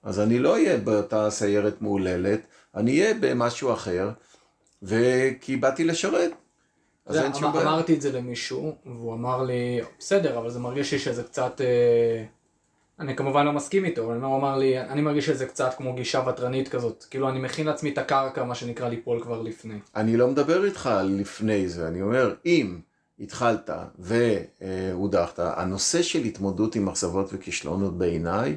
אז 0.02 0.20
אני 0.20 0.38
לא 0.38 0.52
אהיה 0.52 0.76
באותה 0.76 1.30
סיירת 1.30 1.82
מהוללת, 1.82 2.40
אני 2.74 3.00
אהיה 3.00 3.14
במשהו 3.20 3.72
אחר, 3.72 4.10
וכי 4.82 5.56
באתי 5.56 5.84
לשרת. 5.84 6.30
אז 7.06 7.16
אין 7.16 7.34
שום 7.34 7.52
בעיה. 7.52 7.64
אמרתי 7.68 7.94
את 7.94 8.00
זה 8.00 8.12
למישהו, 8.12 8.76
והוא 8.86 9.14
אמר 9.14 9.42
לי, 9.42 9.80
בסדר, 9.98 10.38
אבל 10.38 10.50
זה 10.50 10.58
מרגיש 10.58 10.92
לי 10.92 10.98
שזה 10.98 11.22
קצת... 11.22 11.60
אה... 11.60 12.24
אני 13.00 13.16
כמובן 13.16 13.46
לא 13.46 13.52
מסכים 13.52 13.84
איתו, 13.84 14.04
אבל 14.04 14.20
הוא 14.24 14.36
אמר 14.36 14.58
לי, 14.58 14.80
אני 14.80 15.00
מרגיש 15.00 15.26
שזה 15.26 15.46
קצת 15.46 15.74
כמו 15.76 15.94
גישה 15.94 16.22
ותרנית 16.28 16.68
כזאת. 16.68 17.04
כאילו, 17.10 17.28
אני 17.28 17.38
מכין 17.38 17.66
לעצמי 17.66 17.90
את 17.90 17.98
הקרקע, 17.98 18.44
מה 18.44 18.54
שנקרא, 18.54 18.88
ליפול 18.88 19.22
כבר 19.22 19.42
לפני. 19.42 19.78
אני 19.96 20.16
לא 20.16 20.28
מדבר 20.28 20.64
איתך 20.64 20.86
על 20.86 21.06
לפני 21.20 21.68
זה, 21.68 21.88
אני 21.88 22.02
אומר, 22.02 22.34
אם 22.46 22.80
התחלת 23.20 23.70
והודחת, 23.98 25.38
הנושא 25.38 26.02
של 26.02 26.24
התמודדות 26.24 26.74
עם 26.74 26.88
אכזבות 26.88 27.30
וכישלונות 27.32 27.98
בעיניי, 27.98 28.56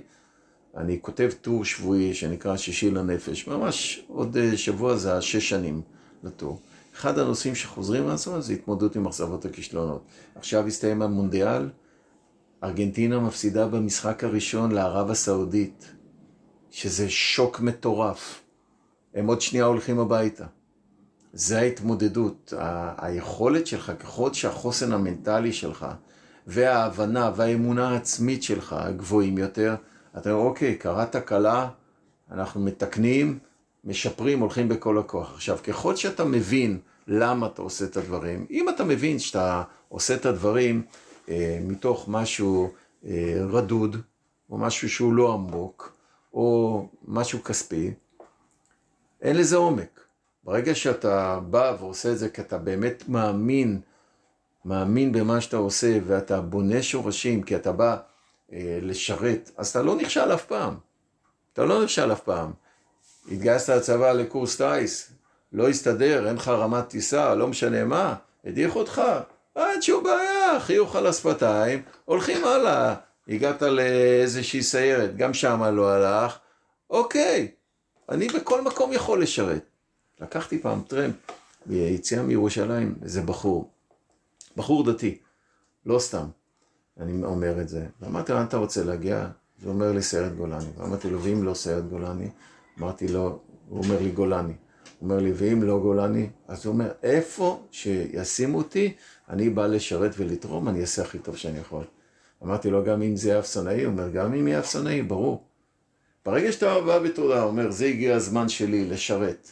אני 0.77 0.97
כותב 1.01 1.29
טור 1.41 1.65
שבועי 1.65 2.13
שנקרא 2.13 2.57
שישי 2.57 2.91
לנפש, 2.91 3.47
ממש 3.47 4.05
עוד 4.07 4.37
אה, 4.37 4.57
שבוע 4.57 4.95
זה 4.95 5.17
השש 5.17 5.49
שנים 5.49 5.81
לטור. 6.23 6.59
אחד 6.95 7.19
הנושאים 7.19 7.55
שחוזרים 7.55 8.07
לעצמם 8.07 8.41
זה 8.41 8.53
התמודדות 8.53 8.95
עם 8.95 9.05
אכזבות 9.05 9.45
וכישלונות. 9.45 10.03
עכשיו 10.35 10.67
הסתיים 10.67 11.01
המונדיאל, 11.01 11.69
ארגנטינה 12.63 13.19
מפסידה 13.19 13.67
במשחק 13.67 14.23
הראשון 14.23 14.71
לערב 14.71 15.09
הסעודית, 15.09 15.91
שזה 16.71 17.09
שוק 17.09 17.59
מטורף. 17.59 18.41
הם 19.13 19.27
עוד 19.27 19.41
שנייה 19.41 19.65
הולכים 19.65 19.99
הביתה. 19.99 20.45
זה 21.33 21.59
ההתמודדות, 21.59 22.53
ה- 22.57 23.05
היכולת 23.05 23.67
שלך, 23.67 23.91
ככל 23.99 24.33
שהחוסן 24.33 24.91
המנטלי 24.91 25.53
שלך 25.53 25.85
וההבנה 26.47 27.31
והאמונה 27.35 27.89
העצמית 27.89 28.43
שלך 28.43 28.75
גבוהים 28.97 29.37
יותר, 29.37 29.75
אתה 30.17 30.31
אומר, 30.31 30.43
אוקיי, 30.43 30.75
קרה 30.75 31.05
תקלה, 31.05 31.69
אנחנו 32.31 32.61
מתקנים, 32.61 33.39
משפרים, 33.83 34.39
הולכים 34.39 34.69
בכל 34.69 34.97
הכוח. 34.97 35.33
עכשיו, 35.33 35.57
ככל 35.63 35.95
שאתה 35.95 36.23
מבין 36.25 36.79
למה 37.07 37.47
אתה 37.47 37.61
עושה 37.61 37.85
את 37.85 37.97
הדברים, 37.97 38.45
אם 38.51 38.69
אתה 38.69 38.83
מבין 38.83 39.19
שאתה 39.19 39.63
עושה 39.89 40.15
את 40.15 40.25
הדברים 40.25 40.81
מתוך 41.61 42.05
משהו 42.07 42.69
אה, 43.05 43.35
רדוד, 43.49 43.97
או 44.49 44.57
משהו 44.57 44.89
שהוא 44.89 45.13
לא 45.13 45.33
עמוק, 45.33 45.97
או 46.33 46.87
משהו 47.07 47.43
כספי, 47.43 47.93
אין 49.21 49.35
לזה 49.35 49.55
עומק. 49.55 49.99
ברגע 50.43 50.75
שאתה 50.75 51.39
בא 51.39 51.75
ועושה 51.79 52.11
את 52.11 52.17
זה 52.17 52.29
כי 52.29 52.41
אתה 52.41 52.57
באמת 52.57 53.03
מאמין, 53.09 53.81
מאמין 54.65 55.11
במה 55.11 55.41
שאתה 55.41 55.57
עושה, 55.57 55.99
ואתה 56.07 56.41
בונה 56.41 56.83
שורשים, 56.83 57.43
כי 57.43 57.55
אתה 57.55 57.71
בא 57.71 57.97
אה, 58.53 58.79
לשרת, 58.81 59.51
אז 59.57 59.69
אתה 59.69 59.81
לא 59.81 59.95
נכשל 59.95 60.33
אף 60.33 60.45
פעם. 60.45 60.75
אתה 61.53 61.65
לא 61.65 61.83
נכשל 61.83 62.11
אף 62.11 62.21
פעם. 62.21 62.51
התגייסת 63.31 63.69
לצבא 63.69 64.11
לקורס 64.11 64.61
טיס, 64.61 65.11
לא 65.51 65.69
הסתדר, 65.69 66.27
אין 66.27 66.35
לך 66.35 66.47
רמת 66.47 66.87
טיסה, 66.87 67.35
לא 67.35 67.47
משנה 67.47 67.83
מה, 67.83 68.15
הדיח 68.45 68.75
אותך, 68.75 69.01
אין 69.55 69.81
שום 69.81 70.03
בעיה, 70.03 70.59
חיוך 70.59 70.95
על 70.95 71.07
השפתיים, 71.07 71.81
הולכים 72.05 72.45
הלאה. 72.45 72.95
הגעת 73.27 73.61
לאיזושהי 73.61 74.63
סיירת, 74.63 75.17
גם 75.17 75.33
שמה 75.33 75.71
לא 75.71 75.89
הלך, 75.89 76.37
אוקיי, 76.89 77.51
אני 78.09 78.27
בכל 78.27 78.61
מקום 78.61 78.93
יכול 78.93 79.21
לשרת. 79.21 79.65
לקחתי 80.21 80.61
פעם 80.61 80.81
טרמפ 80.87 81.15
ביציאה 81.65 82.23
מירושלים, 82.23 82.95
איזה 83.03 83.21
בחור, 83.21 83.71
בחור 84.57 84.91
דתי, 84.91 85.17
לא 85.85 85.99
סתם. 85.99 86.25
אני 86.99 87.23
אומר 87.23 87.61
את 87.61 87.69
זה. 87.69 87.85
ואמרתי 88.01 88.31
לו, 88.31 88.37
לאן 88.37 88.47
אתה 88.47 88.57
רוצה 88.57 88.83
להגיע? 88.83 89.27
הוא 89.63 89.71
אומר 89.73 89.91
לי, 89.91 90.01
סיירת 90.01 90.35
גולני. 90.35 90.69
ואמרתי 90.77 91.09
לו, 91.09 91.23
ואם 91.23 91.43
לא 91.43 91.53
סיירת 91.53 91.89
גולני? 91.89 92.29
אמרתי 92.79 93.07
לו, 93.07 93.39
הוא 93.69 93.83
אומר 93.83 93.99
לי, 93.99 94.11
גולני. 94.11 94.53
הוא 94.99 95.09
אומר 95.09 95.19
לי, 95.23 95.31
ואם 95.35 95.63
לא 95.63 95.79
גולני? 95.79 96.29
אז 96.47 96.65
הוא 96.65 96.73
אומר, 96.73 96.91
איפה 97.03 97.67
שישימו 97.71 98.57
אותי, 98.57 98.95
אני 99.29 99.49
בא 99.49 99.67
לשרת 99.67 100.11
ולתרום, 100.17 100.69
אני 100.69 100.81
אעשה 100.81 101.01
הכי 101.01 101.19
טוב 101.19 101.37
שאני 101.37 101.59
יכול. 101.59 101.83
אמרתי 102.43 102.69
לו, 102.69 102.83
גם 102.83 103.01
אם 103.01 103.15
זה 103.15 103.29
יהיה 103.29 103.39
אפסנאי? 103.39 103.83
הוא 103.83 103.91
אומר, 103.91 104.09
גם 104.09 104.33
אם 104.33 104.47
יהיה 104.47 104.59
אפסנאי, 104.59 105.01
ברור. 105.01 105.43
ברגע 106.25 106.51
שאתה 106.51 106.81
בא 106.81 106.99
בתודה, 106.99 107.43
אומר, 107.43 107.71
זה 107.71 107.85
הגיע 107.85 108.15
הזמן 108.15 108.49
שלי 108.49 108.85
לשרת, 108.85 109.47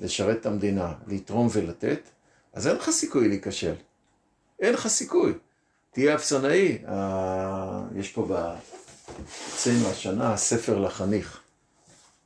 לשרת 0.00 0.40
את 0.40 0.46
המדינה, 0.46 0.94
לתרום 1.06 1.48
ולתת, 1.52 2.00
אז 2.52 2.66
אין 2.66 2.76
לך 2.76 2.90
סיכוי 2.90 3.28
להיכשל. 3.28 3.74
אין 4.60 4.74
לך 4.74 4.86
סיכוי. 4.86 5.32
תהיה 5.90 6.14
אפסנאי, 6.14 6.78
אה, 6.88 7.82
יש 7.96 8.12
פה 8.12 8.26
אצלנו 9.54 9.88
השנה 9.88 10.36
ספר 10.36 10.78
לחניך. 10.78 11.40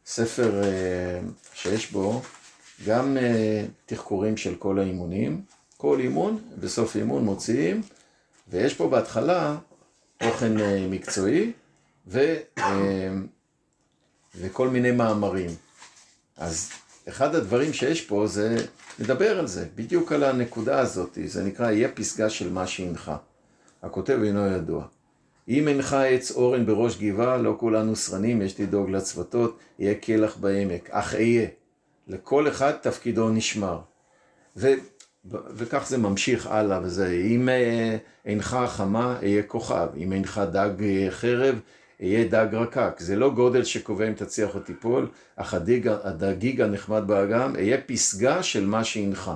ספר 0.06 0.62
אה, 0.62 1.20
שיש 1.54 1.92
בו 1.92 2.22
גם 2.86 3.16
אה, 3.16 3.64
תחקורים 3.86 4.36
של 4.36 4.54
כל 4.54 4.78
האימונים, 4.78 5.42
כל 5.80 6.00
אימון, 6.00 6.38
בסוף 6.58 6.96
אימון 6.96 7.24
מוציאים, 7.24 7.82
ויש 8.48 8.74
פה 8.74 8.88
בהתחלה 8.88 9.56
תוכן 10.18 10.52
מקצועי 10.90 11.52
ו, 12.06 12.36
וכל 14.34 14.68
מיני 14.68 14.90
מאמרים. 14.90 15.50
אז 16.36 16.70
אחד 17.08 17.34
הדברים 17.34 17.72
שיש 17.72 18.00
פה 18.00 18.26
זה 18.26 18.56
לדבר 18.98 19.38
על 19.38 19.46
זה, 19.46 19.66
בדיוק 19.74 20.12
על 20.12 20.24
הנקודה 20.24 20.78
הזאת, 20.78 21.18
זה 21.26 21.44
נקרא 21.44 21.70
יהיה 21.70 21.88
פסגה 21.88 22.30
של 22.30 22.52
מה 22.52 22.66
שהנחה. 22.66 23.16
הכותב 23.82 24.18
אינו 24.24 24.46
ידוע. 24.46 24.84
אם 25.48 25.68
אינך 25.68 25.92
עץ 25.92 26.30
אורן 26.30 26.66
בראש 26.66 26.96
גבעה, 26.96 27.36
לא 27.36 27.56
כולנו 27.60 27.96
שרנים, 27.96 28.42
יש 28.42 28.60
לדאוג 28.60 28.90
לצוותות, 28.90 29.58
יהיה 29.78 29.94
קלח 29.94 30.36
בעמק, 30.36 30.90
אך 30.90 31.14
אהיה. 31.14 31.46
לכל 32.08 32.48
אחד 32.48 32.72
תפקידו 32.72 33.28
נשמר. 33.28 33.80
ו, 34.56 34.68
וכך 35.28 35.88
זה 35.88 35.98
ממשיך 35.98 36.46
הלאה 36.46 36.80
וזה, 36.82 37.10
אם 37.10 37.48
אה, 37.48 37.96
אינך 38.24 38.58
חמה, 38.66 39.18
אהיה 39.22 39.42
כוכב, 39.42 39.88
אם 39.96 40.12
אינך 40.12 40.40
דג 40.52 40.70
אה, 40.82 41.06
חרב, 41.10 41.60
אהיה 42.02 42.28
דג 42.28 42.48
רקק. 42.52 42.94
זה 42.98 43.16
לא 43.16 43.30
גודל 43.30 43.64
שקובע 43.64 44.08
אם 44.08 44.12
תצליח 44.12 44.54
או 44.54 44.60
תיפול, 44.60 45.08
אך 45.36 45.54
הדג, 45.54 45.88
הדגיג 45.88 46.60
הנחמד 46.60 47.02
באגם, 47.06 47.56
אהיה 47.56 47.80
פסגה 47.86 48.42
של 48.42 48.66
מה 48.66 48.84
שהנך. 48.84 49.30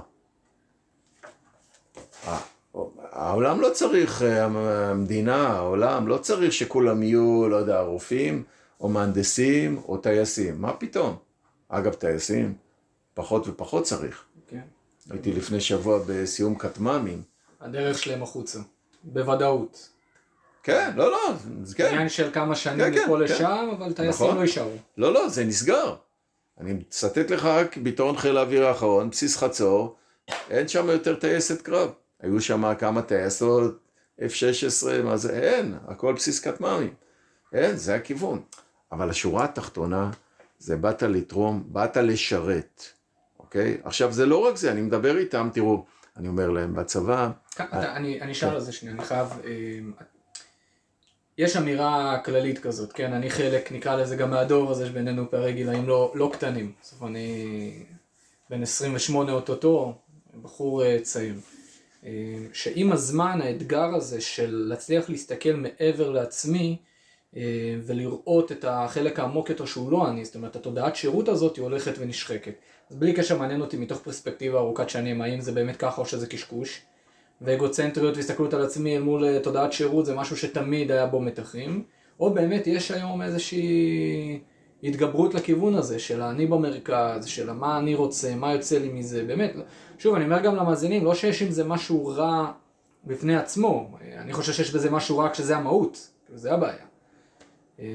העולם 3.11 3.61
לא 3.61 3.70
צריך, 3.70 4.22
אה, 4.22 4.45
המדינה, 4.45 5.49
העולם 5.49 6.09
לא 6.09 6.18
צריך 6.18 6.53
שכולם 6.53 7.03
יהיו, 7.03 7.49
לא 7.49 7.57
יודע, 7.57 7.80
רופאים, 7.80 8.43
או 8.80 8.89
מהנדסים, 8.89 9.80
או 9.89 9.97
טייסים. 9.97 10.61
מה 10.61 10.72
פתאום? 10.72 11.16
אגב, 11.68 11.93
טייסים, 11.95 12.55
פחות 13.14 13.49
ופחות 13.49 13.85
צריך. 13.85 14.24
כן. 15.09 15.14
הייתי 15.14 15.32
לפני 15.32 15.61
שבוע 15.61 15.98
בסיום 16.07 16.59
כטמ"מים. 16.59 17.22
הדרך 17.61 17.98
שלהם 17.98 18.22
החוצה, 18.22 18.59
בוודאות. 19.05 19.88
כן, 20.62 20.92
לא, 20.96 21.11
לא, 21.11 21.34
זה 21.62 21.74
כן. 21.74 21.86
עניין 21.86 22.09
של 22.09 22.30
כמה 22.32 22.55
שנים 22.55 22.94
כן, 22.94 23.02
מפה 23.02 23.16
כן, 23.16 23.22
לשם, 23.22 23.36
כן. 23.38 23.82
אבל 23.82 23.92
טייסים 23.92 24.26
נכון. 24.26 24.36
לא 24.36 24.42
יישארו. 24.42 24.76
לא, 24.96 25.12
לא, 25.12 25.28
זה 25.28 25.44
נסגר. 25.44 25.94
אני 26.61 26.72
מצטט 26.72 27.30
לך 27.30 27.44
רק 27.44 27.76
ביטאון 27.76 28.16
חיל 28.16 28.36
האוויר 28.36 28.66
האחרון, 28.66 29.11
בסיס 29.11 29.36
חצור, 29.36 29.96
אין 30.50 30.68
שם 30.68 30.88
יותר 30.88 31.14
טייסת 31.14 31.62
קרב. 31.62 31.90
היו 32.20 32.40
שם 32.40 32.74
כמה 32.78 33.02
טייסות, 33.02 33.78
F-16, 34.20 35.02
מה 35.05 35.16
זה, 35.16 35.38
אין, 35.40 35.74
הכל 35.88 36.12
בסיס 36.12 36.40
כטמ"מים. 36.40 36.94
אין, 37.52 37.76
זה 37.76 37.94
הכיוון. 37.94 38.42
אבל 38.92 39.11
השורה 39.11 39.44
התחתונה, 39.44 40.11
זה 40.59 40.76
באת 40.76 41.02
לתרום, 41.02 41.64
באת 41.66 41.96
לשרת, 41.96 42.82
אוקיי? 43.55 43.76
עכשיו, 43.84 44.12
זה 44.12 44.26
לא 44.26 44.38
רק 44.38 44.57
זה, 44.57 44.72
אני 44.72 44.80
מדבר 44.80 45.16
איתם, 45.18 45.48
תראו, 45.52 45.84
אני 46.16 46.28
אומר 46.28 46.50
להם, 46.50 46.74
בצבא... 46.74 47.30
אני 48.20 48.32
אשאל 48.32 48.48
על 48.48 48.61
זה 48.61 48.72
שנייה, 48.72 48.94
אני 48.94 49.05
חייב... 49.05 49.28
אה, 49.44 50.05
יש 51.38 51.57
אמירה 51.57 52.18
כללית 52.24 52.59
כזאת, 52.59 52.92
כן? 52.92 53.12
אני 53.12 53.30
חלק, 53.30 53.72
נקרא 53.72 53.96
לזה 53.96 54.16
גם 54.16 54.30
מהדור 54.30 54.70
הזה 54.70 54.86
שבינינו 54.86 55.30
פערי 55.30 55.52
גילאים 55.52 55.88
לא, 55.88 56.12
לא 56.14 56.30
קטנים. 56.32 56.72
בסוף 56.82 57.02
אני 57.02 57.72
בן 58.50 58.62
28 58.62 59.32
אוטוטו, 59.32 59.94
בחור 60.42 60.84
אה, 60.84 60.98
צעיר. 61.02 61.34
אה, 62.05 62.11
שעם 62.52 62.92
הזמן 62.92 63.40
האתגר 63.42 63.94
הזה 63.94 64.20
של 64.20 64.64
להצליח 64.68 65.11
להסתכל 65.11 65.52
מעבר 65.52 66.11
לעצמי 66.11 66.76
אה, 67.36 67.76
ולראות 67.86 68.52
את 68.52 68.64
החלק 68.68 69.18
העמוק 69.18 69.50
יותר 69.50 69.64
שהוא 69.64 69.92
לא 69.92 70.09
אני, 70.09 70.24
זאת 70.24 70.34
אומרת 70.34 70.57
התודעת 70.57 70.96
שירות 70.96 71.28
הזאת 71.28 71.57
היא 71.57 71.62
הולכת 71.62 71.92
ונשחקת. 71.98 72.55
אז 72.91 72.97
בלי 72.97 73.12
קשר 73.12 73.39
מעניין 73.39 73.61
אותי 73.61 73.76
מתוך 73.76 73.99
פרספקטיבה 74.03 74.59
ארוכת 74.59 74.89
שנים 74.89 75.22
האם 75.22 75.41
זה 75.41 75.53
באמת 75.53 75.76
ככה 75.76 76.01
או 76.01 76.07
שזה 76.07 76.26
קשקוש. 76.26 76.82
ואגוצנטריות 77.41 78.16
והסתכלות 78.16 78.55
על 78.55 78.62
עצמי 78.62 78.97
אל 78.97 79.03
מול 79.03 79.24
אה, 79.24 79.41
תודעת 79.43 79.72
שירות 79.72 80.07
זה 80.07 80.14
משהו 80.14 80.37
שתמיד 80.37 80.91
היה 80.91 81.07
בו 81.07 81.20
מתחים. 81.20 81.85
או 82.20 82.35
באמת 82.35 82.66
יש 82.66 82.91
היום 82.91 83.22
איזושהי 83.22 84.41
התגברות 84.82 85.35
לכיוון 85.35 85.74
הזה 85.74 85.99
של 85.99 86.22
האני 86.22 86.47
במרכז, 86.47 87.26
של 87.26 87.53
מה 87.53 87.78
אני 87.78 87.95
רוצה, 87.95 88.35
מה 88.35 88.53
יוצא 88.53 88.78
לי 88.78 88.89
מזה, 88.89 89.24
באמת. 89.24 89.53
שוב, 89.99 90.14
אני 90.14 90.24
אומר 90.24 90.41
גם 90.41 90.57
למאזינים, 90.57 91.05
לא 91.05 91.14
שיש 91.14 91.43
עם 91.43 91.51
זה 91.51 91.64
משהו 91.64 92.07
רע 92.07 92.53
בפני 93.05 93.37
עצמו, 93.37 93.91
אני 94.18 94.32
חושב 94.32 94.53
שיש 94.53 94.74
בזה 94.74 94.91
משהו 94.91 95.18
רע 95.18 95.30
כשזה 95.32 95.57
המהות, 95.57 96.11
זה 96.35 96.53
הבעיה. 96.53 96.85
אה, 97.80 97.87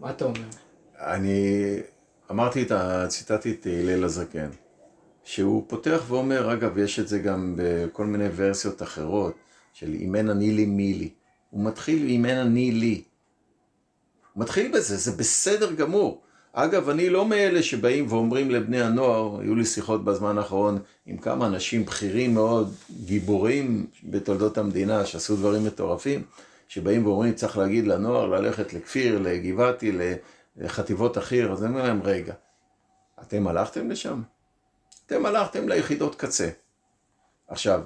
מה 0.00 0.10
אתה 0.10 0.24
אומר? 0.24 0.48
אני 0.98 1.80
אמרתי 2.32 2.62
את 2.62 2.70
ה... 2.70 3.06
ציטטתי 3.08 3.50
את 3.50 3.66
הלל 3.66 4.04
הזקן, 4.04 4.48
שהוא 5.24 5.64
פותח 5.68 6.02
ואומר, 6.08 6.52
אגב, 6.52 6.78
יש 6.78 6.98
את 6.98 7.08
זה 7.08 7.18
גם 7.18 7.54
בכל 7.56 8.06
מיני 8.06 8.24
ורסיות 8.36 8.82
אחרות, 8.82 9.34
של 9.72 9.94
אם 10.00 10.16
אין 10.16 10.30
אני 10.30 10.50
לי 10.50 10.64
מי 10.64 10.94
לי. 10.94 11.10
הוא 11.50 11.64
מתחיל 11.64 12.06
אם 12.08 12.26
אין 12.26 12.38
אני 12.38 12.72
לי. 12.72 13.02
הוא 14.32 14.42
מתחיל 14.42 14.72
בזה, 14.74 14.96
זה 14.96 15.12
בסדר 15.12 15.72
גמור. 15.72 16.20
אגב, 16.52 16.88
אני 16.88 17.10
לא 17.10 17.26
מאלה 17.28 17.62
שבאים 17.62 18.06
ואומרים 18.08 18.50
לבני 18.50 18.82
הנוער, 18.82 19.40
היו 19.40 19.54
לי 19.54 19.64
שיחות 19.64 20.04
בזמן 20.04 20.38
האחרון 20.38 20.78
עם 21.06 21.16
כמה 21.16 21.46
אנשים 21.46 21.84
בכירים 21.84 22.34
מאוד, 22.34 22.74
גיבורים 23.04 23.86
בתולדות 24.04 24.58
המדינה, 24.58 25.06
שעשו 25.06 25.36
דברים 25.36 25.64
מטורפים, 25.64 26.22
שבאים 26.68 27.06
ואומרים, 27.06 27.34
צריך 27.34 27.58
להגיד 27.58 27.86
לנוער 27.86 28.26
ללכת 28.26 28.72
לכפיר, 28.72 29.18
לגבעתי, 29.18 29.92
לחטיבות 30.56 31.16
החי"ר, 31.16 31.52
אז 31.52 31.64
אני 31.64 31.72
אומר 31.72 31.84
להם, 31.84 32.02
רגע, 32.02 32.34
אתם 33.22 33.46
הלכתם 33.48 33.90
לשם? 33.90 34.22
אתם 35.06 35.26
הלכתם 35.26 35.68
ליחידות 35.68 36.14
קצה. 36.14 36.48
עכשיו, 37.48 37.82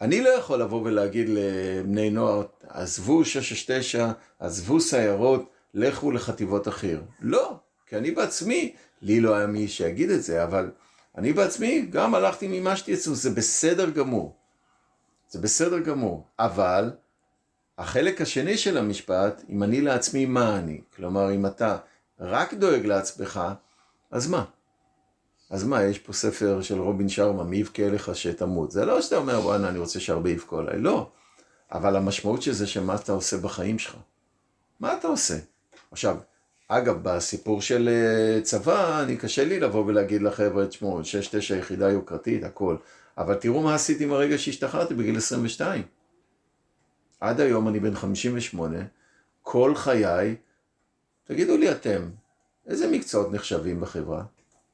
אני 0.00 0.22
לא 0.22 0.28
יכול 0.28 0.60
לבוא 0.60 0.82
ולהגיד 0.84 1.26
לבני 1.28 2.10
נוער, 2.10 2.46
עזבו 2.68 3.24
669, 3.24 4.12
עזבו 4.38 4.80
סיירות, 4.80 5.50
לכו 5.74 6.10
לחטיבות 6.10 6.66
החי"ר. 6.66 7.00
לא, 7.20 7.56
כי 7.86 7.96
אני 7.96 8.10
בעצמי, 8.10 8.74
לי 9.02 9.20
לא 9.20 9.34
היה 9.34 9.46
מי 9.46 9.68
שיגיד 9.68 10.10
את 10.10 10.22
זה, 10.22 10.44
אבל 10.44 10.70
אני 11.16 11.32
בעצמי 11.32 11.80
גם 11.90 12.14
הלכתי 12.14 12.48
ממה 12.60 12.76
שתצאו, 12.76 13.14
זה 13.14 13.30
בסדר 13.30 13.90
גמור. 13.90 14.36
זה 15.28 15.38
בסדר 15.40 15.78
גמור. 15.78 16.26
אבל 16.38 16.92
החלק 17.78 18.20
השני 18.20 18.56
של 18.56 18.78
המשפט, 18.78 19.42
אם 19.48 19.62
אני 19.62 19.80
לעצמי, 19.80 20.26
מה 20.26 20.58
אני? 20.58 20.80
כלומר, 20.96 21.34
אם 21.34 21.46
אתה 21.46 21.76
רק 22.20 22.54
דואג 22.54 22.86
לעצמך, 22.86 23.40
אז 24.10 24.30
מה? 24.30 24.44
אז 25.50 25.64
מה, 25.64 25.82
יש 25.82 25.98
פה 25.98 26.12
ספר 26.12 26.62
של 26.62 26.80
רובין 26.80 27.08
שרמה, 27.08 27.44
מי 27.44 27.56
יבכה 27.56 27.88
לך 27.88 28.16
שתמות. 28.16 28.70
זה 28.70 28.84
לא 28.84 29.02
שאתה 29.02 29.16
אומר, 29.16 29.40
וואנה, 29.40 29.68
אני 29.68 29.78
רוצה 29.78 30.00
שהרבה 30.00 30.30
יבכו 30.30 30.58
עליי. 30.58 30.78
לא. 30.78 31.10
אבל 31.72 31.96
המשמעות 31.96 32.42
של 32.42 32.52
זה, 32.52 32.66
שמה 32.66 32.94
אתה 32.94 33.12
עושה 33.12 33.36
בחיים 33.36 33.78
שלך. 33.78 33.96
מה 34.80 34.94
אתה 34.94 35.08
עושה? 35.08 35.34
עכשיו, 35.90 36.16
אגב, 36.68 36.98
בסיפור 37.02 37.62
של 37.62 37.88
אה, 37.88 38.40
צבא, 38.42 39.02
אני 39.02 39.16
קשה 39.16 39.44
לי 39.44 39.60
לבוא 39.60 39.84
ולהגיד 39.86 40.22
לחבר'ה, 40.22 40.66
תשמעו, 40.66 41.00
6-9 41.00 41.04
יחידה 41.54 41.90
יוקרתית, 41.90 42.44
הכל. 42.44 42.76
אבל 43.18 43.34
תראו 43.34 43.62
מה 43.62 43.74
עשיתי 43.74 44.06
מהרגע 44.06 44.38
שהשתחררתי 44.38 44.94
בגיל 44.94 45.16
22. 45.16 45.82
עד 47.20 47.40
היום 47.40 47.68
אני 47.68 47.80
בן 47.80 47.94
58, 47.94 48.76
כל 49.42 49.74
חיי, 49.74 50.36
תגידו 51.28 51.56
לי 51.56 51.70
אתם, 51.72 52.08
איזה 52.66 52.90
מקצועות 52.90 53.32
נחשבים 53.32 53.80
בחברה? 53.80 54.22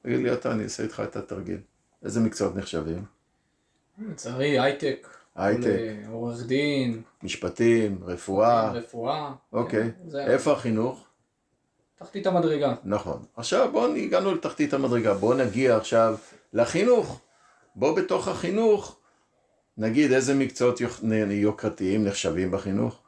תגיד 0.03 0.21
לי 0.21 0.33
אתה, 0.33 0.53
אני 0.53 0.65
אעשה 0.65 0.83
איתך 0.83 1.03
את 1.05 1.17
התרגיל. 1.17 1.59
איזה 2.05 2.21
מקצועות 2.21 2.57
נחשבים? 2.57 3.05
לצערי, 3.99 4.59
הייטק. 4.59 5.09
הייטק. 5.35 5.79
עורך 6.11 6.47
דין. 6.47 7.03
משפטים, 7.23 7.99
רפואה. 8.03 8.73
רפואה. 8.73 9.33
אוקיי. 9.53 9.91
כן, 10.13 10.19
איפה 10.19 10.53
החינוך? 10.53 11.05
תחתית 11.99 12.27
המדרגה. 12.27 12.75
נכון. 12.85 13.23
עכשיו 13.37 13.73
בואו, 13.73 13.95
הגענו 13.95 14.35
לתחתית 14.35 14.75
המדרגה. 14.75 15.15
בואו 15.15 15.39
נגיע 15.39 15.77
עכשיו 15.77 16.17
לחינוך. 16.53 17.21
בואו 17.77 17.95
בתוך 17.95 18.29
החינוך 18.29 18.97
נגיד 19.79 20.13
איזה 20.13 20.35
מקצועות 20.35 20.81
יוקרתיים 21.31 22.05
נחשבים 22.05 22.51
בחינוך? 22.51 23.04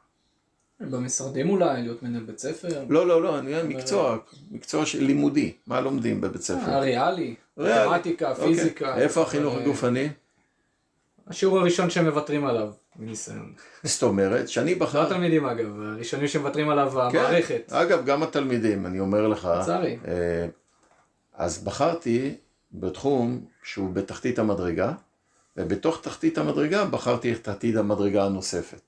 במשרדים 0.79 1.49
אולי, 1.49 1.81
להיות 1.81 2.03
מנהל 2.03 2.23
בית 2.23 2.39
ספר? 2.39 2.85
לא, 2.89 3.07
לא, 3.07 3.21
לא, 3.21 3.39
אני 3.39 3.53
אומר 3.53 3.77
מקצוע, 3.77 4.17
מקצוע 4.51 4.85
של 4.85 5.03
לימודי, 5.03 5.53
מה 5.67 5.81
לומדים 5.81 6.21
בבית 6.21 6.41
ספר? 6.41 6.71
הריאלי, 6.71 7.35
מתמטיקה, 7.57 8.31
אוקיי. 8.31 8.45
פיזיקה. 8.45 8.97
איפה 8.97 9.21
החינוך 9.21 9.55
הגופני? 9.55 10.09
השיעור 11.27 11.59
הראשון 11.59 11.89
שהם 11.89 12.05
מוותרים 12.05 12.45
עליו, 12.45 12.69
מניסיון. 12.95 13.53
זאת 13.83 14.03
אומרת, 14.03 14.49
שאני 14.49 14.75
בחר... 14.75 15.01
לא 15.01 15.05
התלמידים 15.05 15.45
אגב, 15.45 15.81
הראשונים 15.81 16.27
שמוותרים 16.27 16.69
עליו 16.69 16.91
כן, 17.11 17.17
המערכת. 17.17 17.71
אגב, 17.71 18.05
גם 18.05 18.23
התלמידים, 18.23 18.85
אני 18.85 18.99
אומר 18.99 19.27
לך. 19.27 19.49
לצערי. 19.61 19.97
אה, 20.07 20.47
אז 21.33 21.63
בחרתי 21.63 22.35
בתחום 22.71 23.45
שהוא 23.63 23.93
בתחתית 23.93 24.39
המדרגה, 24.39 24.93
ובתוך 25.57 26.01
תחתית 26.01 26.37
המדרגה 26.37 26.85
בחרתי 26.85 27.33
את 27.33 27.43
תחתית 27.43 27.75
המדרגה 27.75 28.25
הנוספת. 28.25 28.81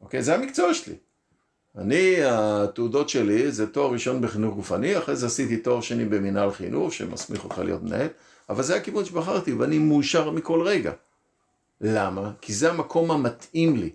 אוקיי? 0.00 0.22
זה 0.22 0.34
המקצוע 0.34 0.74
שלי. 0.74 0.94
אני, 1.78 2.24
התעודות 2.24 3.08
שלי 3.08 3.52
זה 3.52 3.66
תואר 3.66 3.92
ראשון 3.92 4.20
בחינוך 4.20 4.54
גופני, 4.54 4.98
אחרי 4.98 5.16
זה 5.16 5.26
עשיתי 5.26 5.56
תואר 5.56 5.80
שני 5.80 6.04
במנהל 6.04 6.50
חינוך, 6.50 6.92
שמסמיך 6.92 7.44
אותך 7.44 7.58
להיות 7.58 7.82
מנהל, 7.82 8.08
אבל 8.48 8.62
זה 8.62 8.76
הכיוון 8.76 9.04
שבחרתי, 9.04 9.52
ואני 9.52 9.78
מאושר 9.78 10.30
מכל 10.30 10.62
רגע. 10.62 10.92
למה? 11.80 12.32
כי 12.40 12.52
זה 12.52 12.70
המקום 12.70 13.10
המתאים 13.10 13.76
לי. 13.76 13.90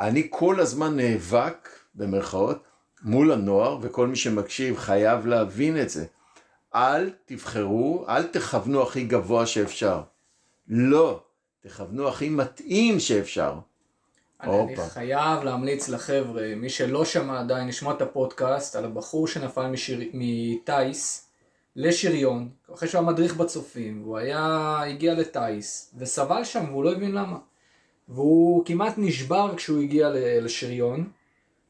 אני 0.00 0.26
כל 0.30 0.60
הזמן 0.60 0.96
נאבק, 0.96 1.68
במרכאות, 1.94 2.62
מול 3.02 3.32
הנוער, 3.32 3.78
וכל 3.82 4.06
מי 4.06 4.16
שמקשיב 4.16 4.78
חייב 4.78 5.26
להבין 5.26 5.80
את 5.80 5.90
זה. 5.90 6.04
אל 6.74 7.10
תבחרו, 7.24 8.04
אל 8.08 8.22
תכוונו 8.22 8.82
הכי 8.82 9.04
גבוה 9.04 9.46
שאפשר. 9.46 10.02
לא, 10.68 11.22
תכוונו 11.60 12.08
הכי 12.08 12.28
מתאים 12.28 13.00
שאפשר. 13.00 13.54
אני 14.42 14.76
חייב 14.76 15.42
להמליץ 15.42 15.88
לחבר'ה, 15.88 16.54
מי 16.56 16.68
שלא 16.68 17.04
שמע 17.04 17.40
עדיין, 17.40 17.68
לשמוע 17.68 17.94
את 17.94 18.02
הפודקאסט 18.02 18.76
על 18.76 18.84
הבחור 18.84 19.26
שנפל 19.26 19.72
מטיס 20.12 21.28
לשריון, 21.76 22.48
אחרי 22.74 22.88
שהוא 22.88 23.00
היה 23.00 23.10
מדריך 23.10 23.36
בצופים, 23.36 24.02
והוא 24.02 24.18
היה, 24.18 24.80
הגיע 24.86 25.14
לטיס, 25.14 25.94
וסבל 25.98 26.44
שם 26.44 26.64
והוא 26.70 26.84
לא 26.84 26.92
הבין 26.92 27.12
למה. 27.12 27.38
והוא 28.08 28.64
כמעט 28.66 28.94
נשבר 28.96 29.52
כשהוא 29.56 29.82
הגיע 29.82 30.10
לשריון, 30.14 31.10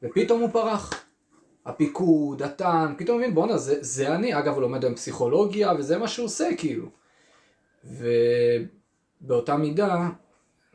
ופתאום 0.02 0.40
הוא 0.40 0.50
פרח. 0.52 1.04
הפיקוד, 1.66 2.42
הטנק, 2.42 2.98
פתאום 2.98 3.18
מבין, 3.18 3.34
בואנה, 3.34 3.58
זה, 3.58 3.76
זה 3.80 4.14
אני. 4.14 4.38
אגב, 4.38 4.54
הוא 4.54 4.62
לומד 4.62 4.84
היום 4.84 4.94
פסיכולוגיה, 4.94 5.72
וזה 5.78 5.98
מה 5.98 6.08
שהוא 6.08 6.26
עושה, 6.26 6.48
כאילו. 6.58 6.86
ובאותה 7.84 9.56
מידה, 9.56 10.08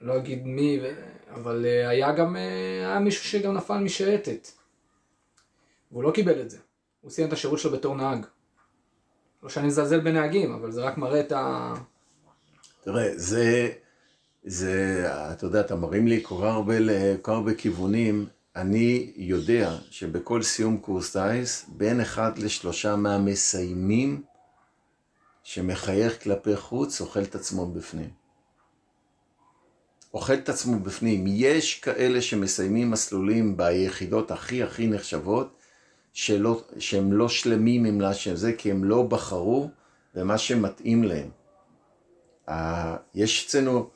לא 0.01 0.17
אגיד 0.17 0.45
מי, 0.45 0.79
אבל 1.41 1.65
אה, 1.65 1.89
היה 1.89 2.11
גם, 2.11 2.35
אה, 2.35 2.41
היה 2.89 2.99
מישהו 2.99 3.23
שגם 3.23 3.53
נפל 3.53 3.77
משייטת. 3.77 4.47
והוא 5.91 6.03
לא 6.03 6.11
קיבל 6.11 6.41
את 6.41 6.49
זה. 6.49 6.57
הוא 7.01 7.11
סיים 7.11 7.27
את 7.27 7.33
השירות 7.33 7.59
שלו 7.59 7.71
בתור 7.71 7.95
נהג. 7.95 8.25
לא 9.43 9.49
שאני 9.49 9.67
מזלזל 9.67 9.99
בנהגים, 9.99 10.53
אבל 10.53 10.71
זה 10.71 10.81
רק 10.81 10.97
מראה 10.97 11.19
את 11.19 11.31
ה... 11.31 11.73
תראה, 12.83 13.09
זה, 13.15 13.69
זה, 14.43 15.03
אתה 15.31 15.45
יודע, 15.45 15.59
אתה 15.59 15.75
מרים 15.75 16.07
לי 16.07 16.19
כל 16.23 16.45
הרבה, 16.47 16.73
כל 17.21 17.31
הרבה 17.31 17.53
כיוונים. 17.53 18.25
אני 18.55 19.13
יודע 19.15 19.77
שבכל 19.89 20.43
סיום 20.43 20.77
קורס 20.77 21.17
טיס, 21.17 21.65
בין 21.67 22.01
אחד 22.01 22.37
לשלושה 22.37 22.95
מהמסיימים 22.95 24.23
שמחייך 25.43 26.23
כלפי 26.23 26.55
חוץ, 26.55 27.01
אוכל 27.01 27.21
את 27.21 27.35
עצמו 27.35 27.65
בפנים. 27.65 28.09
אוכל 30.13 30.33
את 30.33 30.49
עצמו 30.49 30.79
בפנים. 30.79 31.23
יש 31.27 31.79
כאלה 31.79 32.21
שמסיימים 32.21 32.91
מסלולים 32.91 33.57
ביחידות 33.57 34.31
הכי 34.31 34.63
הכי 34.63 34.87
נחשבות, 34.87 35.57
שלא, 36.13 36.63
שהם 36.79 37.13
לא 37.13 37.29
שלמים 37.29 37.85
עם 37.85 38.01
זה, 38.33 38.53
כי 38.53 38.71
הם 38.71 38.83
לא 38.83 39.03
בחרו 39.03 39.69
במה 40.15 40.37
שמתאים 40.37 41.03
להם. 41.03 41.29
יש 43.15 43.45
אצלנו, 43.45 43.89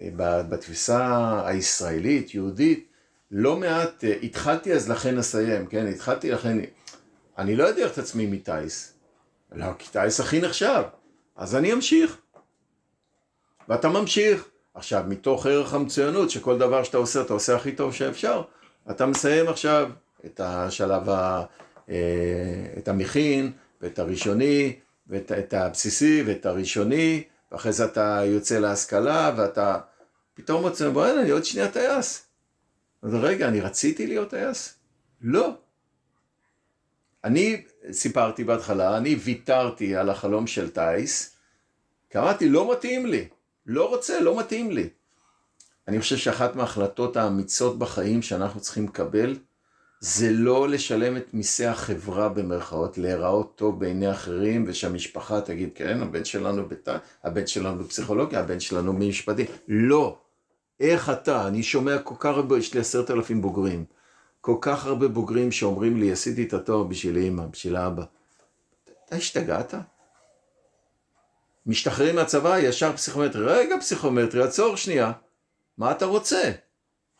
אה, 0.00 0.08
בתפיסה 0.50 1.42
הישראלית, 1.46 2.34
יהודית, 2.34 2.88
לא 3.30 3.56
מעט, 3.56 4.04
אה, 4.04 4.14
התחלתי 4.22 4.72
אז 4.72 4.90
לכן 4.90 5.18
אסיים, 5.18 5.66
כן? 5.66 5.86
התחלתי 5.86 6.30
לכן, 6.30 6.58
אני 7.38 7.56
לא 7.56 7.68
אדיח 7.68 7.92
את 7.92 7.98
עצמי 7.98 8.26
מטייס. 8.26 8.94
לא, 9.52 9.66
כי 9.78 9.88
טייס 9.92 10.20
הכי 10.20 10.40
נחשב. 10.40 10.82
אז 11.36 11.56
אני 11.56 11.72
אמשיך. 11.72 12.18
ואתה 13.68 13.88
ממשיך. 13.88 14.48
עכשיו, 14.74 15.04
מתוך 15.08 15.46
ערך 15.46 15.74
המצוינות, 15.74 16.30
שכל 16.30 16.58
דבר 16.58 16.82
שאתה 16.82 16.96
עושה, 16.96 17.20
אתה 17.20 17.32
עושה 17.32 17.56
הכי 17.56 17.72
טוב 17.72 17.94
שאפשר, 17.94 18.42
אתה 18.90 19.06
מסיים 19.06 19.48
עכשיו 19.48 19.90
את 20.26 20.40
השלב, 20.40 21.08
ה, 21.08 21.44
אה, 21.88 21.94
את 22.78 22.88
המכין, 22.88 23.52
ואת 23.80 23.98
הראשוני, 23.98 24.76
ואת 25.06 25.32
את 25.32 25.54
הבסיסי, 25.54 26.22
ואת 26.26 26.46
הראשוני, 26.46 27.22
ואחרי 27.52 27.72
זה 27.72 27.84
אתה 27.84 28.22
יוצא 28.24 28.58
להשכלה, 28.58 29.32
ואתה 29.36 29.78
פתאום 30.34 30.62
מוצא, 30.62 30.90
בוא'נה, 30.90 31.20
אני 31.20 31.30
עוד 31.30 31.44
שנייה 31.44 31.70
טייס. 31.70 32.26
אז 33.02 33.14
רגע, 33.14 33.48
אני 33.48 33.60
רציתי 33.60 34.06
להיות 34.06 34.30
טייס? 34.30 34.74
לא. 35.20 35.54
אני 37.24 37.64
סיפרתי 37.92 38.44
בהתחלה, 38.44 38.96
אני 38.96 39.14
ויתרתי 39.14 39.96
על 39.96 40.10
החלום 40.10 40.46
של 40.46 40.70
טייס, 40.70 41.36
כי 42.10 42.18
אמרתי, 42.18 42.48
לא 42.48 42.72
מתאים 42.72 43.06
לי. 43.06 43.28
לא 43.66 43.88
רוצה, 43.88 44.20
לא 44.20 44.38
מתאים 44.38 44.70
לי. 44.70 44.88
אני 45.88 46.00
חושב 46.00 46.16
שאחת 46.16 46.56
מההחלטות 46.56 47.16
האמיצות 47.16 47.78
בחיים 47.78 48.22
שאנחנו 48.22 48.60
צריכים 48.60 48.84
לקבל, 48.84 49.36
זה 50.00 50.30
לא 50.30 50.68
לשלם 50.68 51.16
את 51.16 51.34
מיסי 51.34 51.66
החברה 51.66 52.28
במרכאות, 52.28 52.98
להיראות 52.98 53.56
טוב 53.56 53.80
בעיני 53.80 54.10
אחרים, 54.10 54.64
ושהמשפחה 54.66 55.40
תגיד, 55.40 55.70
כן, 55.74 56.02
הבן 56.02 56.24
שלנו 56.24 56.68
בת... 56.68 56.88
הבן 57.24 57.46
שלנו 57.46 57.84
בפסיכולוגיה, 57.84 58.40
הבן 58.40 58.60
שלנו 58.60 58.92
במשפטים. 58.92 59.46
לא. 59.68 60.18
איך 60.80 61.10
אתה? 61.10 61.48
אני 61.48 61.62
שומע 61.62 61.98
כל 61.98 62.14
כך 62.18 62.36
הרבה, 62.36 62.58
יש 62.58 62.74
לי 62.74 62.80
עשרת 62.80 63.10
אלפים 63.10 63.42
בוגרים. 63.42 63.84
כל 64.40 64.56
כך 64.60 64.86
הרבה 64.86 65.08
בוגרים 65.08 65.52
שאומרים 65.52 65.96
לי, 65.96 66.12
עשיתי 66.12 66.44
את 66.44 66.52
התואר 66.52 66.82
בשביל 66.82 67.16
אימא, 67.16 67.46
בשביל 67.46 67.76
האבא. 67.76 68.04
אתה 69.06 69.16
השתגעת? 69.16 69.74
משתחררים 71.66 72.16
מהצבא, 72.16 72.58
ישר 72.58 72.92
פסיכומטרי. 72.92 73.46
רגע 73.46 73.76
פסיכומטרי, 73.80 74.42
עצור 74.42 74.76
שנייה. 74.76 75.12
מה 75.78 75.90
אתה 75.90 76.04
רוצה? 76.04 76.52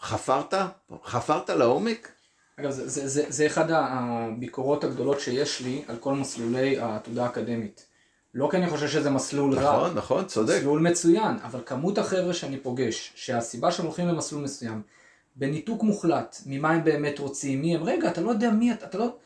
חפרת? 0.00 0.54
חפרת 1.04 1.50
לעומק? 1.50 2.12
אגב, 2.60 2.70
זה, 2.70 2.88
זה, 2.88 3.08
זה, 3.08 3.24
זה 3.28 3.46
אחד 3.46 3.70
הביקורות 3.70 4.84
הגדולות 4.84 5.20
שיש 5.20 5.60
לי 5.60 5.82
על 5.88 5.96
כל 5.96 6.14
מסלולי 6.14 6.78
העתודה 6.78 7.24
האקדמית. 7.24 7.86
לא 8.34 8.48
כי 8.50 8.56
אני 8.56 8.70
חושב 8.70 8.88
שזה 8.88 9.10
מסלול 9.10 9.50
נכון, 9.50 9.64
רע. 9.64 9.76
נכון, 9.76 9.94
נכון, 9.94 10.24
צודק. 10.24 10.56
מסלול 10.58 10.80
מצוין, 10.80 11.36
אבל 11.44 11.60
כמות 11.66 11.98
החבר'ה 11.98 12.34
שאני 12.34 12.58
פוגש, 12.58 13.12
שהסיבה 13.14 13.72
שהם 13.72 13.86
הולכים 13.86 14.08
למסלול 14.08 14.42
מסוים, 14.42 14.82
בניתוק 15.36 15.82
מוחלט 15.82 16.36
ממה 16.46 16.70
הם 16.70 16.84
באמת 16.84 17.18
רוצים, 17.18 17.62
מי 17.62 17.74
הם, 17.76 17.84
רגע, 17.84 18.08
אתה 18.08 18.20
לא 18.20 18.30
יודע 18.30 18.50
מי 18.50 18.72
אתה, 18.72 18.86
אתה 18.86 18.98
לא... 18.98 19.16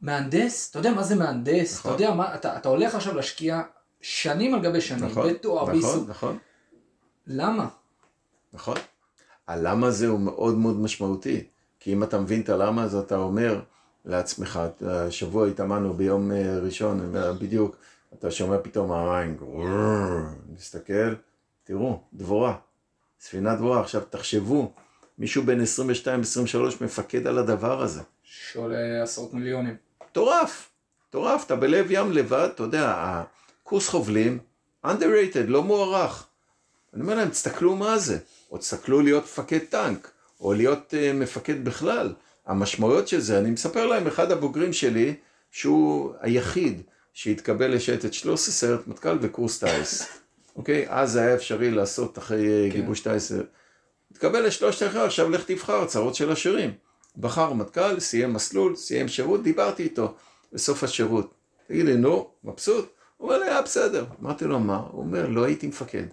מהנדס, 0.00 0.70
אתה 0.70 0.78
יודע 0.78 0.92
מה 0.92 1.02
זה 1.02 1.14
מהנדס, 1.14 1.78
נכון. 1.78 1.94
אתה 1.94 2.02
יודע 2.02 2.14
מה, 2.14 2.34
אתה, 2.34 2.56
אתה 2.56 2.68
הולך 2.68 2.94
עכשיו 2.94 3.14
להשקיע 3.14 3.62
שנים 4.00 4.54
על 4.54 4.62
גבי 4.62 4.80
שנים, 4.80 5.04
נכון, 5.04 5.28
בתואר, 5.32 5.62
נכון, 5.62 5.72
בעיסוק. 5.72 6.08
נכון. 6.08 6.38
למה? 7.26 7.68
נכון. 8.52 8.76
הלמה 9.46 9.90
זה 9.90 10.08
הוא 10.08 10.20
מאוד 10.20 10.58
מאוד 10.58 10.80
משמעותי. 10.80 11.44
כי 11.80 11.92
אם 11.92 12.02
אתה 12.02 12.18
מבין 12.18 12.40
את 12.40 12.48
הלמה, 12.48 12.84
אז 12.84 12.94
אתה 12.94 13.16
אומר 13.16 13.60
לעצמך, 14.04 14.60
השבוע 14.86 15.46
התאמנו 15.46 15.94
ביום 15.94 16.32
אה, 16.32 16.58
ראשון, 16.58 17.14
בדיוק, 17.40 17.76
אתה 18.14 18.30
שומע 18.30 18.56
פתאום 18.62 18.92
המים, 18.92 19.36
מסתכל, 20.56 21.14
תראו, 21.64 22.00
דבורה, 22.12 22.56
ספינת 23.20 23.58
דבורה, 23.58 23.80
עכשיו 23.80 24.02
תחשבו, 24.10 24.72
מישהו 25.18 25.42
בן 25.42 25.60
22-23 25.60 25.64
מפקד 26.80 27.26
על 27.26 27.38
הדבר 27.38 27.82
הזה. 27.82 28.02
שעולה 28.22 29.02
עשרות 29.02 29.34
מיליונים. 29.34 29.76
מטורף, 30.10 30.70
מטורף, 31.08 31.44
אתה 31.46 31.56
בלב 31.56 31.86
ים 31.90 32.12
לבד, 32.12 32.48
אתה 32.54 32.62
יודע, 32.62 33.22
קורס 33.70 33.88
חובלים, 33.88 34.38
underrated, 34.86 35.46
לא 35.46 35.62
מוערך. 35.62 36.26
אני 36.94 37.02
אומר 37.02 37.14
להם, 37.14 37.28
תסתכלו 37.28 37.76
מה 37.76 37.98
זה, 37.98 38.18
או 38.50 38.58
תסתכלו 38.58 39.00
להיות 39.00 39.24
מפקד 39.24 39.58
טנק, 39.58 40.10
או 40.40 40.52
להיות 40.52 40.94
uh, 40.94 41.16
מפקד 41.16 41.64
בכלל. 41.64 42.14
המשמעויות 42.46 43.08
של 43.08 43.20
זה, 43.20 43.38
אני 43.38 43.50
מספר 43.50 43.86
להם, 43.86 44.06
אחד 44.06 44.32
הבוגרים 44.32 44.72
שלי, 44.72 45.14
שהוא 45.50 46.12
היחיד 46.20 46.82
שהתקבל 47.12 47.74
לשייטת 47.74 48.14
13 48.14 48.54
סיירת 48.54 48.88
מטכ"ל 48.88 49.18
וקורס 49.20 49.64
טיס. 49.64 50.06
אוקיי? 50.56 50.86
אז 50.88 51.16
היה 51.16 51.34
אפשרי 51.34 51.70
לעשות 51.70 52.18
אחרי 52.18 52.70
כן. 52.70 52.76
גיבוש 52.76 53.00
טיס. 53.00 53.32
התקבל 54.12 54.46
לשלושת 54.46 54.86
אחר, 54.86 55.04
עכשיו 55.04 55.30
לך 55.30 55.44
תבחר 55.44 55.84
צרות 55.84 56.14
של 56.14 56.32
השירים. 56.32 56.70
בחר 57.16 57.52
מטכ"ל, 57.52 58.00
סיים 58.00 58.32
מסלול, 58.32 58.76
סיים 58.76 59.08
שירות, 59.08 59.42
דיברתי 59.42 59.82
איתו 59.82 60.14
בסוף 60.52 60.84
השירות. 60.84 61.34
תגיד 61.68 61.86
לי, 61.86 61.96
נו, 61.96 62.30
מבסוט? 62.44 62.99
הוא 63.20 63.28
אומר 63.28 63.38
לי, 63.44 63.50
היה 63.50 63.62
בסדר. 63.62 64.04
אמרתי 64.22 64.44
לו, 64.44 64.60
מה? 64.60 64.76
הוא 64.76 65.00
אומר, 65.00 65.26
לא 65.26 65.44
הייתי 65.44 65.66
מפקד. 65.66 66.04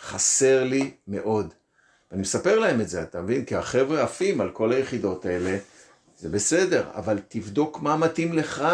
חסר 0.00 0.64
לי 0.64 0.90
מאוד. 1.08 1.54
ואני 2.10 2.22
מספר 2.22 2.58
להם 2.58 2.80
את 2.80 2.88
זה, 2.88 3.02
אתה 3.02 3.22
מבין? 3.22 3.44
כי 3.44 3.56
החבר'ה 3.56 4.02
עפים 4.02 4.40
על 4.40 4.50
כל 4.50 4.72
היחידות 4.72 5.24
האלה, 5.24 5.58
זה 6.18 6.28
בסדר, 6.28 6.90
אבל 6.94 7.18
תבדוק 7.28 7.80
מה 7.80 7.96
מתאים 7.96 8.32
לך. 8.32 8.64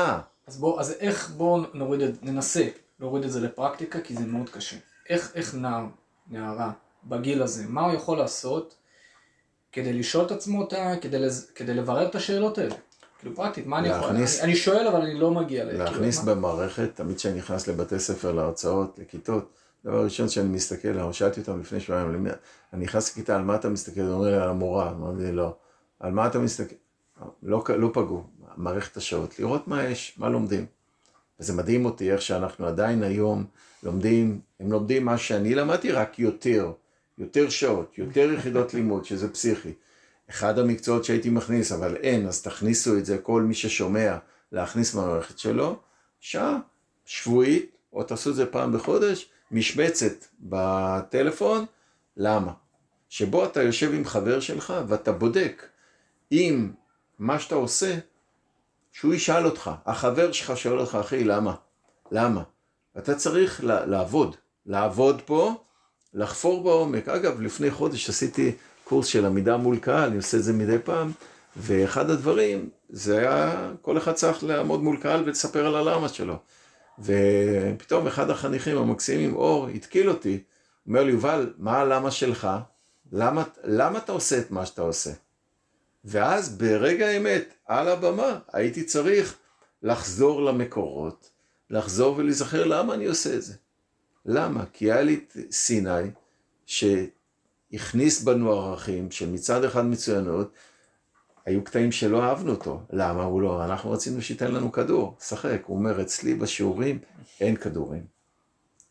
אז 0.47 0.57
בוא, 0.57 0.81
אז 0.81 0.95
איך, 1.01 1.31
בוא 1.31 1.67
נוריד 1.75 2.01
את, 2.01 2.23
ננסה 2.23 2.69
להוריד 3.01 3.25
את 3.25 3.33
זה 3.33 3.41
לפרקטיקה, 3.41 4.01
כי 4.01 4.15
זה 4.15 4.27
מאוד 4.27 4.51
קשה. 4.51 4.77
איך, 5.09 5.33
איך 5.35 5.55
נער, 5.55 5.87
נערה, 6.31 6.73
בגיל 7.05 7.43
הזה, 7.43 7.65
מה 7.69 7.85
הוא 7.85 7.95
יכול 7.95 8.19
לעשות 8.19 8.75
כדי 9.73 9.93
לשאול 9.93 10.27
את 10.27 10.31
עצמו 10.31 10.61
אותה, 10.61 10.95
כדי, 11.01 11.19
לז, 11.19 11.51
כדי 11.55 11.75
לברר 11.75 12.09
את 12.09 12.15
השאלות 12.15 12.59
האלה? 12.59 12.75
כאילו 13.25 13.37
פרקטית, 13.37 13.67
מה 13.67 13.79
אני 13.79 13.89
יכול? 13.89 14.09
אני, 14.43 14.57
שואל 14.57 14.87
אבל 14.87 15.01
אני 15.01 15.15
לא 15.15 15.31
מגיע 15.31 15.65
ל... 15.65 15.79
להכניס 15.79 16.19
כאילו, 16.19 16.37
במערכת, 16.37 16.91
תמיד 16.95 17.17
כשאני 17.17 17.39
נכנס 17.39 17.69
לבתי 17.69 17.99
ספר, 17.99 18.33
להרצאות, 18.33 18.99
לכיתות, 18.99 19.53
דבר 19.85 20.05
ראשון 20.05 20.29
שאני 20.29 20.49
מסתכל, 20.49 21.13
שאלתי 21.13 21.41
אותם 21.41 21.61
לפני 21.61 21.81
שבועיים, 21.81 22.27
אני 22.73 22.85
נכנס 22.85 23.13
לכיתה, 23.13 23.37
על 23.37 23.43
מה 23.43 23.55
אתה 23.55 23.69
מסתכל? 23.69 24.01
הוא 24.01 24.13
אומר 24.13 24.31
לי, 24.31 24.37
על 24.37 24.49
המורה, 24.49 24.91
אמרתי 24.91 25.23
לי, 25.23 25.33
לא. 25.33 25.57
על 26.01 26.13
מה 26.13 26.27
אתה 26.27 26.39
מסתכל? 26.39 26.75
לא, 27.43 27.65
לא 27.69 27.91
פגעו, 27.93 28.25
מערכת 28.57 28.97
השעות, 28.97 29.39
לראות 29.39 29.69
מה 29.69 29.85
יש, 29.85 30.15
מה 30.19 30.29
לומדים. 30.29 30.67
וזה 31.41 31.53
מדהים 31.53 31.85
אותי 31.85 32.13
איך 32.13 32.23
שאנחנו 32.23 32.67
עדיין 32.67 33.03
היום 33.03 33.45
לומדים, 33.83 34.41
הם 34.61 34.73
לומדים 34.73 35.05
מה 35.05 35.19
שאני 35.19 35.55
למדתי, 35.55 35.93
רק 35.93 36.19
יותר. 36.19 36.73
יותר 37.19 37.49
שעות, 37.49 37.99
יותר 37.99 38.33
יחידות 38.33 38.75
לימוד, 38.75 39.05
שזה 39.05 39.33
פסיכי. 39.33 39.73
אחד 40.31 40.59
המקצועות 40.59 41.05
שהייתי 41.05 41.31
מכניס, 41.31 41.73
אבל 41.73 41.97
אין, 41.97 42.27
אז 42.27 42.43
תכניסו 42.43 42.99
את 42.99 43.07
זה, 43.07 43.19
כל 43.19 43.43
מי 43.43 43.55
ששומע, 43.55 44.17
להכניס 44.53 44.95
במערכת 44.95 45.39
שלו, 45.39 45.79
שעה 46.21 46.59
שבועית, 47.05 47.71
או 47.93 48.03
תעשו 48.03 48.31
את 48.31 48.35
זה 48.35 48.47
פעם 48.47 48.73
בחודש, 48.73 49.31
משבצת 49.51 50.25
בטלפון, 50.41 51.65
למה? 52.17 52.53
שבו 53.09 53.45
אתה 53.45 53.63
יושב 53.63 53.95
עם 53.95 54.05
חבר 54.05 54.41
שלך 54.41 54.75
ואתה 54.89 55.13
בודק 55.13 55.67
אם 56.33 56.71
מה 57.19 57.39
שאתה 57.39 57.55
עושה, 57.55 57.99
שהוא 58.93 59.15
ישאל 59.15 59.47
אותך, 59.47 59.71
החבר 59.87 60.33
שלך 60.33 60.57
שואל 60.57 60.79
אותך, 60.79 60.95
אחי, 61.01 61.25
למה? 61.25 61.55
למה? 62.11 62.43
אתה 62.99 63.15
צריך 63.15 63.61
לעבוד, 63.65 64.37
לעבוד 64.67 65.23
פה, 65.23 65.65
לחפור 66.15 66.63
בעומק. 66.63 67.09
אגב, 67.09 67.41
לפני 67.41 67.71
חודש 67.71 68.09
עשיתי 68.09 68.53
קורס 68.85 69.07
של 69.07 69.27
עמידה 69.27 69.57
מול 69.57 69.79
קהל, 69.79 70.09
אני 70.09 70.17
עושה 70.17 70.37
את 70.37 70.43
זה 70.43 70.53
מדי 70.53 70.79
פעם, 70.85 71.11
ואחד 71.57 72.11
הדברים, 72.11 72.69
זה 72.89 73.19
היה, 73.19 73.71
כל 73.83 73.99
אחד 73.99 74.13
צריך 74.13 74.45
לעמוד 74.45 74.83
מול 74.83 74.97
קהל 74.97 75.23
ולספר 75.27 75.67
על 75.67 75.75
הלמה 75.77 76.09
שלו. 76.09 76.37
ופתאום 76.99 78.07
אחד 78.07 78.31
החניכים 78.31 78.79
המקסימים, 78.79 79.37
אור, 79.37 79.69
התקיל 79.69 80.09
אותי, 80.09 80.43
אומר 80.87 81.05
לי, 81.05 81.13
יובל, 81.13 81.53
מה 81.59 81.79
הלמה 81.79 82.11
שלך? 82.11 82.49
למה, 83.13 83.45
למה 83.65 83.99
אתה 83.99 84.13
עושה 84.13 84.39
את 84.39 84.51
מה 84.51 84.67
שאתה 84.67 84.83
עושה? 84.83 85.11
ואז 86.05 86.59
ברגע 86.59 87.07
האמת, 87.07 87.55
על 87.67 87.89
הבמה, 87.89 88.39
הייתי 88.53 88.85
צריך 88.85 89.37
לחזור 89.83 90.43
למקורות, 90.43 91.31
לחזור 91.71 92.17
ולהיזכר 92.17 92.65
למה 92.65 92.95
אני 92.95 93.07
עושה 93.07 93.35
את 93.35 93.43
זה. 93.43 93.55
למה? 94.27 94.65
כי 94.73 94.93
היה 94.93 95.03
לי 95.03 95.25
סיני 95.51 96.11
שהכניס 97.75 98.23
בנו 98.23 98.53
ערכים 98.53 99.11
של 99.11 99.31
מצד 99.31 99.65
אחד 99.65 99.87
מצוינות, 99.87 100.53
היו 101.47 101.65
קטעים 101.65 101.93
שלא 101.93 102.23
אהבנו 102.23 102.51
אותו. 102.51 102.81
למה? 102.91 103.25
הוא 103.25 103.43
לא, 103.43 103.65
אנחנו 103.65 103.91
רצינו 103.91 104.23
שייתן 104.23 104.53
לנו 104.53 104.73
כדור, 104.73 105.17
שחק. 105.21 105.63
הוא 105.67 105.77
אומר, 105.77 106.03
אצלי 106.03 106.35
בשיעורים 106.35 106.99
אין 107.41 107.57
כדורים. 107.57 108.05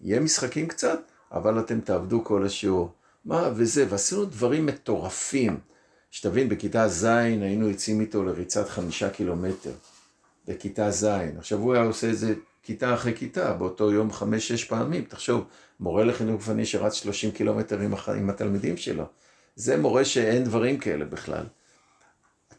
יהיה 0.02 0.20
משחקים 0.20 0.68
קצת, 0.68 1.00
אבל 1.32 1.60
אתם 1.60 1.82
תעבדו 1.82 2.24
כל 2.24 2.46
השיעור. 2.46 2.92
מה, 3.26 3.50
וזה, 3.56 3.86
ועשינו 3.90 4.26
דברים 4.26 4.66
מטורפים. 4.66 5.60
שתבין, 6.12 6.50
בכיתה 6.50 6.88
ז' 6.88 7.04
היינו 7.06 7.70
יוצאים 7.70 8.02
איתו 8.02 8.24
לריצת 8.24 8.70
חמישה 8.70 9.10
קילומטר. 9.10 9.74
בכיתה 10.48 10.92
ז'. 10.92 11.08
עכשיו 11.38 11.60
הוא 11.60 11.74
היה 11.74 11.84
עושה 11.84 12.10
את 12.10 12.18
זה 12.18 12.34
כיתה 12.64 12.94
אחרי 12.94 13.14
כיתה, 13.16 13.54
באותו 13.54 13.92
יום 13.92 14.12
חמש-שש 14.12 14.64
פעמים. 14.64 15.04
תחשוב, 15.04 15.46
מורה 15.80 16.04
לחינוך 16.04 16.36
גופני 16.36 16.66
שרץ 16.66 16.94
30 16.94 17.32
קילומטר 17.32 17.80
עם, 17.80 17.94
הח... 17.94 18.10
עם 18.10 18.30
התלמידים 18.30 18.78
שלו. 18.78 19.04
זה 19.56 19.78
מורה 19.78 20.06
שאין 20.06 20.44
דברים 20.44 20.78
כאלה 20.78 21.06
בכלל. 21.06 21.44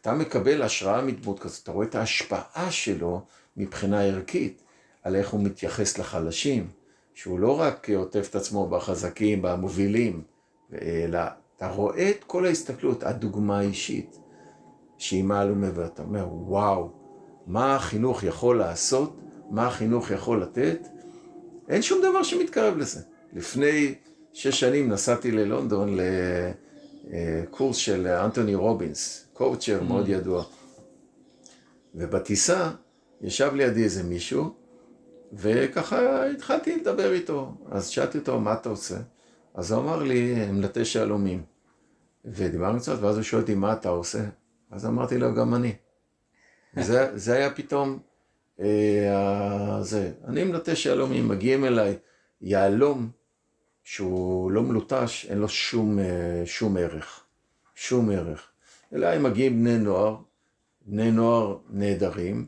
אתה 0.01 0.13
מקבל 0.13 0.61
השראה 0.61 1.01
מדמות 1.01 1.39
כזאת, 1.39 1.63
אתה 1.63 1.71
רואה 1.71 1.87
את 1.87 1.95
ההשפעה 1.95 2.71
שלו 2.71 3.21
מבחינה 3.57 4.03
ערכית, 4.03 4.61
על 5.03 5.15
איך 5.15 5.29
הוא 5.29 5.43
מתייחס 5.43 5.97
לחלשים, 5.97 6.67
שהוא 7.13 7.39
לא 7.39 7.59
רק 7.59 7.89
עוטף 7.89 8.27
את 8.29 8.35
עצמו 8.35 8.69
בחזקים, 8.69 9.41
במובילים, 9.41 10.21
אלא 10.81 11.19
אתה 11.57 11.67
רואה 11.67 12.09
את 12.09 12.23
כל 12.23 12.45
ההסתכלות, 12.45 13.03
הדוגמה 13.03 13.59
האישית, 13.59 14.19
שהיא 14.97 15.23
מעל 15.23 15.51
ומעבר, 15.51 15.81
ואתה 15.81 16.01
אומר, 16.01 16.27
וואו, 16.31 16.89
מה 17.47 17.75
החינוך 17.75 18.23
יכול 18.23 18.57
לעשות, 18.57 19.17
מה 19.49 19.67
החינוך 19.67 20.11
יכול 20.11 20.41
לתת, 20.41 20.87
אין 21.69 21.81
שום 21.81 22.01
דבר 22.01 22.23
שמתקרב 22.23 22.77
לזה. 22.77 23.01
לפני 23.33 23.95
שש 24.33 24.59
שנים 24.59 24.91
נסעתי 24.91 25.31
ללונדון 25.31 25.97
לקורס 27.07 27.77
של 27.77 28.07
אנטוני 28.07 28.55
רובינס, 28.55 29.27
קואוצ'ר 29.33 29.79
mm. 29.81 29.83
מאוד 29.83 30.09
ידוע. 30.09 30.43
ובטיסה 31.95 32.71
ישב 33.21 33.51
לידי 33.55 33.83
איזה 33.83 34.03
מישהו, 34.03 34.53
וככה 35.33 36.25
התחלתי 36.25 36.75
לדבר 36.75 37.13
איתו. 37.13 37.53
אז 37.71 37.87
שאלתי 37.87 38.17
אותו, 38.17 38.39
מה 38.39 38.53
אתה 38.53 38.69
עושה? 38.69 38.97
אז 39.53 39.71
הוא 39.71 39.81
אמר 39.81 40.03
לי, 40.03 40.33
הם 40.33 40.59
מלטש 40.59 40.95
יהלומים. 40.95 41.43
ודיברנו 42.25 42.79
קצת, 42.79 42.97
ואז 43.01 43.15
הוא 43.15 43.23
שואל 43.23 43.41
אותי, 43.41 43.55
מה 43.55 43.73
אתה 43.73 43.89
עושה? 43.89 44.19
אז 44.71 44.85
אמרתי 44.85 45.17
לו, 45.17 45.35
גם 45.35 45.55
אני. 45.55 45.73
זה, 46.81 47.17
זה 47.17 47.33
היה 47.33 47.53
פתאום, 47.53 47.99
זה. 49.81 50.11
אני 50.27 50.43
מלטש 50.43 50.85
יהלומים, 50.85 51.27
מגיעים 51.27 51.65
אליי, 51.65 51.97
יהלום 52.41 53.09
שהוא 53.83 54.51
לא 54.51 54.61
מלוטש, 54.61 55.25
אין 55.29 55.37
לו 55.37 55.49
שום, 55.49 55.99
אה, 55.99 56.43
שום 56.45 56.77
ערך. 56.77 57.23
שום 57.75 58.09
ערך. 58.09 58.47
אליי 58.93 59.19
מגיעים 59.19 59.63
בני 59.63 59.77
נוער, 59.77 60.17
בני 60.85 61.11
נוער 61.11 61.57
נהדרים, 61.69 62.47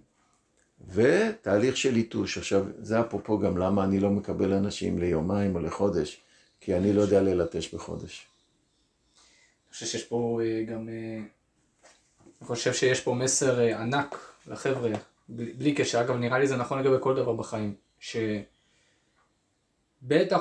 ותהליך 0.89 1.77
של 1.77 1.93
ליטוש. 1.93 2.37
עכשיו, 2.37 2.65
זה 2.79 3.01
אפרופו 3.01 3.39
גם 3.39 3.57
למה 3.57 3.83
אני 3.83 3.99
לא 3.99 4.09
מקבל 4.09 4.53
אנשים 4.53 4.99
ליומיים 4.99 5.55
או 5.55 5.59
לחודש. 5.59 6.21
כי 6.61 6.77
אני 6.77 6.93
לא 6.93 7.01
יודע 7.01 7.21
ללטש 7.21 7.73
בחודש. 7.73 8.27
אני 9.65 9.73
חושב 9.73 9.85
שיש 9.85 10.03
פה 10.03 10.39
אה, 10.43 10.63
גם, 10.63 10.89
אה, 10.89 11.17
אני 12.39 12.47
חושב 12.47 12.73
שיש 12.73 13.01
פה 13.01 13.13
מסר 13.13 13.59
אה, 13.59 13.81
ענק 13.81 14.15
לחבר'ה, 14.47 14.91
בלי 15.29 15.73
קשר, 15.75 16.01
אגב 16.01 16.15
נראה 16.15 16.39
לי 16.39 16.47
זה 16.47 16.55
נכון 16.55 16.79
לגבי 16.79 16.95
כל 16.99 17.15
דבר 17.15 17.33
בחיים, 17.33 17.73
שבטח 17.99 18.25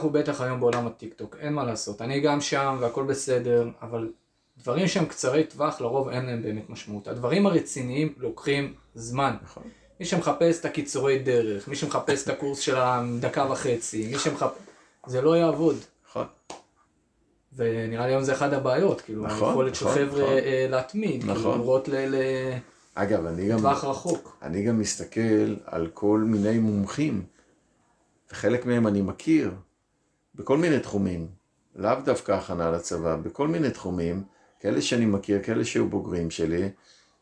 ובטח 0.05 0.41
היום 0.41 0.61
בעולם 0.61 0.87
הטיקטוק, 0.87 1.37
אין 1.41 1.53
מה 1.53 1.64
לעשות, 1.64 2.03
אני 2.03 2.20
גם 2.20 2.41
שם 2.41 2.76
והכל 2.80 3.05
בסדר, 3.05 3.68
אבל 3.82 4.12
דברים 4.59 4.89
שהם 4.89 5.07
קצרי 5.07 5.45
טווח 5.45 5.80
לרוב 5.80 6.09
אין 6.09 6.26
להם 6.26 6.43
באמת 6.43 6.70
משמעות. 6.70 7.09
הדברים 7.09 7.47
הרציניים 7.47 8.14
לוקחים 8.16 8.74
זמן. 8.95 9.37
נכון. 9.43 9.62
מי 10.01 10.07
שמחפש 10.07 10.61
את 10.61 10.64
הקיצורי 10.64 11.18
דרך, 11.18 11.68
מי 11.68 11.76
שמחפש 11.76 12.24
את 12.24 12.28
הקורס 12.28 12.59
של 12.59 12.76
הדקה 12.76 13.47
וחצי, 13.51 14.07
מי 14.07 14.18
שמחפש... 14.18 14.59
זה 15.07 15.22
לא 15.22 15.37
יעבוד. 15.37 15.76
נכון. 16.09 16.26
ונראה 17.57 18.07
לי 18.07 18.12
היום 18.12 18.22
זה 18.22 18.32
אחד 18.32 18.53
הבעיות, 18.53 19.01
כאילו, 19.01 19.22
נכון, 19.22 19.49
היכולת 19.49 19.72
נכון, 19.72 19.95
של 19.95 19.95
חבר'ה 19.95 20.22
נכון. 20.22 20.39
אה, 20.39 20.66
להתמיד, 20.70 21.20
כאילו, 21.20 21.34
נכון. 21.34 21.53
כאילו, 21.53 21.64
לראות 21.64 21.89
ל... 21.89 22.14
אגב, 22.99 23.27
אני 23.27 23.49
גם... 23.49 23.59
טווח 23.59 23.85
רחוק. 23.85 24.39
אני 24.43 24.63
גם 24.63 24.79
מסתכל 24.79 25.57
על 25.65 25.89
כל 25.95 26.21
מיני 26.21 26.59
מומחים, 26.59 27.25
וחלק 28.31 28.67
מהם 28.67 28.87
אני 28.87 29.03
מכיר, 29.03 29.55
בכל 30.35 30.59
מיני 30.59 30.81
תחומים, 30.81 31.27
לאו 31.75 31.95
דווקא 32.05 32.33
הכנה 32.33 32.71
לצבא, 32.71 33.17
בכל 33.17 33.49
מיני 33.49 33.71
תחומים, 33.71 34.23
כאלה 34.61 34.83
שאני 34.83 35.07
מכיר, 35.07 35.43
כאלה 35.43 35.65
שהיו 35.65 35.89
בוגרים 35.89 36.31
שלי, 36.31 36.69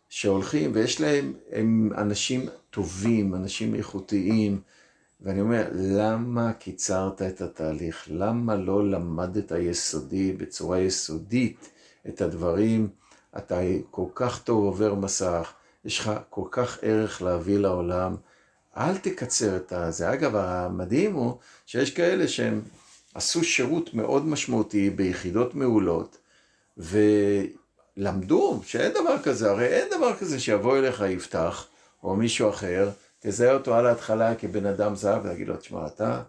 שהולכים, 0.08 0.70
ויש 0.74 1.00
להם, 1.00 1.32
הם 1.52 1.90
אנשים 1.96 2.46
טובים, 2.70 3.34
אנשים 3.34 3.74
איכותיים, 3.74 4.60
ואני 5.20 5.40
אומר, 5.40 5.68
למה 5.72 6.52
קיצרת 6.52 7.22
את 7.22 7.40
התהליך? 7.40 8.08
למה 8.10 8.56
לא 8.56 8.90
למדת 8.90 9.52
יסודי, 9.58 10.32
בצורה 10.32 10.80
יסודית, 10.80 11.70
את 12.08 12.20
הדברים? 12.20 12.88
אתה 13.36 13.60
כל 13.90 14.06
כך 14.14 14.42
טוב 14.42 14.64
עובר 14.64 14.94
מסך, 14.94 15.54
יש 15.84 15.98
לך 15.98 16.10
כל 16.30 16.44
כך 16.50 16.78
ערך 16.82 17.22
להביא 17.22 17.58
לעולם, 17.58 18.16
אל 18.76 18.98
תקצר 18.98 19.56
את 19.56 19.72
זה. 19.88 20.12
אגב, 20.12 20.36
המדהים 20.36 21.14
הוא 21.14 21.38
שיש 21.66 21.90
כאלה 21.90 22.28
שהם 22.28 22.62
עשו 23.14 23.44
שירות 23.44 23.94
מאוד 23.94 24.26
משמעותי 24.26 24.90
ביחידות 24.90 25.54
מעולות, 25.54 26.18
ולמדו 26.76 28.60
שאין 28.64 28.92
דבר 28.92 29.22
כזה, 29.22 29.50
הרי 29.50 29.66
אין 29.66 29.88
דבר 29.90 30.16
כזה 30.16 30.40
שיבוא 30.40 30.78
אליך 30.78 31.04
יפתח, 31.08 31.66
או 32.02 32.16
מישהו 32.16 32.50
אחר, 32.50 32.90
תזהה 33.20 33.54
אותו 33.54 33.74
על 33.74 33.86
ההתחלה 33.86 34.34
כבן 34.34 34.66
אדם 34.66 34.94
זהב 34.94 35.24
ולהגיד 35.24 35.48
לו, 35.48 35.56
תשמע, 35.56 35.86
אתה, 35.86 36.22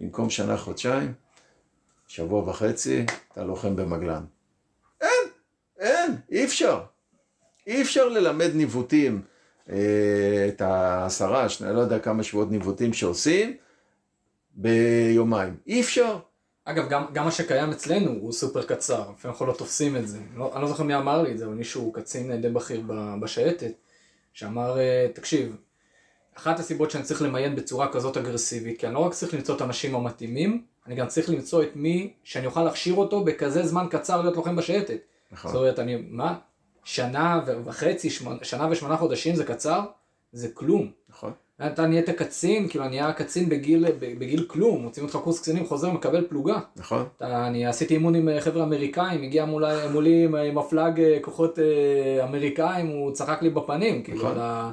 במקום 0.00 0.30
שנה, 0.30 0.56
חודשיים, 0.56 1.12
שבוע 2.08 2.48
וחצי, 2.48 3.06
אתה 3.32 3.44
לוחם 3.44 3.76
במגלן. 3.76 4.24
אין, 5.00 5.28
אין, 5.78 6.16
אי 6.30 6.44
אפשר. 6.44 6.80
אי 7.66 7.82
אפשר 7.82 8.08
ללמד 8.08 8.50
ניווטים, 8.54 9.22
אה, 9.70 10.48
את 10.48 10.60
העשרה, 10.60 11.48
שני, 11.48 11.74
לא 11.74 11.80
יודע 11.80 11.98
כמה 11.98 12.22
שבועות 12.22 12.50
ניווטים 12.50 12.92
שעושים, 12.92 13.56
ביומיים. 14.54 15.56
אי 15.66 15.80
אפשר. 15.80 16.18
אגב, 16.64 16.88
גם, 16.88 17.04
גם 17.12 17.24
מה 17.24 17.30
שקיים 17.30 17.70
אצלנו 17.70 18.10
הוא 18.10 18.32
סופר 18.32 18.62
קצר, 18.62 19.00
לפעמים 19.00 19.16
אנחנו 19.24 19.46
לא 19.46 19.52
תופסים 19.52 19.96
את 19.96 20.08
זה. 20.08 20.18
לא, 20.36 20.52
אני 20.54 20.62
לא 20.62 20.68
זוכר 20.68 20.82
מי 20.82 20.96
אמר 20.96 21.22
לי 21.22 21.32
את 21.32 21.38
זה, 21.38 21.44
אבל 21.44 21.54
מישהו 21.54 21.92
קצין 21.92 22.40
די 22.40 22.48
בכיר 22.48 22.82
בשייטת, 23.20 23.72
שאמר, 24.32 24.78
אה, 24.78 25.06
תקשיב, 25.14 25.56
אחת 26.34 26.58
הסיבות 26.58 26.90
שאני 26.90 27.04
צריך 27.04 27.22
למיין 27.22 27.56
בצורה 27.56 27.92
כזאת 27.92 28.16
אגרסיבית, 28.16 28.80
כי 28.80 28.86
אני 28.86 28.94
לא 28.94 28.98
רק 28.98 29.12
צריך 29.12 29.34
למצוא 29.34 29.56
את 29.56 29.60
האנשים 29.60 29.94
המתאימים, 29.94 30.64
אני 30.86 30.94
גם 30.94 31.06
צריך 31.06 31.30
למצוא 31.30 31.62
את 31.62 31.70
מי 31.74 32.12
שאני 32.24 32.46
אוכל 32.46 32.64
להכשיר 32.64 32.94
אותו 32.94 33.24
בכזה 33.24 33.66
זמן 33.66 33.86
קצר 33.90 34.22
להיות 34.22 34.36
לוחם 34.36 34.56
בשייטת. 34.56 34.98
נכון. 35.32 35.52
זאת 35.52 35.60
אומרת, 35.60 35.78
אני, 35.78 35.96
מה? 36.08 36.38
שנה 36.84 37.40
וחצי, 37.64 38.10
שמונה, 38.10 38.36
שנה 38.42 38.68
ושמונה 38.70 38.96
חודשים 38.96 39.34
זה 39.34 39.44
קצר? 39.44 39.80
זה 40.32 40.48
כלום. 40.54 40.90
נכון. 41.08 41.32
אתה 41.66 41.86
נהיית 41.86 42.10
קצין, 42.10 42.68
כאילו 42.68 42.84
אני 42.84 42.90
נהיה 42.90 43.12
קצין 43.12 43.48
בגיל, 43.48 43.86
בגיל 43.98 44.44
כלום, 44.48 44.82
מוצאים 44.82 45.06
אותך 45.06 45.16
קורס 45.16 45.40
קצינים, 45.40 45.66
חוזר, 45.66 45.90
מקבל 45.90 46.26
פלוגה. 46.28 46.58
נכון. 46.76 47.04
אתה, 47.16 47.46
אני 47.46 47.66
עשיתי 47.66 47.94
אימון 47.94 48.14
עם 48.14 48.28
אה, 48.28 48.40
חבר'ה 48.40 48.64
אמריקאים, 48.64 49.22
הגיע 49.22 49.44
מולי, 49.44 49.88
מולי 49.92 50.24
עם 50.24 50.58
מפלג 50.58 51.00
אה, 51.00 51.18
כוחות 51.22 51.58
אה, 51.58 52.24
אמריקאים, 52.24 52.86
הוא 52.86 53.12
צחק 53.12 53.42
לי 53.42 53.50
בפנים, 53.50 54.02
כאילו, 54.02 54.18
נכון. 54.18 54.30
כאילו, 54.30 54.70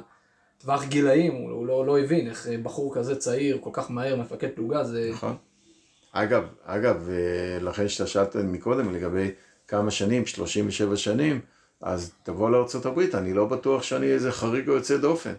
טווח 0.58 0.84
גילאים, 0.84 1.32
הוא, 1.32 1.50
הוא 1.50 1.66
לא, 1.66 1.86
לא 1.86 1.98
הבין 1.98 2.28
איך 2.28 2.46
בחור 2.62 2.94
כזה 2.94 3.16
צעיר, 3.16 3.58
כל 3.60 3.70
כך 3.72 3.90
מהר, 3.90 4.16
מפקד 4.16 4.48
פלוגה, 4.54 4.84
זה... 4.84 5.10
נכון. 5.12 5.36
אגב, 6.12 6.44
אגב, 6.64 7.08
לכן 7.60 7.88
שאתה 7.88 8.06
שאלת 8.06 8.36
מקודם 8.36 8.94
לגבי 8.94 9.30
כמה 9.68 9.90
שנים, 9.90 10.26
37 10.26 10.96
שנים, 10.96 11.40
אז 11.80 12.12
תבוא 12.22 12.50
לארה"ב, 12.50 12.98
אני 13.14 13.32
לא 13.32 13.44
בטוח 13.44 13.82
שאני 13.82 14.06
איזה 14.06 14.32
חריג 14.32 14.68
או 14.68 14.74
יוצא 14.74 14.96
דופן. 14.96 15.34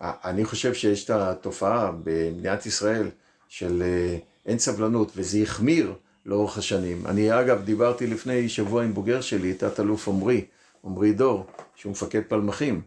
אני 0.00 0.44
חושב 0.44 0.74
שיש 0.74 1.04
את 1.04 1.10
התופעה 1.10 1.92
במדינת 2.04 2.66
ישראל 2.66 3.08
של 3.48 3.82
אה, 3.82 4.18
אין 4.46 4.58
סבלנות, 4.58 5.12
וזה 5.16 5.38
החמיר 5.38 5.94
לאורך 6.26 6.58
השנים. 6.58 7.06
אני 7.06 7.40
אגב 7.40 7.64
דיברתי 7.64 8.06
לפני 8.06 8.48
שבוע 8.48 8.84
עם 8.84 8.94
בוגר 8.94 9.20
שלי, 9.20 9.54
תת-אלוף 9.54 10.08
עמרי, 10.08 10.44
עמרי 10.84 11.12
דור, 11.12 11.46
שהוא 11.74 11.92
מפקד 11.92 12.22
פלמחים. 12.28 12.82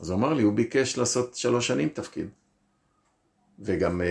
אז 0.00 0.10
הוא 0.10 0.18
אמר 0.18 0.34
לי, 0.34 0.42
הוא 0.42 0.52
ביקש 0.52 0.98
לעשות 0.98 1.34
שלוש 1.34 1.66
שנים 1.66 1.88
תפקיד. 1.88 2.26
וגם 3.58 4.00
אה, 4.00 4.06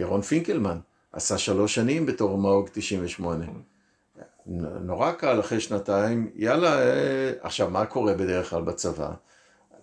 ירון 0.00 0.22
פינקלמן 0.22 0.78
עשה 1.12 1.38
שלוש 1.38 1.74
שנים 1.74 2.06
בתור 2.06 2.38
מאוג 2.38 2.68
98. 2.72 3.44
נורא 4.46 5.12
קל 5.12 5.40
אחרי 5.40 5.60
שנתיים, 5.60 6.30
יאללה, 6.34 6.78
אה, 6.78 7.32
עכשיו 7.40 7.70
מה 7.70 7.86
קורה 7.86 8.14
בדרך 8.14 8.50
כלל 8.50 8.62
בצבא? 8.62 9.10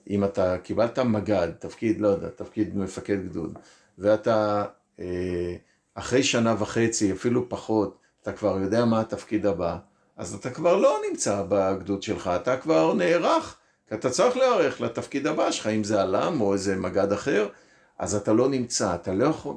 אם 0.09 0.23
אתה 0.23 0.57
קיבלת 0.57 0.99
מג"ד, 0.99 1.47
תפקיד, 1.59 2.01
לא 2.01 2.07
יודע, 2.07 2.29
תפקיד 2.29 2.77
מפקד 2.77 3.25
גדוד, 3.25 3.57
ואתה 3.97 4.65
אה, 4.99 5.55
אחרי 5.95 6.23
שנה 6.23 6.55
וחצי, 6.59 7.11
אפילו 7.11 7.49
פחות, 7.49 7.97
אתה 8.21 8.31
כבר 8.33 8.59
יודע 8.59 8.85
מה 8.85 8.99
התפקיד 8.99 9.45
הבא, 9.45 9.77
אז 10.17 10.33
אתה 10.33 10.49
כבר 10.49 10.75
לא 10.75 10.99
נמצא 11.09 11.43
בגדוד 11.49 12.03
שלך, 12.03 12.27
אתה 12.35 12.57
כבר 12.57 12.93
נערך, 12.93 13.57
כי 13.87 13.95
אתה 13.95 14.09
צריך 14.09 14.37
להיערך 14.37 14.81
לתפקיד 14.81 15.27
הבא 15.27 15.51
שלך, 15.51 15.67
אם 15.67 15.83
זה 15.83 16.01
עלם 16.01 16.41
או 16.41 16.53
איזה 16.53 16.75
מג"ד 16.75 17.11
אחר, 17.11 17.47
אז 17.99 18.15
אתה 18.15 18.33
לא 18.33 18.49
נמצא, 18.49 18.95
אתה 18.95 19.13
לא 19.13 19.25
יכול, 19.25 19.55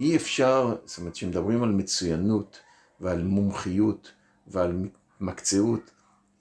אי 0.00 0.16
אפשר, 0.16 0.74
זאת 0.84 0.98
אומרת, 0.98 1.12
כשמדברים 1.12 1.62
על 1.62 1.70
מצוינות 1.70 2.58
ועל 3.00 3.22
מומחיות 3.22 4.12
ועל 4.50 4.88
מקצעות, 5.20 5.90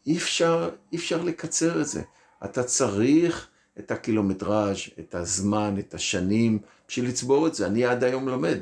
אי 0.07 0.17
אפשר, 0.17 0.69
אי 0.91 0.97
אפשר 0.97 1.21
לקצר 1.21 1.81
את 1.81 1.87
זה. 1.87 2.01
אתה 2.45 2.63
צריך 2.63 3.47
את 3.79 3.91
הקילומטראז', 3.91 4.77
את 4.99 5.15
הזמן, 5.15 5.75
את 5.79 5.93
השנים, 5.93 6.59
בשביל 6.87 7.07
לצבור 7.07 7.47
את 7.47 7.55
זה. 7.55 7.65
אני 7.65 7.85
עד 7.85 8.03
היום 8.03 8.29
לומד. 8.29 8.57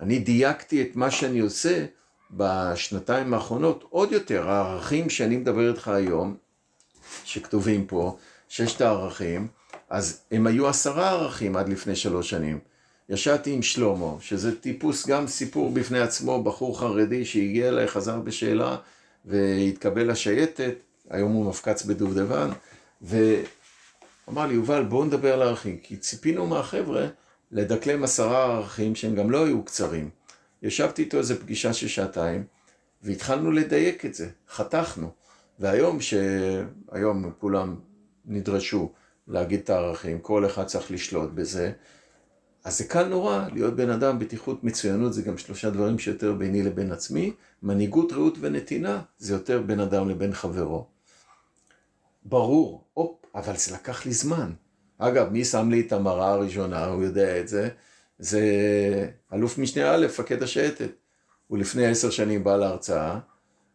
אני 0.00 0.18
דייקתי 0.18 0.82
את 0.82 0.96
מה 0.96 1.10
שאני 1.10 1.38
עושה 1.38 1.86
בשנתיים 2.30 3.34
האחרונות 3.34 3.84
עוד 3.90 4.12
יותר. 4.12 4.50
הערכים 4.50 5.10
שאני 5.10 5.36
מדבר 5.36 5.70
איתך 5.70 5.88
היום, 5.88 6.36
שכתובים 7.24 7.86
פה, 7.86 8.16
ששת 8.48 8.80
הערכים, 8.80 9.48
אז 9.90 10.20
הם 10.30 10.46
היו 10.46 10.68
עשרה 10.68 11.10
ערכים 11.10 11.56
עד 11.56 11.68
לפני 11.68 11.96
שלוש 11.96 12.30
שנים. 12.30 12.58
ישבתי 13.08 13.52
עם 13.52 13.62
שלמה, 13.62 14.12
שזה 14.20 14.60
טיפוס, 14.60 15.06
גם 15.06 15.26
סיפור 15.26 15.70
בפני 15.70 15.98
עצמו, 15.98 16.42
בחור 16.42 16.80
חרדי 16.80 17.24
שהגיע 17.24 17.68
אליי, 17.68 17.88
חזר 17.88 18.20
בשאלה 18.20 18.76
והתקבל 19.24 20.10
לשייטת, 20.10 20.74
היום 21.10 21.32
הוא 21.32 21.48
מפקץ 21.48 21.82
בדובדבן, 21.82 22.50
ואמר 23.02 24.46
לי, 24.46 24.54
יובל, 24.54 24.84
בואו 24.84 25.04
נדבר 25.04 25.32
על 25.32 25.42
הערכים, 25.42 25.78
כי 25.78 25.96
ציפינו 25.96 26.46
מהחבר'ה 26.46 27.06
לדקלם 27.52 28.04
עשרה 28.04 28.44
ערכים 28.44 28.94
שהם 28.94 29.14
גם 29.14 29.30
לא 29.30 29.44
היו 29.46 29.64
קצרים. 29.64 30.10
ישבתי 30.62 31.02
איתו 31.02 31.18
איזה 31.18 31.40
פגישה 31.40 31.72
של 31.72 31.88
שעתיים, 31.88 32.44
והתחלנו 33.02 33.52
לדייק 33.52 34.06
את 34.06 34.14
זה, 34.14 34.28
חתכנו. 34.50 35.10
והיום, 35.58 36.00
שהיום 36.00 37.32
כולם 37.38 37.76
נדרשו 38.24 38.92
להגיד 39.28 39.60
את 39.60 39.70
הערכים, 39.70 40.18
כל 40.18 40.46
אחד 40.46 40.64
צריך 40.66 40.90
לשלוט 40.90 41.30
בזה, 41.30 41.72
אז 42.68 42.78
זה 42.78 42.84
קל 42.84 43.08
נורא 43.08 43.44
להיות 43.52 43.76
בן 43.76 43.90
אדם, 43.90 44.18
בטיחות, 44.18 44.64
מצוינות, 44.64 45.12
זה 45.12 45.22
גם 45.22 45.38
שלושה 45.38 45.70
דברים 45.70 45.98
שיותר 45.98 46.32
ביני 46.32 46.62
לבין 46.62 46.92
עצמי, 46.92 47.32
מנהיגות, 47.62 48.12
רעות 48.12 48.38
ונתינה, 48.40 49.00
זה 49.18 49.34
יותר 49.34 49.62
בין 49.62 49.80
אדם 49.80 50.08
לבין 50.08 50.34
חברו. 50.34 50.86
ברור, 52.24 52.84
הופ, 52.94 53.16
אבל 53.34 53.56
זה 53.56 53.74
לקח 53.74 54.06
לי 54.06 54.12
זמן. 54.12 54.52
אגב, 54.98 55.28
מי 55.32 55.44
שם 55.44 55.70
לי 55.70 55.80
את 55.80 55.92
המראה 55.92 56.32
הראשונה, 56.32 56.86
הוא 56.86 57.02
יודע 57.02 57.40
את 57.40 57.48
זה, 57.48 57.68
זה 58.18 58.42
אלוף 59.32 59.58
משנה 59.58 59.94
א', 59.94 60.06
מפקד 60.06 60.42
השייטת. 60.42 60.90
הוא 61.46 61.58
לפני 61.58 61.86
עשר 61.86 62.10
שנים 62.10 62.44
בא 62.44 62.56
להרצאה, 62.56 63.18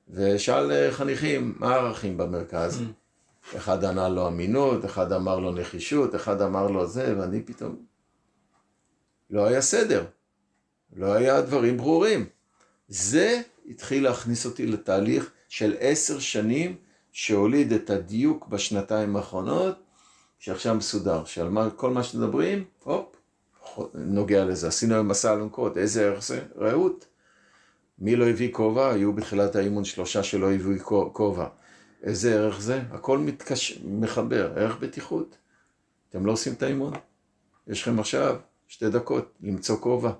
ושאל 0.09 0.71
אה, 0.71 0.91
חניכים, 0.91 1.55
מה 1.59 1.75
הערכים 1.75 2.17
במרכז? 2.17 2.81
Mm. 2.81 3.57
אחד 3.57 3.83
ענה 3.83 4.09
לו 4.09 4.27
אמינות, 4.27 4.85
אחד 4.85 5.11
אמר 5.11 5.39
לו 5.39 5.51
נחישות, 5.51 6.15
אחד 6.15 6.41
אמר 6.41 6.67
לו 6.67 6.87
זה, 6.87 7.15
ואני 7.17 7.41
פתאום... 7.41 7.92
לא 9.33 9.45
היה 9.45 9.61
סדר, 9.61 10.05
לא 10.95 11.13
היה 11.13 11.41
דברים 11.41 11.77
ברורים. 11.77 12.25
זה 12.87 13.41
התחיל 13.69 14.03
להכניס 14.03 14.45
אותי 14.45 14.65
לתהליך 14.65 15.31
של 15.49 15.75
עשר 15.79 16.19
שנים 16.19 16.75
שהוליד 17.11 17.73
את 17.73 17.89
הדיוק 17.89 18.47
בשנתיים 18.47 19.15
האחרונות, 19.15 19.75
שעכשיו 20.39 20.75
מסודר, 20.75 21.25
שעל 21.25 21.49
מה, 21.49 21.69
כל 21.69 21.91
מה 21.91 22.03
שמדברים, 22.03 22.63
הופ, 22.83 23.15
נוגע 23.93 24.45
לזה. 24.45 24.67
עשינו 24.67 24.93
היום 24.93 25.07
מסע 25.07 25.33
אלונקות, 25.33 25.77
איזה 25.77 26.05
ערך 26.05 26.23
זה? 26.23 26.41
רעות. 26.57 27.05
מי 27.99 28.15
לא 28.15 28.27
הביא 28.27 28.53
כובע? 28.53 28.91
היו 28.91 29.13
בתחילת 29.13 29.55
האימון 29.55 29.85
שלושה 29.85 30.23
שלא 30.23 30.53
הביאו 30.53 31.13
כובע. 31.13 31.47
איזה 32.03 32.35
ערך 32.35 32.61
זה? 32.61 32.81
הכל 32.91 33.17
מתקש... 33.17 33.79
מחבר, 33.85 34.53
ערך 34.55 34.77
בטיחות. 34.79 35.37
אתם 36.09 36.25
לא 36.25 36.31
עושים 36.31 36.53
את 36.53 36.63
האימון? 36.63 36.93
יש 37.67 37.81
לכם 37.81 37.99
עכשיו 37.99 38.37
שתי 38.73 38.89
דקות 38.89 39.33
למצוא 39.41 39.77
כובע. 39.77 40.11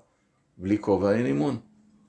בלי 0.57 0.77
כובע 0.81 1.11
אין 1.11 1.25
אימון. 1.25 1.59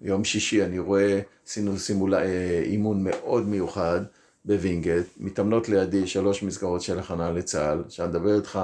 יום 0.01 0.25
שישי 0.25 0.65
אני 0.65 0.79
רואה, 0.79 1.21
עשינו 1.47 1.79
סימול... 1.79 2.15
אה, 2.15 2.63
אימון 2.65 3.05
מאוד 3.05 3.49
מיוחד 3.49 4.01
בווינגייט, 4.45 5.07
מתאמנות 5.17 5.69
לידי 5.69 6.07
שלוש 6.07 6.43
מסגרות 6.43 6.83
של 6.83 6.99
הכנה 6.99 7.31
לצה"ל, 7.31 7.85
שאני 7.89 8.09
מדבר 8.09 8.37
איתך 8.37 8.61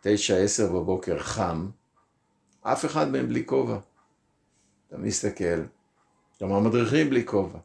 תשע, 0.00 0.36
עשר 0.36 0.72
בבוקר 0.72 1.18
חם, 1.18 1.68
אף 2.62 2.84
אחד 2.84 3.08
מהם 3.10 3.28
בלי 3.28 3.46
כובע. 3.46 3.78
אתה 4.88 4.98
מסתכל, 4.98 5.62
גם 6.42 6.52
המדריכים 6.52 7.10
בלי 7.10 7.26
כובע. 7.26 7.58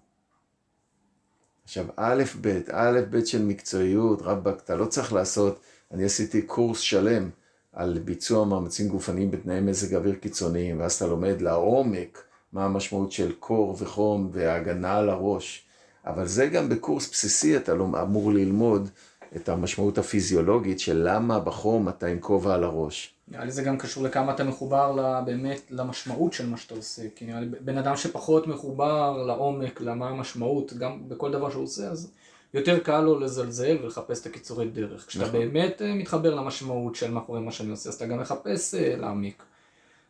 עכשיו, 1.64 1.86
א', 1.96 2.24
ב', 2.42 2.60
א', 2.72 3.00
ב' 3.10 3.26
של 3.26 3.46
מקצועיות, 3.46 4.22
רבאק, 4.22 4.62
אתה 4.64 4.76
לא 4.76 4.86
צריך 4.86 5.14
לעשות, 5.14 5.60
אני 5.92 6.04
עשיתי 6.04 6.42
קורס 6.42 6.80
שלם 6.80 7.30
על 7.74 8.00
ביצוע 8.00 8.46
מאמצים 8.46 8.88
גופניים 8.88 9.32
בתנאי 9.32 9.62
מזג 9.62 9.96
אוויר 9.96 10.16
קיצוניים, 10.16 10.80
ואז 10.80 10.94
אתה 10.94 11.08
לומד 11.08 11.42
לעומק 11.42 12.24
מה 12.54 12.66
המשמעות 12.66 13.12
של 13.12 13.32
קור 13.40 13.76
וחום 13.80 14.30
והגנה 14.32 14.98
על 14.98 15.10
הראש. 15.10 15.64
אבל 16.06 16.28
זה 16.28 16.46
גם 16.46 16.70
בקורס 16.70 17.12
בסיסי 17.12 17.58
אתה 17.58 17.74
לא 17.74 17.84
אמור 17.84 18.32
ללמוד 18.32 18.90
את 19.36 19.50
המשמעות 19.50 19.98
הפיזיולוגית 19.98 20.80
של 20.80 21.02
למה 21.10 21.40
בחום 21.40 21.90
אתה 21.90 22.08
עם 22.08 22.20
כובע 22.20 22.54
על 22.54 22.64
הראש. 22.64 23.14
נראה 23.28 23.46
לי 23.46 23.52
זה 23.52 23.64
גם 23.64 23.78
קשור 23.78 24.04
לכמה 24.04 24.34
אתה 24.34 24.44
מחובר 24.44 25.22
באמת 25.26 25.62
למשמעות 25.70 26.34
של 26.34 26.50
מה 26.50 26.58
שאתה 26.58 26.76
עושה. 26.76 27.02
כי 27.16 27.26
נראה 27.26 27.40
לי 27.40 27.46
בן 27.62 27.78
אדם 27.78 27.96
שפחות 27.96 28.48
מחובר 28.48 29.24
לעומק, 29.28 29.82
למה 29.82 30.10
המשמעות, 30.10 30.74
גם 30.74 31.10
בכל 31.10 31.32
דבר 31.32 31.50
שהוא 31.50 31.64
עושה, 31.64 31.88
אז 31.88 32.12
יותר 32.54 32.80
קל 32.80 33.02
לו 33.02 33.20
לזלזל 33.20 33.78
ולחפש 33.82 34.22
את 34.22 34.26
הקיצורי 34.26 34.68
דרך. 34.68 35.08
כשאתה 35.08 35.26
נכון. 35.26 35.40
באמת 35.40 35.82
אה, 35.82 35.94
מתחבר 35.94 36.36
למשמעות 36.36 36.96
של 36.96 37.12
מה 37.12 37.22
קורה 37.22 37.40
מה 37.40 37.52
שאני 37.52 37.70
עושה, 37.70 37.90
אז 37.90 37.96
אתה 37.96 38.06
גם 38.06 38.20
מחפש 38.20 38.76
אה, 38.76 38.96
להעמיק. 38.96 39.44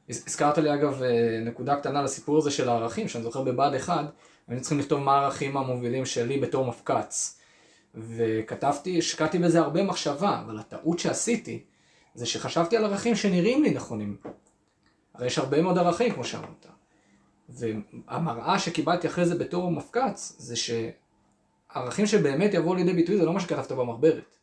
הזכרת 0.09 0.57
לי 0.57 0.73
אגב 0.73 1.03
אה, 1.03 1.39
נקודה 1.45 1.75
קטנה 1.75 2.01
לסיפור 2.01 2.37
הזה 2.37 2.51
של 2.51 2.69
הערכים, 2.69 3.07
שאני 3.07 3.23
זוכר 3.23 3.41
בבה"ד 3.41 3.75
1, 3.75 4.05
היינו 4.47 4.61
צריכים 4.61 4.79
לכתוב 4.79 4.99
מה 4.99 5.17
הערכים 5.17 5.57
המובילים 5.57 6.05
שלי 6.05 6.39
בתור 6.39 6.65
מפק"ץ. 6.65 7.37
וכתבתי, 7.95 8.97
השקעתי 8.97 9.39
בזה 9.39 9.59
הרבה 9.59 9.83
מחשבה, 9.83 10.41
אבל 10.45 10.59
הטעות 10.59 10.99
שעשיתי, 10.99 11.63
זה 12.15 12.25
שחשבתי 12.25 12.77
על 12.77 12.85
ערכים 12.85 13.15
שנראים 13.15 13.63
לי 13.63 13.69
נכונים. 13.69 14.17
הרי 15.13 15.27
יש 15.27 15.37
הרבה 15.37 15.61
מאוד 15.61 15.77
ערכים, 15.77 16.13
כמו 16.13 16.23
שאמרת. 16.23 16.65
והמראה 17.49 18.59
שקיבלתי 18.59 19.07
אחרי 19.07 19.25
זה 19.25 19.37
בתור 19.37 19.71
מפק"ץ, 19.71 20.35
זה 20.37 20.55
שערכים 21.73 22.05
שבאמת 22.05 22.53
יבואו 22.53 22.75
לידי 22.75 22.93
ביטוי 22.93 23.17
זה 23.17 23.25
לא 23.25 23.33
מה 23.33 23.39
שכתבת 23.39 23.71
במחברת. 23.71 24.37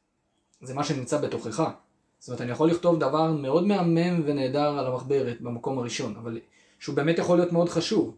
זה 0.61 0.74
מה 0.74 0.85
שנמצא 0.85 1.18
בתוכך. 1.20 1.62
זאת 2.18 2.29
אומרת, 2.29 2.41
אני 2.41 2.51
יכול 2.51 2.70
לכתוב 2.70 3.01
דבר 3.01 3.33
מאוד 3.33 3.66
מהמם 3.66 4.22
ונהדר 4.24 4.79
על 4.79 4.87
המחברת 4.87 5.41
במקום 5.41 5.79
הראשון, 5.79 6.16
אבל 6.16 6.41
שהוא 6.79 6.97
באמת 6.97 7.18
יכול 7.18 7.39
להיות 7.39 7.53
מאוד 7.53 7.68
חשוב. 7.68 8.16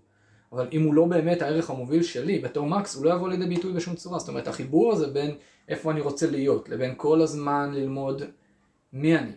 אבל 0.52 0.68
אם 0.72 0.82
הוא 0.82 0.94
לא 0.94 1.04
באמת 1.04 1.42
הערך 1.42 1.70
המוביל 1.70 2.02
שלי 2.02 2.38
בתור 2.38 2.66
מקס, 2.66 2.94
הוא 2.94 3.04
לא 3.04 3.10
יבוא 3.10 3.28
לידי 3.28 3.46
ביטוי 3.46 3.72
בשום 3.72 3.94
צורה. 3.94 4.18
זאת 4.18 4.28
אומרת, 4.28 4.48
החיבור 4.48 4.92
הזה 4.92 5.06
בין 5.06 5.36
איפה 5.68 5.90
אני 5.90 6.00
רוצה 6.00 6.30
להיות, 6.30 6.68
לבין 6.68 6.94
כל 6.96 7.20
הזמן 7.22 7.70
ללמוד 7.74 8.22
מי 8.92 9.18
אני. 9.18 9.32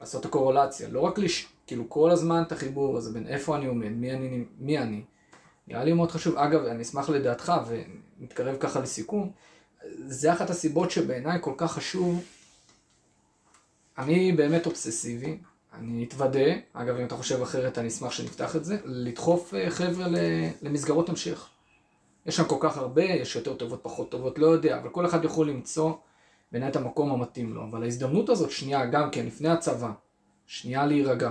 לעשות 0.00 0.20
את 0.20 0.26
הקורולציה. 0.26 0.88
לא 0.88 1.00
רק 1.00 1.18
לש... 1.18 1.46
כאילו 1.66 1.88
כל 1.88 2.10
הזמן 2.10 2.42
את 2.46 2.52
החיבור 2.52 2.96
הזה 2.96 3.12
בין 3.12 3.26
איפה 3.26 3.56
אני 3.56 3.66
עומד, 3.66 3.88
מי 3.88 4.12
אני, 4.12 4.44
מי 4.58 4.78
אני. 4.78 5.02
נראה 5.68 5.84
לי 5.84 5.92
מאוד 5.92 6.10
חשוב. 6.10 6.36
אגב, 6.36 6.64
אני 6.64 6.82
אשמח 6.82 7.08
לדעתך, 7.08 7.52
ונתקרב 7.68 8.56
ככה 8.60 8.80
לסיכום, 8.80 9.32
זה 10.06 10.32
אחת 10.32 10.50
הסיבות 10.50 10.90
שבעיניי 10.90 11.38
כל 11.40 11.54
כך 11.56 11.72
חשוב. 11.72 12.24
אני 13.98 14.32
באמת 14.32 14.66
אובססיבי, 14.66 15.38
אני 15.72 16.04
אתוודה, 16.04 16.50
אגב 16.72 16.96
אם 16.96 17.06
אתה 17.06 17.16
חושב 17.16 17.42
אחרת 17.42 17.78
אני 17.78 17.88
אשמח 17.88 18.10
שנפתח 18.10 18.56
את 18.56 18.64
זה, 18.64 18.76
לדחוף 18.84 19.54
אה, 19.54 19.70
חבר'ה 19.70 20.06
למסגרות 20.62 21.08
המשך. 21.08 21.48
יש 22.26 22.36
שם 22.36 22.44
כל 22.44 22.56
כך 22.60 22.76
הרבה, 22.76 23.02
יש 23.02 23.36
יותר 23.36 23.54
טובות, 23.54 23.80
פחות 23.82 24.10
טובות, 24.10 24.38
לא 24.38 24.46
יודע, 24.46 24.78
אבל 24.78 24.88
כל 24.88 25.06
אחד 25.06 25.24
יכול 25.24 25.48
למצוא 25.48 25.92
בעיניי 26.52 26.70
את 26.70 26.76
המקום 26.76 27.12
המתאים 27.12 27.54
לו. 27.54 27.64
אבל 27.64 27.82
ההזדמנות 27.82 28.28
הזאת, 28.28 28.50
שנייה, 28.50 28.86
גם 28.86 29.10
כן, 29.10 29.26
לפני 29.26 29.48
הצבא, 29.48 29.90
שנייה 30.46 30.86
להירגע. 30.86 31.30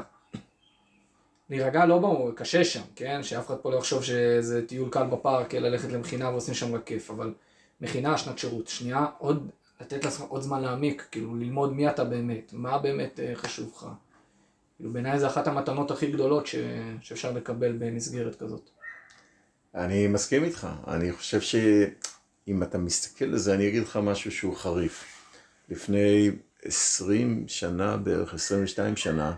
להירגע 1.54 1.86
לא 1.86 1.98
ברור, 1.98 2.32
קשה 2.36 2.64
שם, 2.64 2.82
כן? 2.96 3.24
שאף 3.24 3.48
אחד 3.48 3.56
פה 3.56 3.72
לא 3.72 3.78
יחשוב 3.78 4.04
שזה 4.04 4.68
טיול 4.68 4.90
קל 4.90 5.04
בפארק, 5.04 5.56
אלא 5.56 5.70
ללכת 5.70 5.92
למכינה 5.92 6.30
ועושים 6.30 6.54
שם 6.54 6.76
רק 6.76 6.84
כיף, 6.86 7.12
אבל 7.12 7.34
מכינה, 7.82 8.18
שנת 8.18 8.40
שירות, 8.40 8.68
שנייה, 8.68 9.06
עוד, 9.18 9.50
לתת 9.82 10.06
לעצמך 10.06 10.26
עוד 10.28 10.42
זמן 10.42 10.62
להעמיק, 10.62 11.08
כאילו 11.12 11.36
ללמוד 11.36 11.74
מי 11.74 11.90
אתה 11.90 12.04
באמת, 12.04 12.54
מה 12.54 12.78
באמת 12.78 13.20
אה, 13.20 13.36
חשוב 13.36 13.74
לך. 13.76 13.88
כאילו 14.78 14.94
בעיניי 14.94 15.20
זה 15.20 15.28
אחת 15.28 15.48
המתנות 15.48 15.92
הכי 15.92 16.12
גדולות 16.12 16.48
ש... 16.48 16.56
שאפשר 17.02 17.32
לקבל 17.32 17.76
במסגרת 17.80 18.36
כזאת. 18.36 18.70
אני 19.76 20.08
מסכים 20.08 20.44
איתך, 20.44 20.68
אני 20.88 21.12
חושב 21.12 21.42
שאם 21.42 22.64
אתה 22.64 22.78
מסתכל 22.78 23.26
על 23.26 23.38
זה, 23.38 23.54
אני 23.54 23.68
אגיד 23.68 23.84
לך 23.84 24.00
משהו 24.04 24.32
שהוא 24.32 24.56
חריף. 24.56 25.06
לפני 25.70 26.32
20 26.64 27.44
שנה, 27.48 27.98
בערך 27.98 28.34
22 28.34 28.96
שנה, 28.96 29.36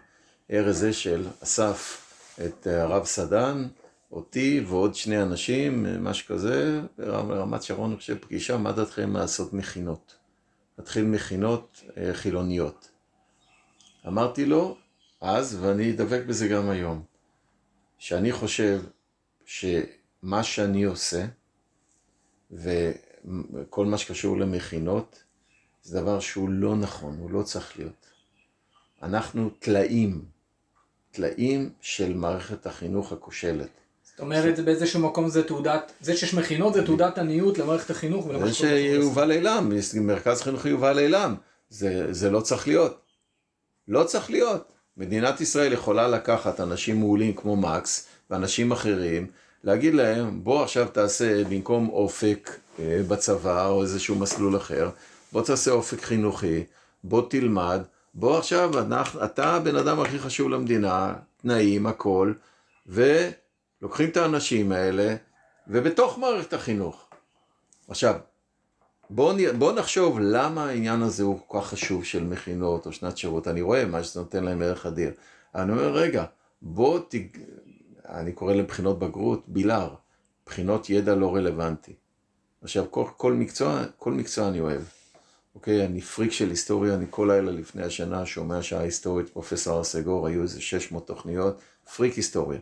ארז 0.51 0.85
אשל 0.85 1.27
אסף 1.43 2.04
את 2.45 2.67
הרב 2.67 3.05
סדן, 3.05 3.67
אותי 4.11 4.65
ועוד 4.67 4.95
שני 4.95 5.21
אנשים, 5.21 6.03
משהו 6.03 6.35
כזה, 6.35 6.81
ברמת 6.97 7.63
שרון, 7.63 7.89
אני 7.89 7.99
חושב, 7.99 8.17
פגישה, 8.17 8.57
מה 8.57 8.71
דעתכם 8.71 9.17
לעשות 9.17 9.53
מכינות? 9.53 10.15
להתחיל 10.77 11.05
מכינות 11.05 11.83
אה, 11.97 12.13
חילוניות. 12.13 12.89
אמרתי 14.07 14.45
לו 14.45 14.77
אז, 15.21 15.57
ואני 15.61 15.91
אדבק 15.91 16.21
בזה 16.27 16.47
גם 16.47 16.69
היום, 16.69 17.03
שאני 17.97 18.31
חושב 18.31 18.81
שמה 19.45 20.43
שאני 20.43 20.83
עושה, 20.83 21.25
וכל 22.51 23.85
מה 23.85 23.97
שקשור 23.97 24.37
למכינות, 24.37 25.23
זה 25.81 26.01
דבר 26.01 26.19
שהוא 26.19 26.49
לא 26.49 26.75
נכון, 26.75 27.17
הוא 27.19 27.31
לא 27.31 27.43
צריך 27.43 27.79
להיות. 27.79 28.09
אנחנו 29.03 29.49
טלאים, 29.49 30.25
טלאים 31.15 31.69
של 31.81 32.13
מערכת 32.13 32.65
החינוך 32.65 33.11
הכושלת. 33.11 33.69
זאת 34.03 34.19
אומרת, 34.19 34.59
באיזשהו 34.59 34.99
מקום 34.99 35.29
זה 35.29 35.43
תעודת, 35.43 35.91
זה 36.01 36.17
שיש 36.17 36.33
מכינות 36.33 36.73
זה 36.73 36.85
תעודת 36.85 37.17
עניות 37.17 37.57
למערכת 37.57 37.89
החינוך 37.89 38.27
זה 38.45 38.53
שיובל 38.53 39.31
אילם, 39.31 39.71
מרכז 40.01 40.41
חינוך 40.41 40.65
יובל 40.65 40.99
אילם, 40.99 41.35
זה, 41.69 42.13
זה 42.13 42.29
לא 42.29 42.41
צריך 42.41 42.67
להיות. 42.67 43.01
לא 43.87 44.03
צריך 44.03 44.29
להיות. 44.29 44.71
מדינת 44.97 45.41
ישראל 45.41 45.73
יכולה 45.73 46.07
לקחת 46.07 46.59
אנשים 46.59 46.99
מעולים 46.99 47.33
כמו 47.33 47.55
מקס 47.55 48.07
ואנשים 48.29 48.71
אחרים, 48.71 49.27
להגיד 49.63 49.93
להם, 49.93 50.43
בוא 50.43 50.63
עכשיו 50.63 50.87
תעשה 50.87 51.43
במקום 51.43 51.89
אופק 51.89 52.49
אה, 52.79 53.01
בצבא 53.07 53.67
או 53.67 53.81
איזשהו 53.81 54.15
מסלול 54.15 54.57
אחר, 54.57 54.89
בוא 55.31 55.41
תעשה 55.41 55.71
אופק 55.71 56.01
חינוכי, 56.01 56.63
בוא 57.03 57.21
תלמד, 57.29 57.81
בוא 58.17 58.37
עכשיו, 58.37 58.71
אתה 59.25 59.53
הבן 59.53 59.75
אדם 59.75 59.99
הכי 59.99 60.19
חשוב 60.19 60.49
למדינה, 60.49 61.13
תנאים, 61.41 61.87
הכל, 61.87 62.33
ולוקחים 62.87 64.09
את 64.09 64.17
האנשים 64.17 64.71
האלה, 64.71 65.15
ובתוך 65.67 66.17
מערכת 66.17 66.53
החינוך. 66.53 67.09
עכשיו, 67.87 68.15
בואו 69.09 69.35
בוא 69.57 69.73
נחשוב 69.73 70.19
למה 70.21 70.65
העניין 70.65 71.01
הזה 71.01 71.23
הוא 71.23 71.39
כל 71.47 71.59
כך 71.59 71.67
חשוב 71.67 72.03
של 72.03 72.23
מכינות 72.23 72.85
או 72.85 72.91
שנת 72.91 73.17
שירות. 73.17 73.47
אני 73.47 73.61
רואה 73.61 73.85
מה 73.85 74.03
שזה 74.03 74.19
נותן 74.19 74.43
להם 74.43 74.61
ערך 74.61 74.85
אדיר. 74.85 75.11
אני 75.55 75.71
אומר, 75.71 75.91
רגע, 75.91 76.25
בוא 76.61 76.99
ת... 76.99 77.15
אני 78.09 78.31
קורא 78.31 78.53
לבחינות 78.53 78.99
בגרות 78.99 79.43
בילר, 79.47 79.95
בחינות 80.45 80.89
ידע 80.89 81.15
לא 81.15 81.35
רלוונטי. 81.35 81.93
עכשיו, 82.61 82.85
כל, 82.91 83.05
כל 83.17 83.33
מקצוע, 83.33 83.83
כל 83.97 84.11
מקצוע 84.11 84.47
אני 84.47 84.59
אוהב. 84.59 84.81
אוקיי, 85.55 85.85
אני 85.85 86.01
פריק 86.01 86.31
של 86.31 86.49
היסטוריה, 86.49 86.93
אני 86.93 87.05
כל 87.09 87.29
לילה 87.31 87.51
לפני 87.51 87.83
השנה 87.83 88.25
שומע 88.25 88.61
שעה 88.61 88.81
היסטורית, 88.81 89.29
פרופסור 89.29 89.77
ארסגור, 89.77 90.27
היו 90.27 90.41
איזה 90.41 90.61
600 90.61 91.07
תוכניות, 91.07 91.61
פריק 91.95 92.13
היסטוריה. 92.13 92.59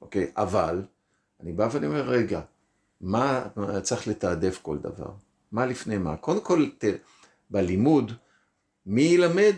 אוקיי, 0.00 0.30
אבל, 0.36 0.82
אני 1.42 1.52
בא 1.52 1.68
ואני 1.72 1.86
אומר, 1.86 2.02
רגע, 2.02 2.40
מה, 3.00 3.44
צריך 3.82 4.08
לתעדף 4.08 4.58
כל 4.62 4.78
דבר? 4.78 5.10
מה 5.52 5.66
לפני 5.66 5.98
מה? 5.98 6.16
קודם 6.16 6.40
כל, 6.40 6.66
ת, 6.78 6.84
בלימוד, 7.50 8.12
מי 8.86 9.02
ילמד, 9.02 9.54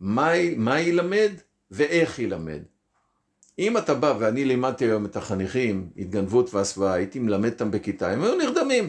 מה, 0.00 0.32
מה 0.56 0.80
ילמד 0.80 1.32
ואיך 1.70 2.18
ילמד. 2.18 2.62
אם 3.58 3.78
אתה 3.78 3.94
בא, 3.94 4.14
ואני 4.18 4.44
לימדתי 4.44 4.84
היום 4.84 5.06
את 5.06 5.16
החניכים, 5.16 5.90
התגנבות 5.96 6.54
והסוואה, 6.54 6.92
הייתי 6.92 7.18
מלמד 7.18 7.52
אותם 7.52 7.70
בכיתה, 7.70 8.10
הם 8.10 8.22
היו 8.22 8.34
נרדמים. 8.34 8.88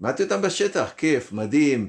לימדתי 0.00 0.22
אותם 0.22 0.42
בשטח, 0.42 0.92
כיף, 0.96 1.32
מדהים, 1.32 1.88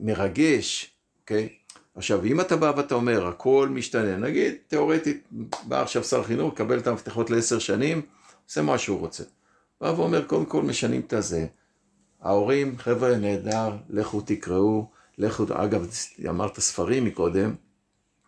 מרגש, 0.00 0.94
אוקיי? 1.20 1.48
עכשיו, 1.94 2.24
אם 2.24 2.40
אתה 2.40 2.56
בא 2.56 2.72
ואתה 2.76 2.94
אומר, 2.94 3.26
הכל 3.26 3.68
משתנה, 3.72 4.16
נגיד, 4.16 4.54
תיאורטית, 4.68 5.28
בא 5.68 5.82
עכשיו 5.82 6.04
שר 6.04 6.20
החינוך, 6.20 6.52
מקבל 6.52 6.78
את 6.78 6.86
המפתחות 6.86 7.30
לעשר 7.30 7.58
שנים, 7.58 8.02
עושה 8.48 8.62
מה 8.62 8.78
שהוא 8.78 8.98
רוצה. 8.98 9.24
בא 9.80 9.86
ואומר, 9.86 10.24
קודם 10.24 10.44
כל 10.44 10.62
משנים 10.62 11.00
את 11.00 11.12
הזה. 11.12 11.46
ההורים, 12.20 12.78
חבר'ה, 12.78 13.16
נהדר, 13.16 13.70
לכו 13.90 14.20
תקראו, 14.20 14.90
לכו, 15.18 15.44
אגב, 15.52 15.86
אמרת 16.28 16.60
ספרים 16.60 17.04
מקודם, 17.04 17.54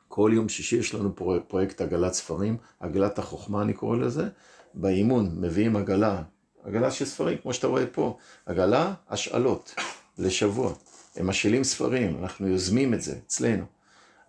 כל 0.09 0.31
יום 0.35 0.49
שישי 0.49 0.77
יש 0.77 0.95
לנו 0.95 1.15
פרויקט 1.49 1.81
עגלת 1.81 2.13
ספרים, 2.13 2.57
עגלת 2.81 3.19
החוכמה 3.19 3.63
אני 3.63 3.73
קורא 3.73 3.97
לזה, 3.97 4.29
באימון 4.75 5.37
מביאים 5.41 5.77
עגלה, 5.77 6.23
עגלה 6.67 6.91
של 6.91 7.05
ספרים, 7.05 7.39
כמו 7.39 7.55
שאתה 7.55 7.67
רואה 7.67 7.87
פה, 7.87 8.19
עגלה, 8.47 8.95
השאלות, 9.09 9.75
לשבוע. 10.19 10.73
הם 11.17 11.27
משאילים 11.27 11.65
ספרים, 11.65 12.23
אנחנו 12.23 12.49
יוזמים 12.49 12.95
את 12.95 13.03
זה 13.03 13.19
אצלנו. 13.27 13.65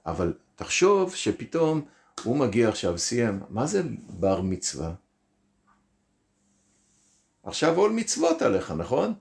אבל 0.06 0.34
תחשוב 0.56 1.16
שפתאום 1.16 1.86
הוא 2.24 2.38
מגיע 2.38 2.70
עכשיו, 2.70 2.98
סיים, 2.98 3.40
מה 3.50 3.66
זה 3.66 3.82
בר 4.10 4.42
מצווה? 4.42 4.94
עכשיו 7.44 7.78
עול 7.78 7.92
מצוות 7.92 8.42
עליך, 8.42 8.72
נכון? 8.72 9.14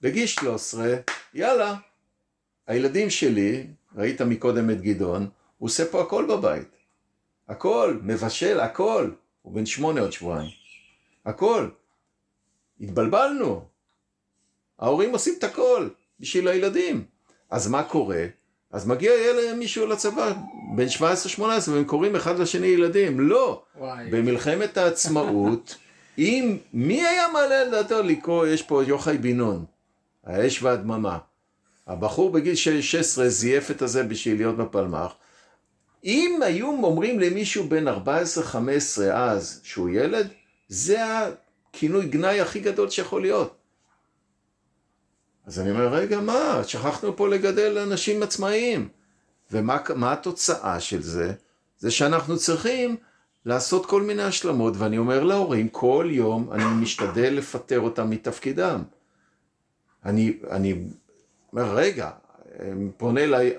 בגיל 0.00 0.26
13, 0.26 0.94
יאללה, 1.34 1.74
הילדים 2.66 3.10
שלי, 3.10 3.66
ראית 3.94 4.20
מקודם 4.20 4.70
את 4.70 4.80
גדעון, 4.80 5.28
הוא 5.58 5.66
עושה 5.66 5.84
פה 5.90 6.02
הכל 6.02 6.26
בבית. 6.28 6.68
הכל, 7.48 7.98
מבשל, 8.02 8.60
הכל. 8.60 9.10
הוא 9.42 9.54
בן 9.54 9.66
שמונה 9.66 10.00
עוד 10.00 10.12
שבועיים. 10.12 10.50
הכל. 11.24 11.68
התבלבלנו. 12.80 13.64
ההורים 14.78 15.12
עושים 15.12 15.34
את 15.38 15.44
הכל 15.44 15.88
בשביל 16.20 16.48
הילדים. 16.48 17.04
אז 17.50 17.68
מה 17.68 17.82
קורה? 17.82 18.26
אז 18.70 18.86
מגיע 18.86 19.12
ילד 19.12 19.56
מישהו 19.56 19.86
לצבא, 19.86 20.32
בן 20.76 20.86
17-18, 21.38 21.40
והם 21.70 21.84
קוראים 21.84 22.16
אחד 22.16 22.38
לשני 22.38 22.66
ילדים. 22.66 23.20
לא. 23.20 23.62
וואי. 23.78 24.10
במלחמת 24.10 24.76
העצמאות, 24.76 25.74
אם, 26.18 26.56
מי 26.72 27.06
היה 27.06 27.28
מעלה 27.32 27.64
לדעתו 27.64 28.02
לקרוא, 28.02 28.46
יש 28.46 28.62
פה 28.62 28.84
יוחאי 28.84 29.18
בינון, 29.18 29.64
האש 30.24 30.62
והדממה. 30.62 31.18
הבחור 31.86 32.30
בגיל 32.30 32.54
16 32.54 33.28
זייף 33.28 33.70
את 33.70 33.82
הזה 33.82 34.02
בשביל 34.02 34.36
להיות 34.36 34.56
בפלמ"ח. 34.56 35.14
אם 36.04 36.40
היו 36.42 36.66
אומרים 36.66 37.20
למישהו 37.20 37.68
בן 37.68 37.88
14-15 37.88 37.90
אז 39.12 39.60
שהוא 39.62 39.90
ילד, 39.90 40.28
זה 40.68 40.98
הכינוי 41.70 42.06
גנאי 42.06 42.40
הכי 42.40 42.60
גדול 42.60 42.90
שיכול 42.90 43.22
להיות. 43.22 43.56
אז 45.46 45.60
אני 45.60 45.70
אומר, 45.70 45.88
רגע, 45.94 46.20
מה? 46.20 46.60
שכחנו 46.64 47.16
פה 47.16 47.28
לגדל 47.28 47.78
אנשים 47.78 48.22
עצמאיים. 48.22 48.88
ומה 49.50 50.12
התוצאה 50.12 50.80
של 50.80 51.02
זה? 51.02 51.32
זה 51.78 51.90
שאנחנו 51.90 52.36
צריכים 52.38 52.96
לעשות 53.44 53.86
כל 53.86 54.02
מיני 54.02 54.22
השלמות, 54.22 54.74
ואני 54.76 54.98
אומר 54.98 55.24
להורים, 55.24 55.68
כל 55.68 56.08
יום 56.10 56.52
אני 56.52 56.64
משתדל 56.64 57.32
לפטר 57.32 57.80
אותם 57.80 58.10
מתפקידם. 58.10 58.82
אני, 60.04 60.38
אני 60.50 60.84
אומר, 61.52 61.74
רגע, 61.74 62.10
פונה 62.96 63.24
אליי, 63.24 63.54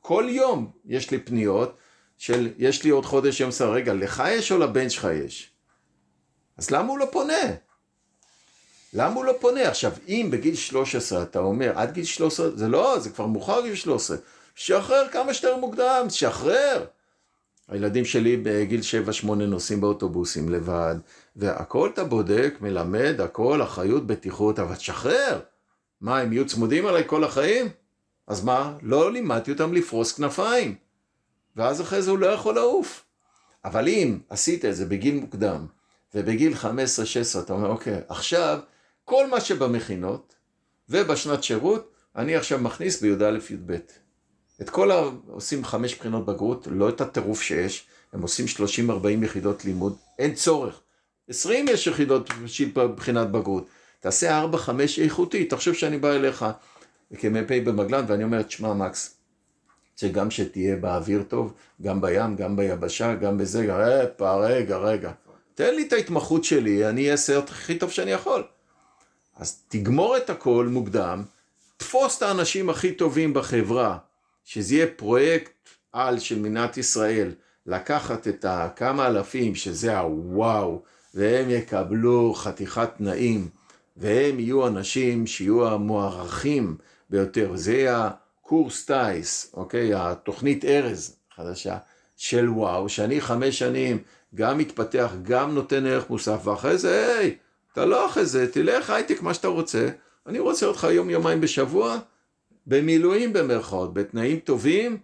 כל 0.00 0.24
יום 0.28 0.70
יש 0.86 1.10
לי 1.10 1.18
פניות 1.18 1.76
של, 2.18 2.48
יש 2.58 2.84
לי 2.84 2.90
עוד 2.90 3.04
חודש 3.04 3.40
יום 3.40 3.50
סר, 3.50 3.72
רגע, 3.72 3.94
לך 3.94 4.22
יש 4.28 4.52
או 4.52 4.58
לבן 4.58 4.90
שלך 4.90 5.08
יש? 5.24 5.50
אז 6.58 6.70
למה 6.70 6.88
הוא 6.88 6.98
לא 6.98 7.08
פונה? 7.12 7.42
למה 8.92 9.14
הוא 9.14 9.24
לא 9.24 9.34
פונה? 9.40 9.68
עכשיו, 9.68 9.92
אם 10.08 10.28
בגיל 10.32 10.54
13 10.54 11.22
אתה 11.22 11.38
אומר, 11.38 11.72
עד 11.78 11.92
גיל 11.92 12.04
13, 12.04 12.50
זה 12.56 12.68
לא, 12.68 12.98
זה 12.98 13.10
כבר 13.10 13.26
מאוחר 13.26 13.62
גיל 13.62 13.74
13, 13.74 14.16
שחרר 14.54 15.08
כמה 15.12 15.34
שיותר 15.34 15.56
מוקדם, 15.56 16.06
שחרר. 16.08 16.84
הילדים 17.68 18.04
שלי 18.04 18.36
בגיל 18.36 18.80
7-8 19.24 19.26
נוסעים 19.26 19.80
באוטובוסים 19.80 20.48
לבד, 20.48 20.94
והכל 21.36 21.90
אתה 21.94 22.04
בודק, 22.04 22.54
מלמד, 22.60 23.20
הכל, 23.20 23.62
אחריות, 23.62 24.06
בטיחות, 24.06 24.58
אבל 24.58 24.74
תשחרר. 24.74 25.40
מה, 26.00 26.18
הם 26.18 26.32
יהיו 26.32 26.46
צמודים 26.46 26.86
עליי 26.86 27.02
כל 27.06 27.24
החיים? 27.24 27.68
אז 28.26 28.44
מה? 28.44 28.76
לא 28.82 29.12
לימדתי 29.12 29.52
אותם 29.52 29.74
לפרוס 29.74 30.12
כנפיים. 30.12 30.74
ואז 31.56 31.80
אחרי 31.80 32.02
זה 32.02 32.10
הוא 32.10 32.18
לא 32.18 32.26
יכול 32.26 32.54
לעוף. 32.54 33.04
אבל 33.64 33.88
אם 33.88 34.18
עשית 34.28 34.64
את 34.64 34.76
זה 34.76 34.86
בגיל 34.86 35.14
מוקדם, 35.14 35.66
ובגיל 36.14 36.54
15-16 36.62 36.66
אתה 37.40 37.52
אומר, 37.52 37.68
אוקיי, 37.68 38.00
עכשיו, 38.08 38.58
כל 39.04 39.30
מה 39.30 39.40
שבמכינות 39.40 40.34
ובשנת 40.88 41.42
שירות, 41.42 41.92
אני 42.16 42.36
עכשיו 42.36 42.58
מכניס 42.58 43.02
בי"א 43.02 43.38
י"ב. 43.50 43.76
את 44.60 44.70
כל 44.70 44.90
ה... 44.90 45.02
עושים 45.26 45.64
חמש 45.64 45.94
בחינות 45.94 46.26
בגרות, 46.26 46.68
לא 46.70 46.88
את 46.88 47.00
הטירוף 47.00 47.42
שיש, 47.42 47.86
הם 48.12 48.22
עושים 48.22 48.46
30-40 48.46 49.24
יחידות 49.24 49.64
לימוד, 49.64 49.96
אין 50.18 50.34
צורך. 50.34 50.80
20 51.28 51.68
יש 51.68 51.86
יחידות 51.86 52.30
של 52.46 52.70
בחינת 52.74 53.30
בגרות. 53.30 53.66
תעשה 54.00 54.44
4-5 54.44 54.70
איכותי, 54.98 55.44
תחשוב 55.44 55.74
שאני 55.74 55.98
בא 55.98 56.12
אליך 56.12 56.44
כמ"פ 57.18 57.52
במגלן 57.64 58.04
ואני 58.08 58.24
אומר, 58.24 58.42
תשמע 58.42 58.74
מקס, 58.74 59.14
רוצה 59.92 60.08
גם 60.08 60.30
שתהיה 60.30 60.76
באוויר 60.76 61.22
טוב, 61.22 61.52
גם 61.82 62.00
בים, 62.00 62.36
גם 62.36 62.56
ביבשה, 62.56 63.14
גם 63.14 63.38
בזה, 63.38 63.58
רגע, 63.60 64.34
רגע, 64.36 64.76
רגע. 64.76 65.12
תן 65.58 65.74
לי 65.74 65.82
את 65.82 65.92
ההתמחות 65.92 66.44
שלי, 66.44 66.88
אני 66.88 67.12
אעשה 67.12 67.38
את 67.38 67.48
הכי 67.48 67.78
טוב 67.78 67.90
שאני 67.90 68.10
יכול. 68.10 68.42
אז 69.36 69.62
תגמור 69.68 70.16
את 70.16 70.30
הכל 70.30 70.66
מוקדם, 70.70 71.22
תפוס 71.76 72.18
את 72.18 72.22
האנשים 72.22 72.70
הכי 72.70 72.92
טובים 72.92 73.34
בחברה, 73.34 73.98
שזה 74.44 74.74
יהיה 74.74 74.86
פרויקט 74.96 75.52
על 75.92 76.18
של 76.18 76.38
מדינת 76.38 76.76
ישראל, 76.76 77.32
לקחת 77.66 78.28
את 78.28 78.44
הכמה 78.48 79.06
אלפים 79.06 79.54
שזה 79.54 79.98
הוואו, 79.98 80.82
והם 81.14 81.50
יקבלו 81.50 82.34
חתיכת 82.34 82.90
תנאים, 82.96 83.48
והם 83.96 84.40
יהיו 84.40 84.66
אנשים 84.66 85.26
שיהיו 85.26 85.68
המוערכים 85.68 86.76
ביותר, 87.10 87.50
זה 87.54 87.72
יהיה 87.72 88.10
הקורס 88.42 88.84
טיס, 88.84 89.50
אוקיי, 89.54 89.94
התוכנית 89.94 90.64
ארז 90.64 91.16
חדשה 91.36 91.76
של 92.16 92.48
וואו, 92.48 92.88
שאני 92.88 93.20
חמש 93.20 93.58
שנים 93.58 94.02
גם 94.34 94.58
מתפתח, 94.58 95.12
גם 95.22 95.54
נותן 95.54 95.86
ערך 95.86 96.10
מוסף, 96.10 96.46
ואחרי 96.46 96.78
זה, 96.78 97.16
היי, 97.18 97.36
אתה 97.72 97.84
לא 97.84 98.06
אחרי 98.06 98.26
זה, 98.26 98.52
תלך 98.52 98.90
הייטק 98.90 99.22
מה 99.22 99.34
שאתה 99.34 99.48
רוצה, 99.48 99.88
אני 100.26 100.38
רוצה 100.38 100.66
אותך 100.66 100.86
יום 100.90 101.10
יומיים 101.10 101.40
בשבוע, 101.40 101.98
במילואים 102.66 103.32
במרכאות, 103.32 103.94
בתנאים 103.94 104.38
טובים, 104.38 104.98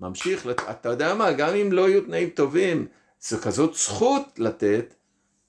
ממשיך, 0.00 0.46
לת... 0.46 0.60
אתה 0.70 0.88
יודע 0.88 1.14
מה, 1.14 1.32
גם 1.32 1.54
אם 1.54 1.72
לא 1.72 1.88
יהיו 1.88 2.00
תנאים 2.00 2.28
טובים, 2.28 2.86
זו 3.20 3.36
כזאת 3.42 3.74
זכות 3.74 4.38
לתת, 4.38 4.94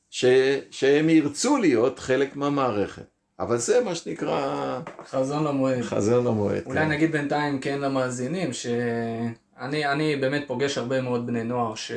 ש... 0.09 0.25
שהם 0.71 1.09
ירצו 1.09 1.57
להיות 1.57 1.99
חלק 1.99 2.35
מהמערכת. 2.35 3.03
אבל 3.39 3.57
זה 3.57 3.81
מה 3.83 3.95
שנקרא... 3.95 4.79
חזון 5.09 5.43
למועד. 5.43 5.81
חזון 5.81 6.25
למועד. 6.25 6.63
אולי 6.65 6.79
כן. 6.79 6.89
נגיד 6.89 7.11
בינתיים 7.11 7.59
כן 7.59 7.79
למאזינים, 7.79 8.53
שאני 8.53 9.85
אני 9.85 10.15
באמת 10.15 10.43
פוגש 10.47 10.77
הרבה 10.77 11.01
מאוד 11.01 11.27
בני 11.27 11.43
נוער, 11.43 11.75
ש... 11.75 11.91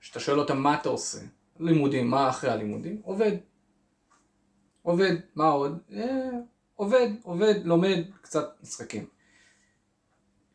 שאתה 0.00 0.20
שואל 0.20 0.38
אותם 0.38 0.58
מה 0.58 0.74
אתה 0.74 0.88
עושה, 0.88 1.18
לימודים, 1.60 2.10
מה 2.10 2.28
אחרי 2.28 2.50
הלימודים? 2.50 3.00
עובד. 3.04 3.32
עובד, 4.82 5.16
מה 5.34 5.48
עוד? 5.48 5.78
אה, 5.92 6.30
עובד, 6.74 7.08
עובד, 7.22 7.54
לומד, 7.64 8.02
קצת 8.22 8.56
משחקים. 8.62 9.06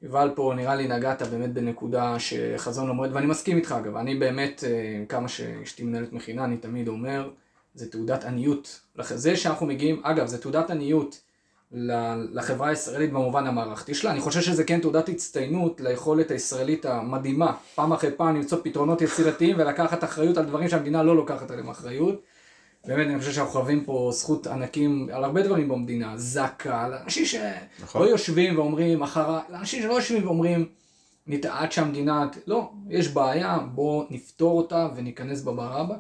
יובל 0.02 0.32
פה 0.36 0.54
נראה 0.56 0.76
לי 0.76 0.88
נגעת 0.88 1.22
באמת 1.22 1.54
בנקודה 1.54 2.16
שחזון 2.20 2.90
למועד, 2.90 3.12
ואני 3.14 3.26
מסכים 3.26 3.58
איתך 3.58 3.72
אגב, 3.72 3.96
אני 3.96 4.16
באמת, 4.16 4.64
אה, 4.68 5.04
כמה 5.10 5.28
שאשתי 5.28 5.84
מנהלת 5.84 6.14
מכינה, 6.14 6.46
אני 6.46 6.58
תמיד 6.58 6.88
אומר, 6.88 7.32
זה 7.74 7.92
תעודת 7.92 8.24
עניות. 8.24 8.82
זה 9.04 9.38
שאנחנו 9.38 9.66
מגיעים, 9.66 10.02
אגב, 10.04 10.28
זה 10.28 10.42
תעודת 10.42 10.70
עניות 10.70 11.22
לחברה 12.32 12.70
הישראלית 12.70 13.12
במובן 13.12 13.48
המערכתי 13.48 13.94
שלה, 13.94 14.12
אני 14.12 14.22
חושב 14.22 14.42
שזה 14.42 14.64
כן 14.64 14.82
תעודת 14.82 15.10
הצטיינות 15.10 15.82
ליכולת 15.82 16.32
הישראלית 16.32 16.86
המדהימה, 16.86 17.56
פעם 17.76 17.94
אחרי 17.94 18.12
פעם 18.18 18.36
למצוא 18.36 18.58
פתרונות 18.64 19.02
יצירתיים 19.02 19.56
ולקחת 19.60 20.04
אחריות 20.04 20.38
על 20.38 20.46
דברים 20.46 20.70
שהמדינה 20.70 21.04
לא 21.04 21.16
לוקחת 21.16 21.52
עליהם 21.52 21.70
אחריות. 21.70 22.22
באמת, 22.86 23.08
אני 23.08 23.20
חושב 23.20 23.32
שאנחנו 23.32 23.54
חייבים 23.54 23.86
פה 23.86 24.10
זכות 24.14 24.48
ענקים 24.48 25.10
על 25.14 25.24
הרבה 25.24 25.42
דברים 25.42 25.70
במדינה. 25.70 26.18
זק"א, 26.18 26.88
לאנשים 26.88 27.26
שלא 27.26 27.42
נכון. 27.84 28.08
יושבים 28.08 28.58
ואומרים 28.58 29.04
אחריי, 29.04 29.42
לאנשים 29.50 29.82
שלא 29.82 29.94
יושבים 29.94 30.26
ואומרים, 30.26 30.66
עד 31.50 31.72
שהמדינה, 31.72 32.28
לא, 32.48 32.72
יש 32.90 33.08
בעיה, 33.08 33.58
בואו 33.74 34.06
נפתור 34.10 34.58
אותה 34.58 34.90
וניכנס 34.96 35.42
בברבה. 35.42 35.96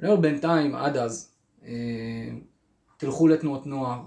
אני 0.00 0.08
אומר 0.08 0.20
בינתיים, 0.20 0.74
עד 0.74 0.96
אז, 0.96 1.30
אה, 1.66 1.70
תלכו 2.96 3.28
לתנועות 3.28 3.66
נוער, 3.66 4.00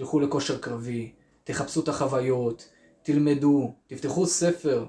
תלכו 0.00 0.20
לכושר 0.20 0.58
קרבי, 0.58 1.12
תחפשו 1.44 1.80
את 1.80 1.88
החוויות, 1.88 2.68
תלמדו, 3.02 3.74
תפתחו 3.86 4.26
ספר. 4.26 4.84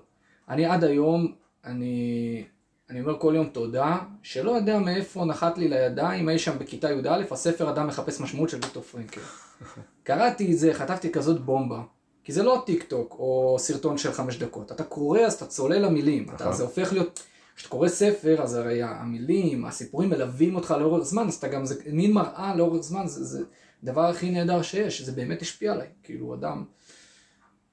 אני 0.50 0.66
עד 0.66 0.84
היום, 0.84 1.34
אני 1.66 2.44
אני 2.90 3.02
אומר 3.02 3.20
כל 3.20 3.34
יום 3.36 3.48
תודה, 3.48 3.98
שלא 4.24 4.52
יודע 4.52 4.80
מאיפה 4.80 5.26
נחת 5.26 5.58
לי 5.58 5.68
לידיים, 5.68 6.30
אי 6.30 6.40
שם 6.40 6.60
בכיתה 6.60 6.92
י"א, 6.92 7.24
הספר 7.32 7.70
אדם 7.70 7.88
מחפש 7.88 8.22
משמעות 8.22 8.50
של 8.50 8.58
ויקטור 8.58 8.84
פרנקל. 8.84 9.22
קראתי 10.04 10.54
את 10.54 10.58
זה, 10.58 10.74
חטפתי 10.74 11.12
כזאת 11.12 11.42
בומבה. 11.42 11.82
כי 12.24 12.32
זה 12.32 12.44
לא 12.44 12.64
טיק 12.66 12.84
טוק 12.84 13.16
או 13.20 13.56
סרטון 13.60 13.98
של 13.98 14.12
חמש 14.12 14.38
דקות. 14.38 14.72
אתה 14.72 14.84
קורא 14.84 15.20
אז 15.20 15.34
אתה 15.34 15.46
צולל 15.46 15.86
למילים. 15.86 16.24
אתה, 16.24 16.34
נכון. 16.34 16.54
זה 16.54 16.64
הופך 16.64 16.94
להיות... 16.94 17.24
כשאתה 17.56 17.70
קורא 17.70 17.88
ספר 17.88 18.42
אז 18.42 18.56
הרי 18.56 18.84
המילים, 18.84 19.66
הסיפורים 19.66 20.10
מלווים 20.10 20.56
אותך 20.56 20.76
לאורך 20.80 21.04
זמן, 21.04 21.28
אז 21.28 21.34
אתה 21.34 21.48
גם, 21.48 21.66
זה 21.66 21.76
מין 21.86 22.14
מראה 22.14 22.56
לאורך 22.56 22.82
זמן, 22.82 23.08
זה, 23.08 23.24
זה 23.24 23.44
דבר 23.84 24.06
הכי 24.06 24.32
נהדר 24.32 24.62
שיש, 24.62 25.02
זה 25.02 25.12
באמת 25.12 25.42
השפיע 25.42 25.72
עליי. 25.72 25.88
כאילו 26.04 26.36
אדם, 26.36 26.66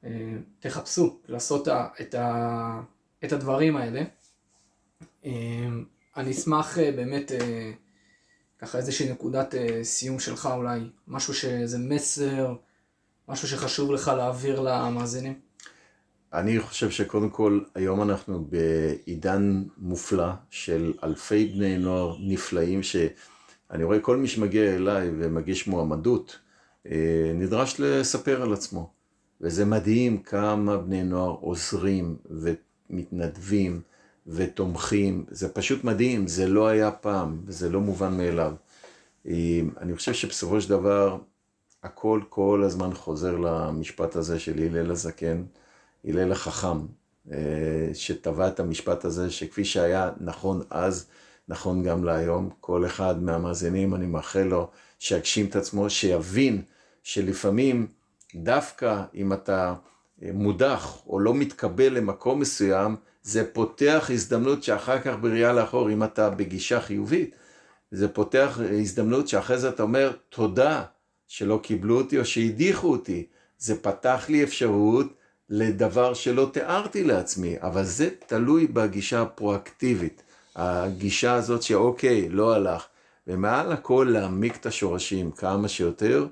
אה, 0.05 0.37
תחפשו 0.61 1.19
לעשות 1.29 1.69
את, 2.01 2.15
ה, 2.15 2.81
את 3.25 3.33
הדברים 3.33 3.77
האלה. 3.77 4.03
אמ, 5.25 5.85
אני 6.17 6.31
אשמח 6.31 6.79
אה, 6.79 6.93
באמת, 6.93 7.33
אה, 7.33 7.73
ככה 8.59 8.79
איזושהי 8.79 9.13
נקודת 9.13 9.55
אה, 9.55 9.85
סיום 9.85 10.21
שלך 10.21 10.49
אולי, 10.55 10.81
משהו 11.09 11.35
שזה 11.35 11.79
מסר, 11.79 12.55
משהו 13.29 13.49
שחשוב 13.49 13.93
לך 13.93 14.09
להעביר 14.09 14.61
למאזינים. 14.61 15.35
אני 16.33 16.61
חושב 16.61 16.91
שקודם 16.91 17.31
כל, 17.31 17.61
היום 17.75 18.03
אנחנו 18.03 18.45
בעידן 18.45 19.65
מופלא 19.77 20.29
של 20.51 20.93
אלפי 21.05 21.47
בני 21.47 21.79
נוער 21.79 22.17
נפלאים, 22.21 22.83
שאני 23.73 23.85
רואה 23.85 24.01
כל 24.01 24.17
מי 24.17 24.29
שמגיע 24.29 24.75
אליי 24.75 25.11
ומגיש 25.19 25.67
מועמדות, 25.67 26.39
נדרש 27.35 27.81
לספר 27.81 28.43
על 28.43 28.53
עצמו. 28.53 28.91
וזה 29.41 29.65
מדהים 29.65 30.23
כמה 30.23 30.77
בני 30.77 31.03
נוער 31.03 31.31
עוזרים 31.31 32.17
ומתנדבים. 32.31 33.81
ותומכים, 34.29 35.25
זה 35.31 35.49
פשוט 35.49 35.85
מדהים, 35.85 36.27
זה 36.27 36.47
לא 36.47 36.67
היה 36.67 36.91
פעם, 36.91 37.41
וזה 37.47 37.69
לא 37.69 37.81
מובן 37.81 38.17
מאליו. 38.17 38.53
אני 39.81 39.97
חושב 39.97 40.13
שבסופו 40.13 40.61
של 40.61 40.71
דבר, 40.71 41.19
הכל 41.83 42.21
כל 42.29 42.63
הזמן 42.67 42.95
חוזר 42.95 43.37
למשפט 43.37 44.17
הזה 44.17 44.39
של 44.39 44.59
הלל 44.59 44.91
הזקן, 44.91 45.45
הלל 46.05 46.33
החכם, 46.33 46.79
אה, 47.33 47.91
שטבע 47.95 48.49
את 48.49 48.61
המשפט 48.61 49.05
הזה, 49.05 49.31
שכפי 49.31 49.65
שהיה 49.65 50.11
נכון 50.21 50.63
אז, 50.71 51.07
נכון 51.49 51.83
גם 51.83 52.05
להיום. 52.05 52.51
כל 52.61 52.87
אחד 52.87 53.23
מהמאזינים, 53.23 53.95
אני 53.95 54.07
מאחל 54.07 54.43
לו 54.43 54.71
שיגשים 54.99 55.47
את 55.47 55.57
עצמו, 55.57 55.91
שיבין 55.91 56.63
שלפעמים, 57.03 57.87
דווקא 58.35 59.03
אם 59.15 59.33
אתה 59.33 59.75
מודח 60.23 61.03
או 61.07 61.21
לא 61.21 61.35
מתקבל 61.35 61.93
למקום 61.93 62.41
מסוים, 62.41 62.97
זה 63.23 63.53
פותח 63.53 64.11
הזדמנות 64.15 64.63
שאחר 64.63 65.01
כך 65.01 65.15
בראייה 65.21 65.53
לאחור, 65.53 65.91
אם 65.91 66.05
אתה 66.05 66.31
בגישה 66.31 66.81
חיובית, 66.81 67.35
זה 67.91 68.09
פותח 68.09 68.59
הזדמנות 68.81 69.29
שאחרי 69.29 69.59
זה 69.59 69.69
אתה 69.69 69.83
אומר, 69.83 70.13
תודה 70.29 70.85
שלא 71.29 71.61
קיבלו 71.63 71.99
אותי 71.99 72.19
או 72.19 72.25
שהדיחו 72.25 72.91
אותי. 72.91 73.27
זה 73.59 73.83
פתח 73.83 74.25
לי 74.29 74.45
אפשרות 74.45 75.07
לדבר 75.51 76.15
שלא 76.15 76.51
תיארתי 76.53 77.05
לעצמי, 77.05 77.57
אבל 77.61 77.85
זה 77.85 78.09
תלוי 78.27 78.67
בגישה 78.67 79.23
הפרואקטיבית. 79.23 80.23
הגישה 80.57 81.35
הזאת 81.35 81.63
שאוקיי, 81.63 82.29
לא 82.29 82.55
הלך, 82.55 82.87
ומעל 83.27 83.73
הכל 83.73 84.09
להעמיק 84.13 84.57
את 84.57 84.67
השורשים 84.67 85.31
כמה 85.31 85.69
שיותר, 85.69 86.27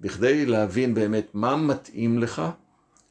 בכדי 0.00 0.46
להבין 0.46 0.94
באמת 0.94 1.26
מה 1.34 1.56
מתאים 1.56 2.18
לך, 2.18 2.42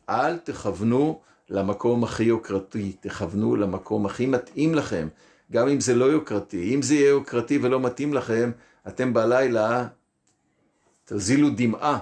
אל 0.10 0.38
תכוונו 0.38 1.20
למקום 1.50 2.04
הכי 2.04 2.24
יוקרתי, 2.24 2.92
תכוונו 3.00 3.56
למקום 3.56 4.06
הכי 4.06 4.26
מתאים 4.26 4.76
לכם, 4.76 5.08
גם 5.52 5.68
אם 5.68 5.80
זה 5.80 5.96
לא 5.96 6.06
יוקרתי. 6.06 6.76
אם 6.76 6.82
זה 6.82 6.96
יהיה 6.96 7.10
יוקרתי 7.10 7.60
ולא 7.62 7.80
מתאים 7.80 8.14
לכם, 8.14 8.52
אתם 8.88 9.14
בלילה 9.14 9.88
תזילו 11.06 11.50
דמעה, 11.56 12.00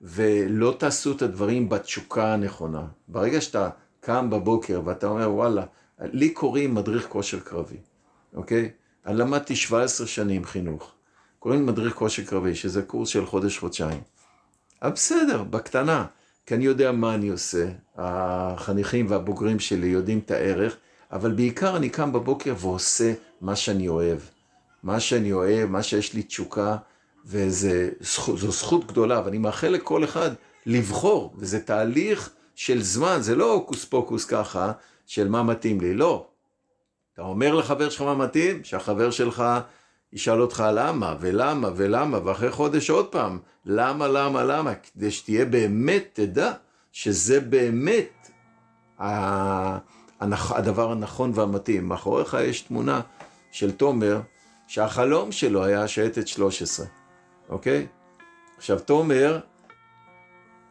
ולא 0.00 0.74
תעשו 0.78 1.12
את 1.12 1.22
הדברים 1.22 1.68
בתשוקה 1.68 2.32
הנכונה. 2.32 2.86
ברגע 3.08 3.40
שאתה 3.40 3.68
קם 4.00 4.30
בבוקר 4.30 4.80
ואתה 4.84 5.06
אומר, 5.06 5.32
וואלה, 5.32 5.64
לי 6.00 6.30
קוראים 6.30 6.74
מדריך 6.74 7.06
כושר 7.08 7.40
קרבי, 7.40 7.76
אוקיי? 8.34 8.70
אני 9.06 9.18
למדתי 9.18 9.56
17 9.56 10.06
שנים 10.06 10.44
חינוך. 10.44 10.92
קוראים 11.38 11.66
מדריך 11.66 11.94
כושר 11.94 12.24
קרבי, 12.24 12.54
שזה 12.54 12.82
קורס 12.82 13.08
של 13.08 13.26
חודש-חודשיים. 13.26 14.00
אבל 14.82 14.90
בסדר, 14.90 15.42
בקטנה. 15.42 16.06
כי 16.46 16.54
אני 16.54 16.64
יודע 16.64 16.92
מה 16.92 17.14
אני 17.14 17.28
עושה, 17.28 17.68
החניכים 17.96 19.06
והבוגרים 19.08 19.58
שלי 19.58 19.86
יודעים 19.86 20.18
את 20.18 20.30
הערך, 20.30 20.76
אבל 21.12 21.32
בעיקר 21.32 21.76
אני 21.76 21.88
קם 21.88 22.12
בבוקר 22.12 22.54
ועושה 22.58 23.14
מה 23.40 23.56
שאני 23.56 23.88
אוהב. 23.88 24.18
מה 24.82 25.00
שאני 25.00 25.32
אוהב, 25.32 25.70
מה 25.70 25.82
שיש 25.82 26.14
לי 26.14 26.22
תשוקה, 26.22 26.76
וזו 27.26 27.68
זכות 28.50 28.86
גדולה, 28.86 29.22
ואני 29.24 29.38
מאחל 29.38 29.68
לכל 29.68 30.04
אחד 30.04 30.30
לבחור, 30.66 31.34
וזה 31.36 31.60
תהליך 31.60 32.30
של 32.54 32.82
זמן, 32.82 33.18
זה 33.20 33.36
לא 33.36 33.52
הוקוס 33.52 33.84
פוקוס 33.84 34.24
ככה, 34.24 34.72
של 35.06 35.28
מה 35.28 35.42
מתאים 35.42 35.80
לי, 35.80 35.94
לא. 35.94 36.26
אתה 37.14 37.22
אומר 37.22 37.54
לחבר 37.54 37.88
שלך 37.88 38.02
מה 38.02 38.14
מתאים, 38.14 38.64
שהחבר 38.64 39.10
שלך 39.10 39.44
ישאל 40.12 40.40
אותך 40.40 40.64
למה, 40.72 41.16
ולמה, 41.20 41.70
ולמה, 41.76 42.18
ואחרי 42.24 42.50
חודש 42.50 42.90
עוד 42.90 43.06
פעם, 43.06 43.38
למה, 43.64 44.08
למה, 44.08 44.44
למה, 44.44 44.74
כדי 44.74 45.10
שתהיה 45.10 45.44
באמת, 45.44 46.08
תדע 46.12 46.52
שזה 46.92 47.40
באמת 47.40 48.30
הדבר 50.20 50.92
הנכון 50.92 51.32
והמתאים. 51.34 51.88
מאחוריך 51.88 52.36
יש 52.40 52.60
תמונה 52.60 53.00
של 53.50 53.72
תומר, 53.72 54.20
שהחלום 54.66 55.32
שלו 55.32 55.64
היה 55.64 55.88
שייטת 55.88 56.28
13, 56.28 56.86
אוקיי? 57.48 57.86
עכשיו, 58.56 58.80
תומר, 58.80 59.40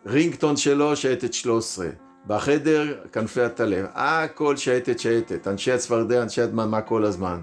רינגטון 0.06 0.58
שלו 0.58 0.96
שייטת 0.96 1.34
13. 1.34 2.05
בחדר, 2.28 2.96
כנפי 3.12 3.42
הטלם. 3.42 3.86
הכל 3.94 4.58
שייטת 4.58 5.00
שייטת. 5.00 5.48
אנשי 5.48 5.72
הצפרדע, 5.72 6.24
אנשי 6.24 6.42
הדממה 6.42 6.82
כל 6.82 7.06
הזמן. 7.06 7.42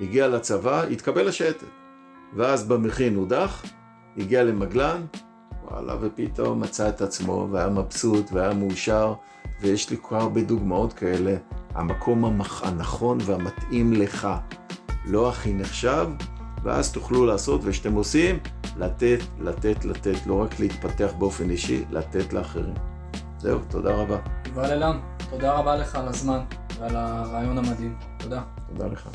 הגיע 0.00 0.28
לצבא, 0.28 0.82
התקבל 0.82 1.26
לשייטת. 1.26 1.66
ואז 2.36 2.68
במכין 2.68 3.16
הודח, 3.16 3.64
הגיע 4.16 4.44
למגלן, 4.44 5.04
וואלה, 5.64 5.96
ופתאום 6.00 6.60
מצא 6.60 6.88
את 6.88 7.00
עצמו, 7.00 7.48
והיה 7.50 7.68
מבסוט, 7.68 8.32
והיה 8.32 8.54
מאושר, 8.54 9.14
ויש 9.60 9.90
לי 9.90 9.96
כל 10.02 10.16
הרבה 10.16 10.40
דוגמאות 10.40 10.92
כאלה. 10.92 11.36
המקום 11.74 12.24
המח... 12.24 12.62
הנכון 12.62 13.18
והמתאים 13.24 13.92
לך, 13.92 14.28
לא 15.06 15.28
הכי 15.28 15.54
נחשב, 15.54 16.06
ואז 16.62 16.92
תוכלו 16.92 17.26
לעשות, 17.26 17.60
ושאתם 17.64 17.94
עושים, 17.94 18.38
לתת, 18.76 19.18
לתת, 19.40 19.84
לתת, 19.84 20.26
לא 20.26 20.42
רק 20.42 20.60
להתפתח 20.60 21.12
באופן 21.18 21.50
אישי, 21.50 21.84
לתת 21.90 22.32
לאחרים. 22.32 22.95
זהו, 23.46 23.58
תודה 23.70 23.94
רבה. 23.94 24.16
יובל 24.46 24.72
אלם, 24.72 25.00
תודה 25.30 25.52
רבה 25.52 25.76
לך 25.76 25.94
על 25.94 26.08
הזמן 26.08 26.40
ועל 26.78 26.96
הרעיון 26.96 27.58
המדהים. 27.58 27.96
תודה. 28.18 28.42
תודה 28.68 28.86
לך. 28.86 29.08